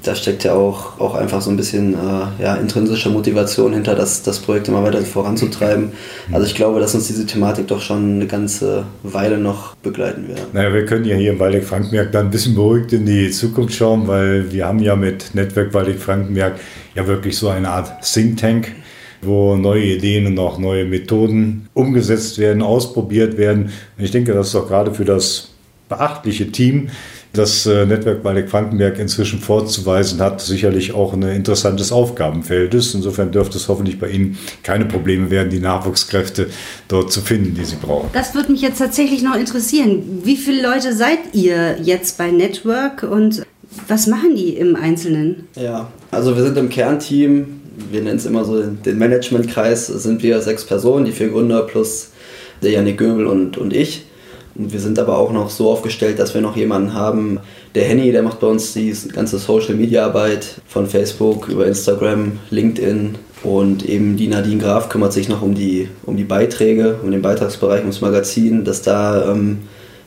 da 0.06 0.14
steckt 0.14 0.44
ja 0.44 0.54
auch, 0.54 1.00
auch 1.00 1.14
einfach 1.14 1.40
so 1.42 1.50
ein 1.50 1.56
bisschen 1.56 1.94
äh, 1.94 2.42
ja, 2.42 2.56
intrinsische 2.56 3.08
Motivation 3.10 3.72
hinter, 3.72 3.94
das, 3.94 4.22
das 4.22 4.38
Projekt 4.38 4.68
immer 4.68 4.82
weiter 4.82 5.00
voranzutreiben. 5.02 5.92
Also 6.32 6.46
ich 6.46 6.54
glaube, 6.54 6.80
dass 6.80 6.94
uns 6.94 7.06
diese 7.06 7.26
Thematik 7.26 7.66
doch 7.68 7.80
schon 7.80 8.14
eine 8.14 8.26
ganze 8.26 8.84
Weile 9.02 9.38
noch 9.38 9.74
begleiten 9.76 10.28
wird. 10.28 10.54
Naja, 10.54 10.72
wir 10.72 10.84
können 10.84 11.04
ja 11.04 11.16
hier 11.16 11.32
im 11.32 11.38
Waldeck 11.38 11.64
Frankenberg 11.64 12.12
dann 12.12 12.26
ein 12.26 12.30
bisschen 12.30 12.54
beruhigt 12.54 12.92
in 12.92 13.06
die 13.06 13.30
Zukunft 13.30 13.74
schauen, 13.74 14.06
weil 14.06 14.52
wir 14.52 14.66
haben 14.66 14.78
ja 14.78 14.96
mit 14.96 15.34
Netzwerk 15.34 15.74
Waldeck 15.74 15.98
Frankenberg 15.98 16.58
ja 16.94 17.06
wirklich 17.06 17.36
so 17.36 17.48
eine 17.48 17.68
Art 17.68 18.02
Think 18.02 18.38
Tank 18.38 18.72
wo 19.22 19.56
neue 19.56 19.84
Ideen 19.84 20.26
und 20.26 20.38
auch 20.38 20.58
neue 20.58 20.84
Methoden 20.84 21.68
umgesetzt 21.74 22.38
werden, 22.38 22.62
ausprobiert 22.62 23.38
werden. 23.38 23.70
Und 23.96 24.04
ich 24.04 24.10
denke, 24.10 24.34
das 24.34 24.48
ist 24.48 24.54
auch 24.54 24.68
gerade 24.68 24.94
für 24.94 25.06
das 25.06 25.54
beachtliche 25.88 26.50
Team 26.52 26.88
das 27.36 27.66
äh, 27.66 27.86
Netzwerk 27.86 28.24
Waldeck-Frankenberg 28.24 28.98
inzwischen 28.98 29.38
vorzuweisen 29.38 30.20
hat, 30.20 30.40
sicherlich 30.40 30.92
auch 30.94 31.12
ein 31.12 31.22
interessantes 31.22 31.92
Aufgabenfeld 31.92 32.74
ist. 32.74 32.94
Insofern 32.94 33.32
dürfte 33.32 33.58
es 33.58 33.68
hoffentlich 33.68 33.98
bei 33.98 34.08
Ihnen 34.08 34.38
keine 34.62 34.86
Probleme 34.86 35.30
werden, 35.30 35.50
die 35.50 35.60
Nachwuchskräfte 35.60 36.48
dort 36.88 37.12
zu 37.12 37.20
finden, 37.20 37.54
die 37.54 37.64
Sie 37.64 37.76
brauchen. 37.76 38.08
Das 38.12 38.34
würde 38.34 38.52
mich 38.52 38.62
jetzt 38.62 38.78
tatsächlich 38.78 39.22
noch 39.22 39.36
interessieren. 39.36 40.22
Wie 40.24 40.36
viele 40.36 40.62
Leute 40.62 40.94
seid 40.94 41.18
ihr 41.32 41.80
jetzt 41.80 42.18
bei 42.18 42.30
Network 42.30 43.02
und 43.02 43.46
was 43.88 44.06
machen 44.06 44.34
die 44.34 44.56
im 44.56 44.76
Einzelnen? 44.76 45.48
Ja, 45.54 45.88
also 46.10 46.36
wir 46.36 46.42
sind 46.42 46.56
im 46.56 46.68
Kernteam, 46.68 47.60
wir 47.90 48.02
nennen 48.02 48.16
es 48.16 48.26
immer 48.26 48.44
so 48.44 48.62
den 48.62 48.98
Managementkreis, 48.98 49.86
sind 49.86 50.22
wir 50.22 50.40
sechs 50.40 50.64
Personen, 50.64 51.04
die 51.04 51.12
vier 51.12 51.28
Gründer 51.28 51.62
plus 51.62 52.10
der 52.62 52.70
Janik 52.70 52.98
Göbel 52.98 53.26
und, 53.26 53.58
und 53.58 53.74
ich. 53.74 54.06
Wir 54.58 54.80
sind 54.80 54.98
aber 54.98 55.18
auch 55.18 55.32
noch 55.32 55.50
so 55.50 55.70
aufgestellt, 55.70 56.18
dass 56.18 56.32
wir 56.32 56.40
noch 56.40 56.56
jemanden 56.56 56.94
haben, 56.94 57.40
der 57.74 57.84
Henny, 57.84 58.10
der 58.10 58.22
macht 58.22 58.40
bei 58.40 58.46
uns 58.46 58.72
die 58.72 58.94
ganze 59.12 59.38
Social 59.38 59.74
Media 59.74 60.06
Arbeit 60.06 60.46
von 60.66 60.86
Facebook 60.86 61.48
über 61.48 61.66
Instagram, 61.66 62.38
LinkedIn 62.50 63.16
und 63.42 63.86
eben 63.86 64.16
die 64.16 64.28
Nadine 64.28 64.62
Graf 64.62 64.88
kümmert 64.88 65.12
sich 65.12 65.28
noch 65.28 65.42
um 65.42 65.54
die, 65.54 65.88
um 66.04 66.16
die 66.16 66.24
Beiträge, 66.24 66.98
um 67.02 67.10
den 67.10 67.20
Beitragsbereich, 67.20 67.80
ums 67.80 68.00
Magazin, 68.00 68.64
dass 68.64 68.80
da 68.80 69.30
ähm, 69.30 69.58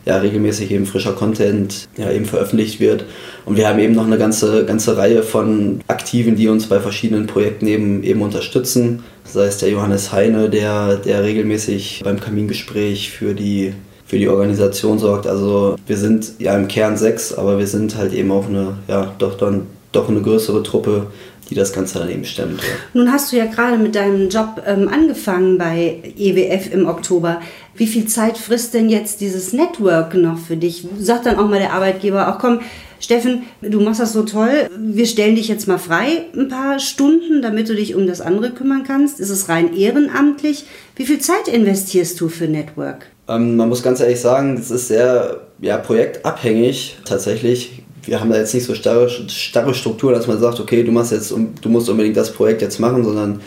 ja, 0.05 0.17
regelmäßig 0.17 0.71
eben 0.71 0.87
frischer 0.87 1.13
Content 1.13 1.87
ja, 1.97 2.11
eben 2.11 2.25
veröffentlicht 2.25 2.79
wird. 2.79 3.05
Und 3.45 3.55
wir 3.55 3.67
haben 3.67 3.77
eben 3.79 3.93
noch 3.93 4.07
eine 4.07 4.17
ganze, 4.17 4.65
ganze 4.65 4.97
Reihe 4.97 5.21
von 5.21 5.81
Aktiven, 5.87 6.35
die 6.35 6.47
uns 6.47 6.67
bei 6.67 6.79
verschiedenen 6.79 7.27
Projekten 7.27 7.67
eben, 7.67 8.03
eben 8.03 8.21
unterstützen. 8.21 9.03
Sei 9.23 9.45
es 9.45 9.59
der 9.59 9.69
Johannes 9.69 10.11
Heine, 10.11 10.49
der, 10.49 10.95
der 10.95 11.23
regelmäßig 11.23 12.01
beim 12.03 12.19
Kamingespräch 12.19 13.11
für 13.11 13.35
die 13.35 13.73
für 14.09 14.17
die 14.17 14.27
Organisation 14.27 14.97
sorgt. 14.97 15.27
Also 15.27 15.75
wir 15.85 15.95
sind 15.95 16.33
ja 16.39 16.57
im 16.57 16.67
Kern 16.67 16.97
sechs, 16.97 17.31
aber 17.31 17.59
wir 17.59 17.67
sind 17.67 17.95
halt 17.95 18.11
eben 18.11 18.31
auch 18.31 18.47
eine, 18.47 18.73
ja, 18.87 19.13
doch 19.19 19.37
dann 19.37 19.67
doch 19.91 20.09
eine 20.09 20.21
größere 20.21 20.63
Truppe, 20.63 21.07
die 21.49 21.55
das 21.55 21.73
Ganze 21.73 21.99
dann 21.99 22.09
eben 22.09 22.25
stemmt. 22.25 22.59
Ja. 22.59 22.67
Nun 22.93 23.11
hast 23.11 23.31
du 23.31 23.37
ja 23.37 23.45
gerade 23.45 23.77
mit 23.77 23.93
deinem 23.93 24.29
Job 24.29 24.63
ähm, 24.65 24.87
angefangen 24.87 25.59
bei 25.59 26.13
EWF 26.17 26.73
im 26.73 26.87
Oktober. 26.87 27.39
Wie 27.75 27.87
viel 27.87 28.07
Zeit 28.07 28.37
frisst 28.37 28.73
denn 28.73 28.89
jetzt 28.89 29.21
dieses 29.21 29.53
Network 29.53 30.15
noch 30.15 30.39
für 30.39 30.57
dich? 30.57 30.87
Sagt 30.99 31.27
dann 31.27 31.37
auch 31.37 31.47
mal 31.47 31.59
der 31.59 31.73
Arbeitgeber, 31.73 32.33
auch 32.33 32.39
komm, 32.39 32.61
Steffen, 32.99 33.43
du 33.61 33.79
machst 33.79 34.01
das 34.01 34.11
so 34.11 34.23
toll, 34.23 34.67
wir 34.77 35.05
stellen 35.05 35.35
dich 35.35 35.47
jetzt 35.47 35.67
mal 35.67 35.77
frei 35.77 36.25
ein 36.35 36.49
paar 36.49 36.79
Stunden, 36.79 37.41
damit 37.41 37.69
du 37.69 37.75
dich 37.75 37.95
um 37.95 38.07
das 38.07 38.21
andere 38.21 38.51
kümmern 38.51 38.83
kannst. 38.85 39.19
Ist 39.19 39.29
es 39.29 39.49
rein 39.49 39.75
ehrenamtlich? 39.75 40.65
Wie 40.95 41.05
viel 41.05 41.19
Zeit 41.19 41.47
investierst 41.47 42.19
du 42.19 42.27
für 42.27 42.47
Network? 42.47 43.05
Ähm, 43.29 43.55
man 43.55 43.69
muss 43.69 43.83
ganz 43.83 43.99
ehrlich 43.99 44.19
sagen, 44.19 44.55
das 44.55 44.71
ist 44.71 44.87
sehr 44.87 45.41
ja, 45.61 45.77
projektabhängig 45.77 46.97
tatsächlich. 47.05 47.83
Wir 48.03 48.19
haben 48.19 48.31
da 48.31 48.37
jetzt 48.37 48.53
nicht 48.55 48.65
so 48.65 48.73
starre, 48.73 49.07
starre 49.09 49.75
Strukturen, 49.75 50.15
dass 50.15 50.25
man 50.25 50.39
sagt, 50.39 50.59
okay, 50.59 50.83
du 50.83 50.91
machst 50.91 51.11
jetzt, 51.11 51.31
du 51.31 51.69
musst 51.69 51.89
unbedingt 51.89 52.17
das 52.17 52.33
Projekt 52.33 52.61
jetzt 52.61 52.79
machen, 52.79 53.03
sondern 53.03 53.41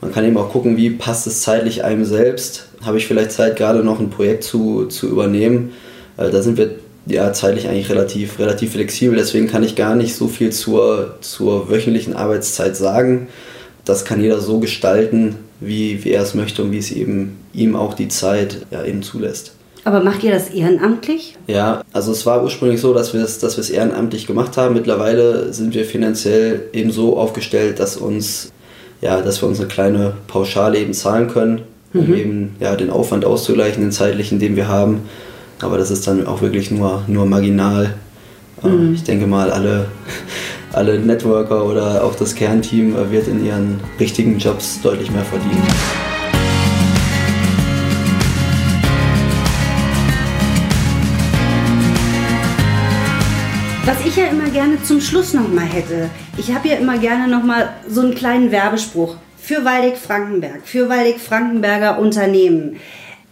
man 0.00 0.12
kann 0.12 0.24
eben 0.24 0.38
auch 0.38 0.50
gucken, 0.50 0.76
wie 0.76 0.90
passt 0.90 1.26
es 1.26 1.42
zeitlich 1.42 1.84
einem 1.84 2.04
selbst. 2.04 2.68
Habe 2.82 2.96
ich 2.96 3.06
vielleicht 3.06 3.32
Zeit, 3.32 3.56
gerade 3.56 3.84
noch 3.84 4.00
ein 4.00 4.08
Projekt 4.10 4.44
zu, 4.44 4.86
zu 4.86 5.08
übernehmen? 5.08 5.72
Äh, 6.16 6.30
da 6.30 6.40
sind 6.42 6.56
wir 6.56 6.70
ja 7.06 7.32
zeitlich 7.32 7.68
eigentlich 7.68 7.90
relativ, 7.90 8.38
relativ 8.38 8.72
flexibel, 8.72 9.16
deswegen 9.16 9.48
kann 9.48 9.62
ich 9.62 9.76
gar 9.76 9.94
nicht 9.94 10.14
so 10.14 10.28
viel 10.28 10.50
zur, 10.50 11.16
zur 11.20 11.70
wöchentlichen 11.70 12.16
Arbeitszeit 12.16 12.76
sagen. 12.76 13.28
Das 13.84 14.04
kann 14.04 14.20
jeder 14.20 14.40
so 14.40 14.58
gestalten, 14.58 15.36
wie, 15.60 16.04
wie 16.04 16.10
er 16.10 16.22
es 16.22 16.34
möchte 16.34 16.62
und 16.62 16.72
wie 16.72 16.78
es 16.78 16.90
eben 16.90 17.38
ihm 17.56 17.74
auch 17.74 17.94
die 17.94 18.08
Zeit 18.08 18.66
ja, 18.70 18.84
eben 18.84 19.02
zulässt. 19.02 19.52
Aber 19.84 20.02
macht 20.02 20.24
ihr 20.24 20.32
das 20.32 20.50
ehrenamtlich? 20.50 21.36
Ja, 21.46 21.82
also 21.92 22.10
es 22.10 22.26
war 22.26 22.42
ursprünglich 22.42 22.80
so, 22.80 22.92
dass 22.92 23.14
wir 23.14 23.22
es, 23.22 23.38
dass 23.38 23.70
ehrenamtlich 23.70 24.26
gemacht 24.26 24.56
haben. 24.56 24.74
Mittlerweile 24.74 25.52
sind 25.52 25.74
wir 25.74 25.84
finanziell 25.84 26.64
eben 26.72 26.90
so 26.90 27.16
aufgestellt, 27.16 27.78
dass 27.78 27.96
uns 27.96 28.52
ja, 29.00 29.20
dass 29.20 29.42
wir 29.42 29.48
uns 29.48 29.60
eine 29.60 29.68
kleine 29.68 30.14
Pauschale 30.26 30.78
eben 30.78 30.94
zahlen 30.94 31.28
können, 31.28 31.62
um 31.92 32.08
mhm. 32.08 32.14
eben 32.14 32.56
ja, 32.60 32.74
den 32.76 32.90
Aufwand 32.90 33.24
auszugleichen, 33.24 33.82
den 33.82 33.92
zeitlichen, 33.92 34.38
den 34.38 34.56
wir 34.56 34.68
haben. 34.68 35.02
Aber 35.60 35.78
das 35.78 35.90
ist 35.90 36.06
dann 36.06 36.26
auch 36.26 36.42
wirklich 36.42 36.70
nur, 36.70 37.02
nur 37.06 37.26
marginal. 37.26 37.94
Äh, 38.64 38.68
mhm. 38.68 38.94
Ich 38.94 39.04
denke 39.04 39.26
mal, 39.26 39.50
alle 39.50 39.86
alle 40.72 40.98
Networker 40.98 41.64
oder 41.64 42.04
auch 42.04 42.14
das 42.14 42.34
Kernteam 42.34 42.96
äh, 42.96 43.10
wird 43.10 43.28
in 43.28 43.44
ihren 43.44 43.80
richtigen 43.98 44.38
Jobs 44.38 44.80
deutlich 44.82 45.10
mehr 45.10 45.24
verdienen. 45.24 45.62
Gerne 54.76 54.82
zum 54.86 55.00
Schluss 55.00 55.32
noch 55.32 55.48
mal 55.48 55.64
hätte, 55.64 56.10
ich 56.36 56.52
habe 56.52 56.68
ja 56.68 56.76
immer 56.76 56.98
gerne 56.98 57.28
noch 57.28 57.42
mal 57.42 57.74
so 57.88 58.02
einen 58.02 58.14
kleinen 58.14 58.50
Werbespruch 58.50 59.16
für 59.38 59.64
Waldeck-Frankenberg, 59.64 60.62
für 60.64 60.88
Waldeck-Frankenberger 60.88 61.98
Unternehmen. 61.98 62.76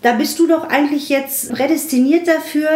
Da 0.03 0.13
bist 0.13 0.39
du 0.39 0.47
doch 0.47 0.69
eigentlich 0.69 1.09
jetzt 1.09 1.53
prädestiniert 1.53 2.29
dafür, 2.29 2.69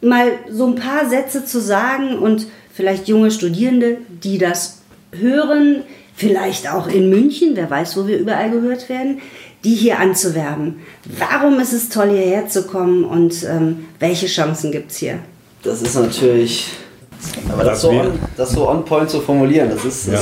mal 0.00 0.32
so 0.48 0.66
ein 0.66 0.76
paar 0.76 1.08
Sätze 1.08 1.44
zu 1.44 1.60
sagen 1.60 2.18
und 2.18 2.46
vielleicht 2.72 3.08
junge 3.08 3.30
Studierende, 3.30 3.98
die 4.08 4.38
das 4.38 4.78
hören, 5.12 5.82
vielleicht 6.14 6.70
auch 6.70 6.86
in 6.86 7.10
München, 7.10 7.52
wer 7.54 7.70
weiß, 7.70 7.96
wo 7.96 8.06
wir 8.06 8.18
überall 8.18 8.50
gehört 8.50 8.88
werden, 8.88 9.20
die 9.64 9.74
hier 9.74 9.98
anzuwerben. 9.98 10.80
Warum 11.18 11.60
ist 11.60 11.72
es 11.72 11.88
toll, 11.88 12.10
hierher 12.10 12.48
zu 12.48 12.66
kommen 12.66 13.04
und 13.04 13.44
ähm, 13.44 13.86
welche 13.98 14.26
Chancen 14.26 14.72
gibt 14.72 14.92
es 14.92 14.98
hier? 14.98 15.18
Das 15.62 15.82
ist 15.82 15.94
natürlich, 15.94 16.70
aber 17.52 17.64
das, 17.64 17.82
so 17.82 17.90
on, 17.90 18.18
das 18.36 18.52
so 18.52 18.68
on 18.68 18.84
point 18.84 19.10
zu 19.10 19.20
formulieren, 19.20 19.70
das 19.70 19.84
ist. 19.84 20.08
Ja. 20.08 20.20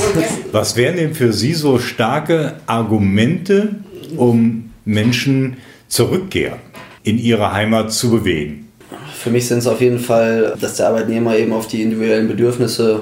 Was 0.51 0.75
wären 0.75 0.97
denn 0.97 1.13
für 1.13 1.33
Sie 1.33 1.53
so 1.53 1.79
starke 1.79 2.55
Argumente, 2.65 3.75
um 4.17 4.71
Menschen 4.85 5.57
zur 5.87 6.11
Rückkehr 6.11 6.57
in 7.03 7.17
ihre 7.17 7.51
Heimat 7.53 7.91
zu 7.91 8.09
bewegen? 8.11 8.67
Für 9.13 9.29
mich 9.29 9.47
sind 9.47 9.59
es 9.59 9.67
auf 9.67 9.81
jeden 9.81 9.99
Fall, 9.99 10.55
dass 10.59 10.75
der 10.75 10.87
Arbeitnehmer 10.87 11.37
eben 11.37 11.51
auf 11.53 11.67
die 11.67 11.81
individuellen 11.81 12.27
Bedürfnisse 12.27 13.01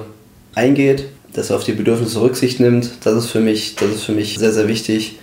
eingeht, 0.54 1.08
dass 1.32 1.50
er 1.50 1.56
auf 1.56 1.64
die 1.64 1.72
Bedürfnisse 1.72 2.20
Rücksicht 2.20 2.60
nimmt. 2.60 2.90
Das 3.04 3.14
ist 3.14 3.30
für 3.30 3.40
mich, 3.40 3.76
das 3.76 3.90
ist 3.90 4.04
für 4.04 4.12
mich 4.12 4.38
sehr, 4.38 4.52
sehr 4.52 4.68
wichtig. 4.68 5.18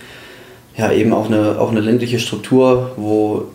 Ja, 0.76 0.92
eben 0.92 1.12
auch 1.12 1.26
eine, 1.26 1.58
auch 1.58 1.70
eine 1.70 1.80
ländliche 1.80 2.18
Struktur, 2.18 2.92
wo 2.96 3.46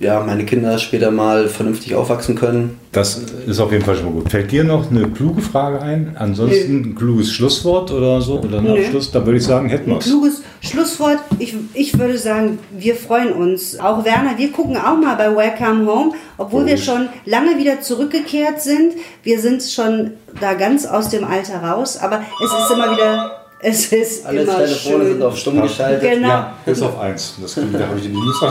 ja, 0.00 0.18
meine 0.20 0.46
Kinder 0.46 0.78
später 0.78 1.10
mal 1.10 1.46
vernünftig 1.48 1.94
aufwachsen 1.94 2.34
können. 2.34 2.80
Das 2.90 3.20
ist 3.46 3.60
auf 3.60 3.70
jeden 3.70 3.84
Fall 3.84 3.96
schon 3.96 4.06
mal 4.06 4.12
gut. 4.12 4.30
Fällt 4.30 4.50
dir 4.50 4.64
noch 4.64 4.90
eine 4.90 5.06
kluge 5.08 5.42
Frage 5.42 5.82
ein? 5.82 6.16
Ansonsten 6.18 6.80
ein 6.80 6.94
kluges 6.94 7.30
Schlusswort 7.30 7.90
oder 7.90 8.22
so? 8.22 8.40
Oder 8.40 8.58
ein 8.58 8.70
Abschluss? 8.70 9.12
Da 9.12 9.24
würde 9.26 9.36
ich 9.36 9.44
sagen, 9.44 9.68
hätten 9.68 9.90
wir 9.90 9.98
es. 9.98 10.06
Kluges 10.06 10.42
Schlusswort. 10.62 11.18
Ich, 11.38 11.54
ich 11.74 11.98
würde 11.98 12.16
sagen, 12.16 12.58
wir 12.70 12.96
freuen 12.96 13.34
uns. 13.34 13.78
Auch 13.78 14.02
Werner, 14.06 14.38
wir 14.38 14.50
gucken 14.50 14.78
auch 14.78 14.96
mal 14.96 15.16
bei 15.16 15.36
Welcome 15.36 15.86
Home, 15.86 16.12
obwohl 16.38 16.62
oh. 16.62 16.66
wir 16.66 16.78
schon 16.78 17.10
lange 17.26 17.58
wieder 17.58 17.82
zurückgekehrt 17.82 18.62
sind. 18.62 18.94
Wir 19.22 19.38
sind 19.38 19.62
schon 19.62 20.12
da 20.40 20.54
ganz 20.54 20.86
aus 20.86 21.10
dem 21.10 21.24
Alter 21.24 21.62
raus, 21.62 21.98
aber 21.98 22.22
es 22.42 22.50
ist 22.50 22.70
immer 22.70 22.96
wieder 22.96 23.40
es 23.62 23.92
ist 23.92 24.24
Alle 24.24 24.42
immer 24.42 24.56
Telefone 24.56 25.04
schön. 25.04 25.12
sind 25.12 25.22
auf 25.22 25.36
stumm 25.36 25.60
geschaltet. 25.60 26.00
Genau. 26.00 26.28
Ja, 26.28 26.54
bis 26.64 26.80
auf 26.80 26.98
eins. 26.98 27.34
Das, 27.42 27.54
da 27.54 27.60
habe 27.60 27.98
ich 27.98 28.02
die 28.04 28.08
News 28.08 28.42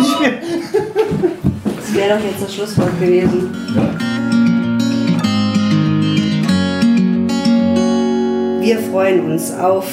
nicht 0.00 0.20
mehr. 0.20 0.32
Das 1.76 1.94
wäre 1.94 2.16
doch 2.16 2.24
jetzt 2.24 2.42
das 2.42 2.54
Schlusswort 2.54 3.00
gewesen. 3.00 3.54
Ja. 3.74 4.16
Wir 8.60 8.78
freuen 8.80 9.30
uns 9.30 9.52
auf 9.52 9.86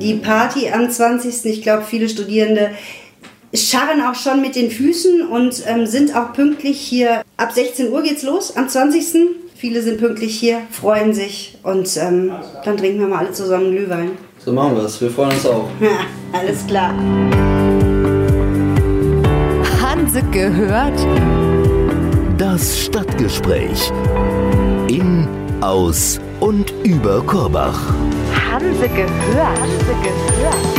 die 0.00 0.14
Party 0.14 0.70
am 0.70 0.88
20. 0.88 1.44
Ich 1.46 1.62
glaube, 1.62 1.82
viele 1.82 2.08
Studierende 2.08 2.70
scharren 3.54 4.00
auch 4.02 4.14
schon 4.14 4.40
mit 4.40 4.54
den 4.54 4.70
Füßen 4.70 5.26
und 5.26 5.62
ähm, 5.66 5.86
sind 5.86 6.14
auch 6.14 6.32
pünktlich 6.32 6.80
hier. 6.80 7.22
Ab 7.36 7.52
16 7.52 7.90
Uhr 7.90 8.02
geht's 8.02 8.22
los 8.22 8.56
am 8.56 8.68
20. 8.68 9.04
Viele 9.56 9.82
sind 9.82 9.98
pünktlich 9.98 10.38
hier, 10.38 10.62
freuen 10.70 11.12
sich 11.12 11.58
und 11.62 11.88
ähm, 11.96 12.32
dann 12.64 12.76
trinken 12.76 13.00
wir 13.00 13.08
mal 13.08 13.18
alle 13.18 13.32
zusammen 13.32 13.72
Glühwein. 13.72 14.12
So 14.38 14.52
machen 14.52 14.76
wir 14.76 14.84
es. 14.84 15.00
Wir 15.00 15.10
freuen 15.10 15.32
uns 15.32 15.44
auch. 15.44 15.68
Ja, 15.80 16.06
alles 16.32 16.66
klar. 16.66 16.94
Hanse 20.12 20.28
gehört. 20.32 21.06
Das 22.36 22.80
Stadtgespräch. 22.80 23.92
In, 24.88 25.28
aus 25.60 26.20
und 26.40 26.72
über 26.82 27.22
Korbach. 27.22 27.78
Hanse 28.50 28.88
gehört. 28.88 29.60
Hanse 29.60 29.94
gehört. 30.02 30.69